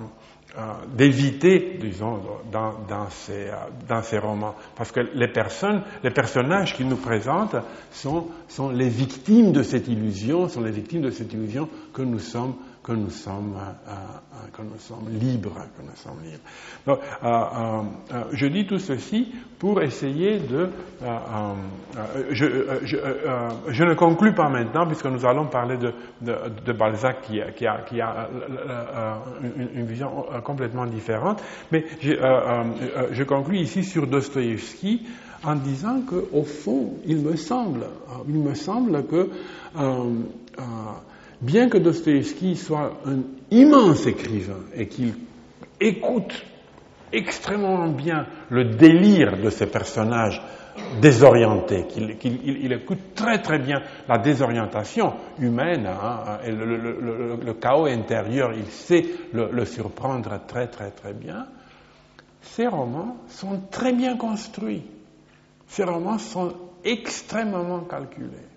d'éviter, 0.95 1.77
disons, 1.81 2.19
dans, 2.51 2.73
dans, 2.87 3.09
ces, 3.09 3.47
euh, 3.49 3.55
dans, 3.87 4.01
ces, 4.01 4.17
romans. 4.17 4.55
Parce 4.75 4.91
que 4.91 5.01
les 5.13 5.27
personnes, 5.27 5.81
les 6.03 6.11
personnages 6.11 6.75
qu'il 6.75 6.87
nous 6.87 6.95
présente 6.97 7.55
sont, 7.91 8.27
sont 8.47 8.69
les 8.69 8.87
victimes 8.89 9.51
de 9.51 9.63
cette 9.63 9.87
illusion, 9.87 10.47
sont 10.47 10.61
les 10.61 10.71
victimes 10.71 11.01
de 11.01 11.09
cette 11.11 11.33
illusion 11.33 11.67
que 11.93 12.01
nous 12.01 12.19
sommes 12.19 12.55
que 12.85 12.91
nous 12.91 13.09
sommes, 13.09 13.55
euh, 13.57 13.89
euh, 13.89 14.47
que 14.53 14.61
libres, 15.09 15.57
que 15.75 15.81
nous 15.81 15.95
sommes 15.95 16.21
libres. 16.23 16.99
Euh, 17.23 17.81
je 18.31 18.45
dis 18.45 18.67
tout 18.67 18.77
ceci 18.77 19.33
pour 19.57 19.81
essayer 19.81 20.37
de. 20.37 20.69
Je, 22.29 22.45
je, 22.83 22.97
je, 23.69 23.83
ne 23.83 23.95
conclus 23.95 24.35
pas 24.35 24.49
maintenant 24.49 24.85
puisque 24.85 25.07
nous 25.07 25.25
allons 25.25 25.47
parler 25.47 25.77
de, 25.77 26.73
Balzac 26.73 27.21
qui, 27.23 27.65
a, 27.65 28.29
une, 29.41 29.85
vision 29.85 30.25
complètement 30.43 30.85
différente, 30.85 31.41
mais 31.71 31.85
je, 32.01 33.23
conclus 33.23 33.57
ici 33.57 33.83
sur 33.83 34.05
Dostoïevski 34.05 35.07
en 35.43 35.55
disant 35.55 36.01
qu'au 36.01 36.43
fond, 36.43 36.93
il 37.05 37.17
me 37.17 37.35
semble, 37.35 37.87
il 38.27 38.37
me 38.39 38.53
semble 38.53 39.07
que 39.07 39.29
bien 41.45 41.69
que 41.69 41.77
Dostoevsky 41.77 42.55
soit 42.55 42.99
un 43.05 43.19
immense 43.51 44.05
écrivain 44.07 44.63
et 44.73 44.87
qu'il 44.87 45.13
écoute 45.79 46.43
extrêmement 47.13 47.87
bien 47.87 48.25
le 48.49 48.65
délire 48.65 49.37
de 49.37 49.49
ces 49.49 49.67
personnages 49.67 50.41
désorientés, 51.01 51.85
qu'il 51.87 52.73
écoute 52.73 53.13
très 53.15 53.41
très 53.41 53.59
bien 53.59 53.81
la 54.09 54.17
désorientation 54.17 55.13
humaine 55.39 55.87
hein, 55.87 56.39
et 56.43 56.51
le, 56.51 57.53
chaos 57.53 57.85
intérieur, 57.85 58.51
il 58.53 58.65
sait 58.65 59.05
le, 59.31 59.65
surprendre 59.65 60.41
très 60.47 60.67
très 60.67 60.91
très 60.91 61.13
bien. 61.13 61.45
Ces 62.41 62.67
romans 62.67 63.17
sont 63.29 63.61
très 63.71 63.93
bien 63.93 64.17
construits. 64.17 64.83
Ces 65.67 65.83
romans 65.83 66.17
sont 66.17 66.53
extrêmement 66.83 67.81
calculés. 67.81 68.49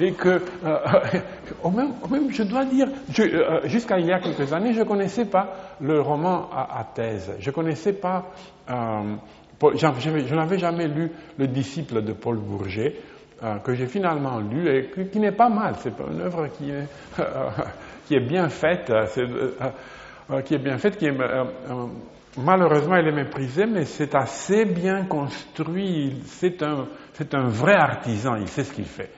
Et 0.00 0.12
que, 0.12 0.40
euh, 0.64 0.78
au, 1.62 1.70
même, 1.70 1.92
je 2.30 2.42
dois 2.42 2.64
dire, 2.64 2.88
euh, 3.18 3.60
jusqu'à 3.64 3.98
il 3.98 4.06
y 4.06 4.12
a 4.12 4.20
quelques 4.20 4.52
années, 4.52 4.72
je 4.72 4.80
ne 4.80 4.84
connaissais 4.84 5.26
pas 5.26 5.76
le 5.80 6.00
roman 6.00 6.48
à, 6.50 6.84
thèse. 6.94 7.34
Je 7.38 7.50
connaissais 7.50 7.92
pas, 7.92 8.26
euh, 8.70 9.14
je 9.74 10.34
n'avais 10.34 10.58
jamais 10.58 10.88
lu 10.88 11.10
Le 11.38 11.46
disciple 11.46 12.02
de 12.02 12.12
Paul 12.12 12.38
Bourget, 12.38 12.96
que 13.64 13.74
j'ai 13.74 13.86
finalement 13.86 14.38
lu 14.38 14.68
et 14.68 14.90
qui, 15.10 15.18
n'est 15.18 15.32
pas 15.32 15.48
mal. 15.48 15.74
C'est 15.78 15.94
une 16.00 16.20
œuvre 16.20 16.48
qui 16.48 16.70
est, 16.70 16.86
est 18.14 18.20
bien 18.20 18.48
faite, 18.48 18.92
qui 20.44 20.54
est 20.54 20.58
bien 20.58 20.78
faite, 20.78 20.96
qui 20.96 21.06
est 21.06 21.16
Malheureusement, 22.38 22.96
elle 22.96 23.08
est 23.08 23.12
méprisée, 23.12 23.66
mais 23.66 23.84
c'est 23.84 24.14
assez 24.14 24.64
bien 24.64 25.04
construit. 25.04 26.22
C'est 26.24 26.62
un 26.62 27.48
vrai 27.48 27.74
artisan, 27.74 28.36
il 28.36 28.48
sait 28.48 28.64
ce 28.64 28.72
qu'il 28.72 28.86
fait. 28.86 29.10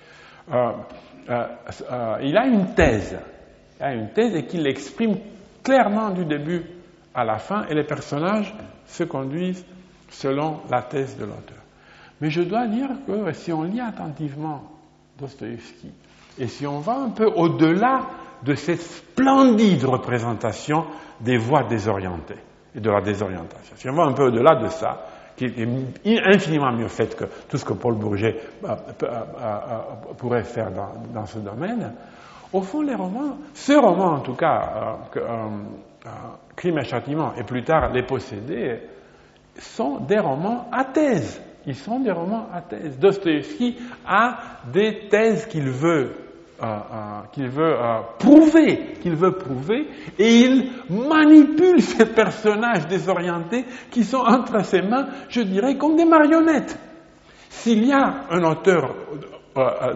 Euh, 0.53 0.73
euh, 1.31 1.47
euh, 1.91 2.19
il 2.23 2.37
a 2.37 2.47
une 2.47 2.75
thèse, 2.75 3.16
il 3.79 3.83
a 3.83 3.95
une 3.95 4.11
thèse 4.11 4.35
et 4.35 4.45
qu'il 4.45 4.62
l'exprime 4.62 5.16
clairement 5.62 6.11
du 6.11 6.25
début 6.25 6.62
à 7.15 7.25
la 7.25 7.39
fin, 7.39 7.65
et 7.69 7.75
les 7.75 7.85
personnages 7.85 8.55
se 8.87 9.05
conduisent 9.05 9.65
selon 10.11 10.61
la 10.71 10.83
thèse 10.83 11.16
de 11.16 11.25
l'auteur. 11.25 11.59
Mais 12.21 12.31
je 12.31 12.43
dois 12.43 12.66
dire 12.66 12.91
que 13.07 13.33
si 13.33 13.53
on 13.53 13.62
lit 13.62 13.81
attentivement 13.81 14.65
Dostoïevski, 15.19 15.93
et 16.39 16.47
si 16.49 16.66
on 16.66 16.81
va 16.81 16.97
un 16.97 17.11
peu 17.11 17.27
au-delà 17.27 18.03
de 18.43 18.55
cette 18.55 18.83
splendide 18.83 19.85
représentation 19.85 20.85
des 21.21 21.39
voix 21.39 21.65
désorientées, 21.65 22.41
et 22.75 22.81
de 22.81 22.91
la 22.91 23.01
désorientation. 23.01 23.77
Si 23.77 23.89
on 23.89 23.95
va 23.95 24.05
un 24.05 24.12
peu 24.12 24.25
au-delà 24.25 24.57
de 24.57 24.69
ça, 24.69 25.07
qui 25.36 25.47
est 25.47 26.27
infiniment 26.27 26.73
mieux 26.73 26.89
fait 26.89 27.16
que 27.16 27.24
tout 27.48 27.56
ce 27.56 27.65
que 27.65 27.73
Paul 27.73 27.94
Bourget 27.94 28.36
euh, 28.65 28.69
euh, 28.69 29.06
euh, 29.06 29.78
pourrait 30.16 30.44
faire 30.44 30.70
dans, 30.70 31.27
ce 31.27 31.39
domaine, 31.39 31.93
au 32.52 32.62
fond, 32.62 32.82
les 32.82 32.94
romans, 32.94 33.39
ce 33.52 33.73
roman 33.73 34.15
en 34.15 34.20
tout 34.20 34.35
cas, 34.35 34.98
Crime 36.55 36.78
et 36.78 36.85
Châtiment, 36.85 37.32
et 37.36 37.43
plus 37.43 37.65
tard 37.65 37.93
Les 37.93 38.05
Possédés, 38.05 38.81
sont 39.59 40.01
des 40.01 40.19
romans 40.19 40.69
à 40.73 40.85
thèse. 40.85 41.40
Ils 41.66 41.77
sont 41.77 42.01
des 42.01 42.11
romans 42.11 42.47
à 42.52 42.61
thèse. 42.61 42.98
Dostoevsky 42.98 43.78
a 44.06 44.39
des 44.73 45.09
thèses 45.09 45.47
qu'il 45.47 45.70
veut 45.70 46.11
euh, 46.11 46.12
euh, 46.12 46.23
qu'il 47.32 47.48
veut 47.48 47.74
euh, 47.74 48.01
prouver, 48.18 48.94
qu'il 49.02 49.14
veut 49.14 49.32
prouver, 49.32 49.89
et 50.18 50.40
il 50.40 50.70
manipule 50.89 51.81
ces 51.82 52.06
personnages 52.06 52.86
désorientés 52.86 53.64
qui 53.90 54.05
sont 54.05 54.18
entre 54.18 54.64
ses 54.64 54.82
mains, 54.82 55.06
je 55.28 55.40
dirais, 55.40 55.76
comme 55.76 55.97
des 55.97 56.05
marionnettes. 56.05 56.78
S'il 57.51 57.85
y 57.86 57.93
a 57.93 58.24
un 58.31 58.43
auteur 58.44 58.94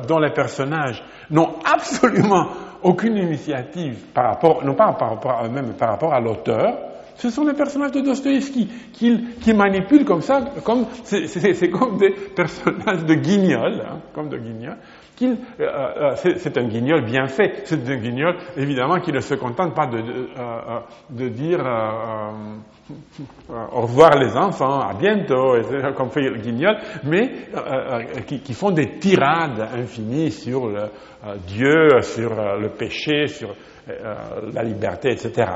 dont 0.07 0.19
les 0.21 0.31
personnages 0.31 1.03
n'ont 1.31 1.57
absolument 1.65 2.49
aucune 2.83 3.17
initiative 3.17 3.97
par 4.15 4.27
rapport, 4.27 4.65
non 4.65 4.75
pas 4.75 4.93
par 4.93 5.11
rapport 5.11 5.33
à 5.33 5.47
eux-mêmes, 5.47 5.67
mais 5.69 5.77
par 5.77 5.91
rapport 5.91 6.15
à 6.15 6.21
l'auteur, 6.21 6.79
ce 7.17 7.31
sont 7.31 7.45
les 7.45 7.55
personnages 7.55 7.91
de 7.91 8.01
Dostoïevski 8.01 8.69
qui 8.93 9.53
manipulent 9.53 10.05
comme 10.05 10.23
ça, 10.23 10.41
comme 10.65 10.87
c'est 11.03 11.71
comme 11.71 11.99
des 11.99 12.11
personnages 12.11 13.05
de 13.05 13.15
guignols, 13.15 13.83
hein, 13.85 13.99
comme 14.15 14.29
de 14.29 14.39
guignols, 14.39 14.79
euh, 15.27 15.37
euh, 15.61 16.15
c'est 16.17 16.57
un 16.57 16.69
guignol 16.69 17.05
bien 17.05 17.27
fait. 17.27 17.63
C'est 17.65 17.89
un 17.89 17.97
guignol, 17.97 18.37
évidemment, 18.57 19.01
qui 19.01 19.13
ne 19.13 19.21
se 19.21 19.35
contente 19.35 19.75
pas 19.75 19.87
de, 19.87 19.99
euh, 19.99 21.29
dire 21.31 21.61
au 23.51 23.81
revoir 23.83 24.19
les 24.19 24.35
enfants, 24.37 24.81
à 24.81 24.95
bientôt, 24.95 25.57
comme 25.95 26.11
fait 26.11 26.23
le 26.23 26.39
guignol, 26.39 26.77
mais 27.05 27.31
qui, 28.27 28.55
font 28.55 28.71
des 28.71 28.99
tirades 28.99 29.69
infinies 29.75 30.31
sur 30.31 30.71
Dieu, 31.47 32.01
sur 32.01 32.31
le 32.59 32.69
péché, 32.71 33.27
sur 33.27 33.55
la 34.55 34.63
liberté, 34.63 35.11
etc. 35.11 35.51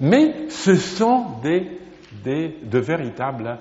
Mais 0.00 0.48
ce 0.48 0.74
sont 0.74 1.38
des 1.42 1.80
de 2.24 2.78
véritables 2.78 3.58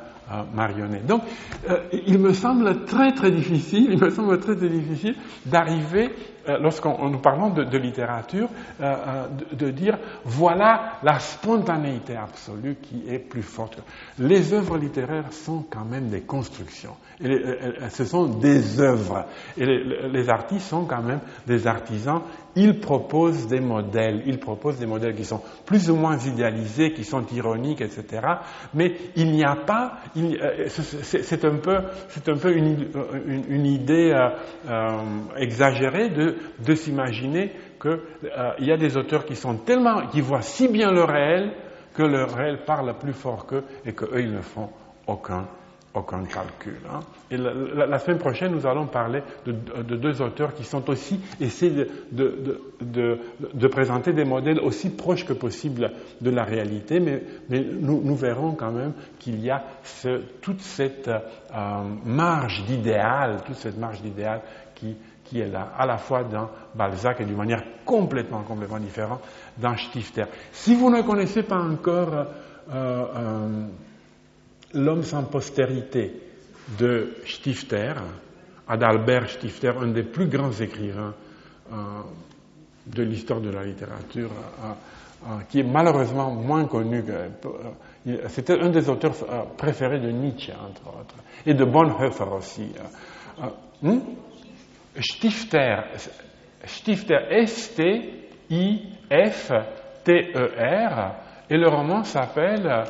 marionnettes. 0.53 1.05
Donc, 1.05 1.21
euh, 1.69 1.77
il 2.05 2.19
me 2.19 2.33
semble 2.33 2.85
très 2.85 3.13
très 3.13 3.31
difficile, 3.31 3.87
il 3.91 3.99
me 3.99 4.09
semble 4.09 4.39
très 4.39 4.55
très 4.55 4.69
difficile 4.69 5.15
d'arriver, 5.45 6.09
euh, 6.09 6.38
lorsqu'on 6.47 7.09
nous 7.09 7.19
parlons 7.19 7.49
de, 7.49 7.77
littérature, 7.77 8.49
euh, 8.81 9.27
de, 9.53 9.69
dire 9.69 9.97
voilà 10.25 10.93
la 11.03 11.19
spontanéité 11.19 12.15
absolue 12.15 12.77
qui 12.81 13.03
est 13.07 13.19
plus 13.19 13.43
forte. 13.43 13.81
Les 14.17 14.53
œuvres 14.53 14.77
littéraires 14.77 15.31
sont 15.31 15.65
quand 15.69 15.85
même 15.85 16.09
des 16.09 16.21
constructions. 16.21 16.95
Ce 17.21 18.05
sont 18.05 18.25
des 18.39 18.79
œuvres. 18.79 19.25
Et 19.57 19.65
les, 19.65 20.29
artistes 20.29 20.67
sont 20.67 20.85
quand 20.85 21.01
même 21.01 21.19
des 21.45 21.67
artisans. 21.67 22.21
Ils 22.55 22.79
proposent 22.79 23.47
des 23.47 23.59
modèles. 23.59 24.23
Ils 24.25 24.39
proposent 24.39 24.79
des 24.79 24.85
modèles 24.85 25.15
qui 25.15 25.25
sont 25.25 25.41
plus 25.65 25.89
ou 25.89 25.95
moins 25.95 26.17
idéalisés, 26.17 26.93
qui 26.93 27.03
sont 27.03 27.25
ironiques, 27.33 27.81
etc. 27.81 28.21
Mais 28.73 28.93
il 29.15 29.31
n'y 29.31 29.43
a 29.43 29.55
pas. 29.55 29.99
C'est 30.15 31.43
un 31.45 31.57
peu, 31.57 31.77
c'est 32.09 32.29
un 32.29 32.37
peu 32.37 32.55
une, 32.55 32.87
une, 33.49 33.65
idée 33.65 34.11
euh, 34.11 34.29
euh, 34.69 34.97
exagérée 35.37 36.09
de 36.59 36.75
s'imaginer 36.75 37.51
qu'il 37.81 37.99
euh, 38.25 38.51
y 38.59 38.71
a 38.71 38.77
des 38.77 38.97
auteurs 38.97 39.25
qui 39.25 39.35
sont 39.35 39.55
tellement, 39.55 40.07
qui 40.07 40.21
voient 40.21 40.41
si 40.41 40.67
bien 40.67 40.91
le 40.91 41.03
réel 41.03 41.51
que 41.93 42.03
le 42.03 42.23
réel 42.23 42.59
parle 42.65 42.93
plus 42.97 43.13
fort 43.13 43.45
qu'eux 43.45 43.63
et 43.85 43.93
qu'eux 43.93 44.21
ils 44.21 44.31
ne 44.31 44.41
font 44.41 44.69
aucun 45.07 45.45
aucun 45.93 46.23
calcul. 46.23 46.77
Hein. 46.89 46.99
Et 47.31 47.37
la, 47.37 47.99
semaine 47.99 48.19
prochaine, 48.19 48.51
nous 48.51 48.67
allons 48.67 48.85
parler 48.85 49.21
de, 49.45 49.51
deux 49.95 50.21
auteurs 50.21 50.53
qui 50.53 50.63
sont 50.63 50.87
aussi 50.89 51.19
essayés 51.39 51.87
de, 52.11 52.61
de, 52.81 53.67
présenter 53.67 54.13
des 54.13 54.25
modèles 54.25 54.59
aussi 54.59 54.89
proches 54.89 55.25
que 55.25 55.33
possible 55.33 55.91
de 56.21 56.29
la 56.29 56.43
réalité, 56.43 56.99
mais, 56.99 57.23
mais 57.49 57.61
nous, 57.61 58.15
verrons 58.15 58.53
quand 58.53 58.71
même 58.71 58.93
qu'il 59.19 59.43
y 59.43 59.49
a 59.49 59.63
toute 60.41 60.61
cette 60.61 61.07
euh, 61.07 61.19
marge 62.05 62.63
d'idéal, 62.65 63.41
toute 63.45 63.57
cette 63.57 63.77
marge 63.77 64.01
d'idéal 64.01 64.41
qui, 64.75 64.95
qui 65.29 65.39
est 65.39 65.47
là, 65.47 65.73
à 65.77 65.85
la 65.85 65.97
fois 65.97 66.23
dans 66.23 66.49
Balzac 66.73 67.21
et 67.21 67.25
d'une 67.25 67.37
manière 67.37 67.63
complètement, 67.85 68.41
complètement 68.41 68.79
différente 68.79 69.21
dans 69.57 69.77
Stifter. 69.77 70.25
Si 70.51 70.75
vous 70.75 70.89
ne 70.89 71.03
connaissez 71.03 71.43
pas 71.43 71.59
encore 71.59 72.13
euh, 72.13 72.25
euh, 72.73 73.67
L'homme 74.71 75.01
sans 75.01 75.23
postérité 75.23 76.13
de 76.77 77.15
Stifter, 77.25 77.93
Adalbert 78.67 79.27
Stifter, 79.29 79.73
un 79.81 79.87
des 79.87 80.03
plus 80.03 80.27
grands 80.27 80.51
écrivains 80.51 81.15
euh, 81.71 81.75
de 82.85 83.01
l'histoire 83.01 83.41
de 83.41 83.49
la 83.49 83.63
littérature, 83.63 84.29
qui 85.49 85.59
est 85.59 85.63
malheureusement 85.63 86.31
moins 86.31 86.65
connu. 86.65 87.03
C'était 88.27 88.59
un 88.59 88.69
des 88.69 88.87
auteurs 88.89 89.15
préférés 89.57 89.99
de 89.99 90.11
Nietzsche, 90.11 90.53
entre 90.53 90.99
autres, 90.99 91.15
et 91.47 91.55
de 91.55 91.65
Bonhoeffer 91.65 92.25
aussi. 92.37 92.71
Hmm? 93.81 93.99
Stifter, 94.99 95.77
Stifter, 96.65 97.19
S-T-I-F-T-E-R, 97.31 98.25
et 101.49 101.57
le 101.57 101.67
roman 101.67 102.03
s'appelle 102.03 102.85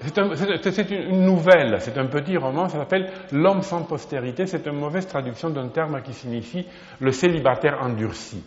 c'est 0.00 0.90
une 0.90 1.24
nouvelle, 1.24 1.76
c'est 1.80 1.96
un 1.96 2.06
petit 2.06 2.36
roman, 2.36 2.68
ça 2.68 2.78
s'appelle 2.78 3.10
L'homme 3.32 3.62
sans 3.62 3.82
postérité, 3.84 4.46
c'est 4.46 4.66
une 4.66 4.78
mauvaise 4.78 5.06
traduction 5.06 5.50
d'un 5.50 5.68
terme 5.68 6.02
qui 6.02 6.12
signifie 6.12 6.66
le 7.00 7.12
célibataire 7.12 7.78
endurci. 7.80 8.42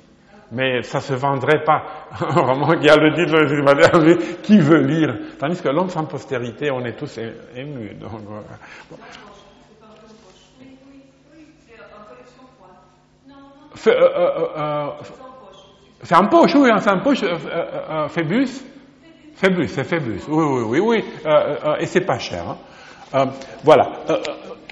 Mais 0.52 0.82
ça 0.84 1.00
se 1.02 1.14
vendrait 1.14 1.64
pas, 1.64 1.84
un 2.22 2.42
roman 2.42 2.80
qui 2.80 2.90
a 2.90 2.96
le 2.96 3.14
titre 3.14 3.38
le 3.38 3.48
célibataire 3.48 4.42
qui 4.44 4.60
veut 4.60 4.82
lire? 4.82 5.16
Tandis 5.40 5.62
que 5.62 5.70
l'homme 5.70 5.90
sans 5.90 6.06
postérité, 6.06 6.72
on 6.72 6.84
est 6.86 6.96
tous 6.96 7.20
émus. 7.56 7.98
C'est 16.04 16.16
un 16.16 16.26
poche, 16.26 16.56
oui, 16.56 16.70
c'est 16.80 16.90
un 16.90 17.00
poche, 17.00 17.24
Phébus 18.10 18.64
Phébus, 19.38 19.68
c'est 19.68 19.84
Phébus. 19.84 20.22
Oui, 20.30 20.44
oui, 20.44 20.64
oui, 20.68 20.80
oui. 20.80 21.04
Euh, 21.24 21.56
euh, 21.64 21.76
et 21.80 21.86
c'est 21.86 22.06
pas 22.06 22.18
cher. 22.18 22.44
Hein. 22.50 22.58
Euh, 23.14 23.26
voilà. 23.64 23.92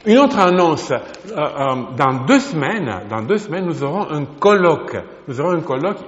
une 0.08 0.18
autre 0.18 0.40
annonce. 0.40 0.92
dans 1.32 2.26
deux 2.26 2.40
semaines, 2.40 3.02
dans 3.08 3.22
deux 3.22 3.38
semaines, 3.38 3.66
nous 3.66 3.84
aurons 3.84 4.10
un 4.10 4.26
colloque. 4.26 4.98
Nous 5.28 5.40
aurons 5.40 5.52
un 5.52 5.62
colloque 5.62 6.00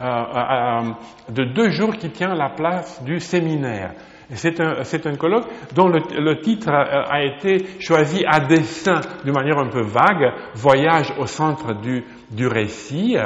de 0.00 1.44
deux 1.52 1.70
jours 1.70 1.96
qui 1.96 2.10
tient 2.10 2.32
la 2.34 2.50
place 2.50 3.02
du 3.02 3.18
séminaire. 3.18 3.94
C'est 4.34 4.60
un, 4.60 5.16
colloque 5.16 5.46
dont 5.74 5.88
le, 5.88 6.40
titre 6.40 6.68
a, 6.68 7.22
été 7.22 7.80
choisi 7.80 8.24
à 8.26 8.40
dessein, 8.40 9.00
d'une 9.24 9.34
manière 9.34 9.58
un 9.58 9.68
peu 9.68 9.82
vague, 9.82 10.32
Voyage 10.54 11.12
au 11.18 11.26
centre 11.26 11.74
du, 11.74 12.04
du 12.30 12.46
récit. 12.46 13.16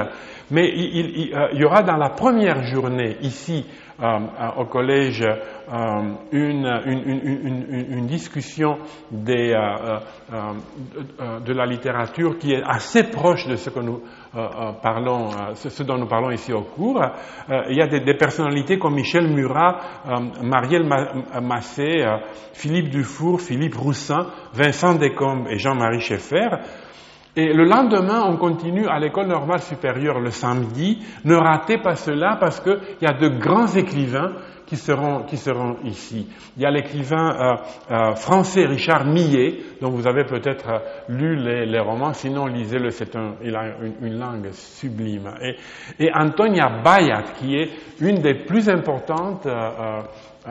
Mais 0.51 0.69
il, 0.69 1.31
il, 1.53 1.61
y 1.61 1.65
aura 1.65 1.83
dans 1.83 1.97
la 1.97 2.11
première 2.11 2.63
journée 2.65 3.17
ici 3.23 3.65
euh, 4.03 4.19
au 4.57 4.65
collège 4.65 5.23
euh, 5.23 6.15
une, 6.33 8.07
discussion 8.07 8.79
euh, 9.13 9.61
de 11.45 11.53
la 11.53 11.67
littérature 11.67 12.39
qui 12.39 12.55
est 12.55 12.63
assez 12.65 13.11
proche 13.11 13.47
de 13.47 13.57
ce 13.57 13.69
que 13.69 13.81
nous 13.81 14.01
parlons, 14.83 15.29
ce, 15.55 15.83
dont 15.83 15.99
nous 15.99 16.07
parlons 16.07 16.31
ici 16.31 16.51
au 16.53 16.63
cours. 16.63 17.05
il 17.69 17.77
y 17.77 17.83
a 17.83 17.89
des, 17.89 18.01
des 18.01 18.15
personnalités 18.15 18.79
comme 18.79 18.95
Michel 18.95 19.29
Murat, 19.29 19.81
Marielle 20.43 20.89
Massé, 21.43 22.03
Philippe 22.55 22.89
Dufour, 22.89 23.43
Philippe 23.43 23.77
Roussin, 23.77 24.29
Vincent 24.55 24.95
Descombes 24.95 25.47
et 25.51 25.59
Jean-Marie 25.59 26.01
Schaeffer 26.01 26.49
et 27.37 27.53
le 27.53 27.65
lendemain, 27.65 28.25
on 28.27 28.37
continue 28.37 28.89
à 28.89 28.99
l'école 28.99 29.29
normale 29.29 29.61
supérieure 29.61 30.19
le 30.19 30.31
samedi. 30.31 30.99
Ne 31.25 31.37
ratez 31.37 31.79
pas 31.79 31.95
cela 31.95 32.37
parce 32.41 32.61
qu'il 32.61 32.79
y 33.01 33.07
a 33.07 33.13
de 33.13 33.29
grands 33.29 33.69
écrivains 33.69 34.33
qui 34.67 34.77
seront, 34.77 35.25
qui 35.25 35.37
seront 35.37 35.77
ici. 35.85 36.29
Il 36.57 36.63
y 36.63 36.67
a 36.67 36.71
l'écrivain 36.71 37.31
euh, 37.31 37.57
euh, 37.91 38.15
français 38.15 38.67
Richard 38.67 39.05
Millet, 39.05 39.59
dont 39.81 39.91
vous 39.91 40.07
avez 40.07 40.25
peut-être 40.25 40.69
euh, 40.69 40.79
lu 41.09 41.37
les, 41.37 41.81
romans, 41.81 42.13
sinon 42.13 42.47
lisez-le, 42.47 42.91
c'est 42.91 43.17
il 43.43 43.57
a 43.57 43.65
une, 44.01 44.19
langue 44.19 44.51
sublime. 44.53 45.33
Et, 45.43 45.57
et 46.05 46.11
Antonia 46.15 46.69
Bayat, 46.85 47.25
qui 47.39 47.57
est 47.57 47.71
une 48.01 48.21
des 48.21 48.35
plus 48.35 48.69
importantes 48.69 49.47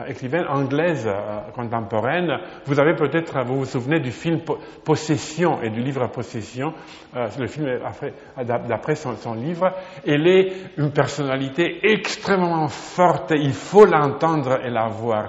écrivaine 0.08 0.46
anglaise 0.48 1.06
euh, 1.06 1.50
contemporaine. 1.54 2.30
Vous 2.64 2.78
avez 2.78 2.94
peut-être, 2.94 3.44
vous 3.44 3.58
vous 3.60 3.64
souvenez 3.64 3.98
du 4.00 4.12
film 4.12 4.40
Possession 4.84 5.60
et 5.62 5.70
du 5.70 5.80
livre 5.80 6.06
Possession. 6.08 6.72
Euh, 7.16 7.26
le 7.38 7.46
film 7.48 7.66
d'après 8.68 8.94
son, 8.94 9.34
livre. 9.34 9.72
Elle 10.06 10.26
est 10.28 10.52
une 10.76 10.92
personnalité 10.92 11.80
extrêmement 11.82 12.68
forte. 12.68 13.32
Il 13.36 13.52
faut 13.52 13.84
l'entendre 13.84 14.60
et 14.64 14.70
la 14.70 14.86
voir. 14.88 15.26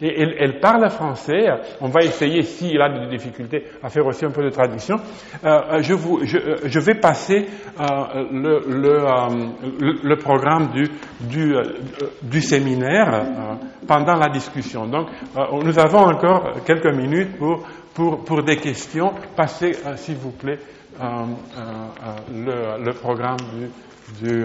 Et 0.00 0.22
elle, 0.38 0.60
parle 0.60 0.88
français. 0.88 1.46
On 1.80 1.88
va 1.88 2.02
essayer, 2.02 2.42
s'il 2.42 2.80
a 2.80 2.88
des 2.88 3.08
difficultés, 3.08 3.64
à 3.82 3.88
faire 3.88 4.06
aussi 4.06 4.24
un 4.24 4.30
peu 4.30 4.44
de 4.44 4.50
traduction. 4.50 4.96
Euh, 5.44 5.82
je, 5.82 6.78
vais 6.78 6.94
passer 6.94 7.46
le, 8.30 10.14
programme 10.16 10.68
du, 10.68 10.88
du, 11.20 11.54
du 12.22 12.40
séminaire 12.40 13.26
pendant 13.96 14.16
la 14.16 14.28
discussion. 14.28 14.86
Donc, 14.86 15.08
nous 15.64 15.78
avons 15.78 16.00
encore 16.06 16.52
quelques 16.66 16.94
minutes 16.94 17.38
pour, 17.38 17.62
pour, 17.94 18.24
pour 18.24 18.42
des 18.42 18.56
questions. 18.56 19.12
Passez, 19.34 19.72
s'il 19.96 20.16
vous 20.16 20.32
plaît, 20.32 20.58
le, 21.00 22.84
le, 22.84 22.92
programme 22.92 23.38
du, 24.20 24.44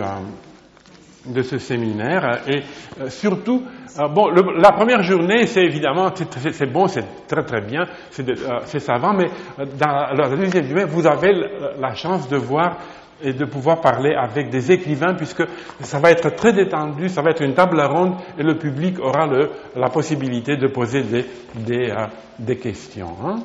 de 1.26 1.42
ce 1.42 1.58
séminaire. 1.58 2.42
Et 2.48 2.62
euh, 3.02 3.10
surtout, 3.10 3.64
euh, 4.00 4.08
bon, 4.08 4.30
la 4.30 4.72
première 4.72 5.04
journée, 5.04 5.46
c'est 5.48 5.64
évidemment, 5.64 6.10
c'est 6.16 6.72
bon, 6.72 6.88
c'est 6.88 7.06
très 7.28 7.44
très 7.44 7.62
bien, 7.62 7.84
c'est 8.10 8.28
euh, 8.30 8.80
savant, 8.80 9.14
mais 9.14 9.28
dans 9.58 10.14
la 10.16 10.30
deuxième 10.30 10.66
journée, 10.66 10.86
vous 10.86 11.06
avez 11.06 11.34
la 11.78 11.94
chance 11.94 12.28
de 12.30 12.38
voir 12.38 12.78
et 13.24 13.34
de 13.34 13.46
pouvoir 13.46 13.82
parler 13.82 14.14
avec 14.14 14.50
des 14.50 14.72
écrivains, 14.72 15.14
puisque 15.14 15.44
ça 15.82 16.00
va 16.00 16.12
être 16.12 16.30
très 16.36 16.54
détendu, 16.54 17.10
ça 17.10 17.22
va 17.22 17.32
être 17.32 17.42
une 17.42 17.54
table 17.54 17.82
ronde, 17.82 18.16
et 18.38 18.44
le 18.44 18.58
public 18.58 19.00
aura 19.00 19.28
le, 19.28 19.50
la 19.76 19.90
possibilité 19.90 20.58
de 20.58 20.68
poser 20.68 21.04
des, 21.04 21.26
des, 21.56 21.94
des 22.40 22.58
questions. 22.58 23.16
Hein. 23.26 23.44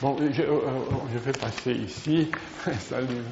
Bon, 0.00 0.16
je, 0.18 0.42
je, 0.42 1.18
vais 1.18 1.32
passer 1.32 1.72
ici. 1.72 2.30
Salut. 2.78 3.22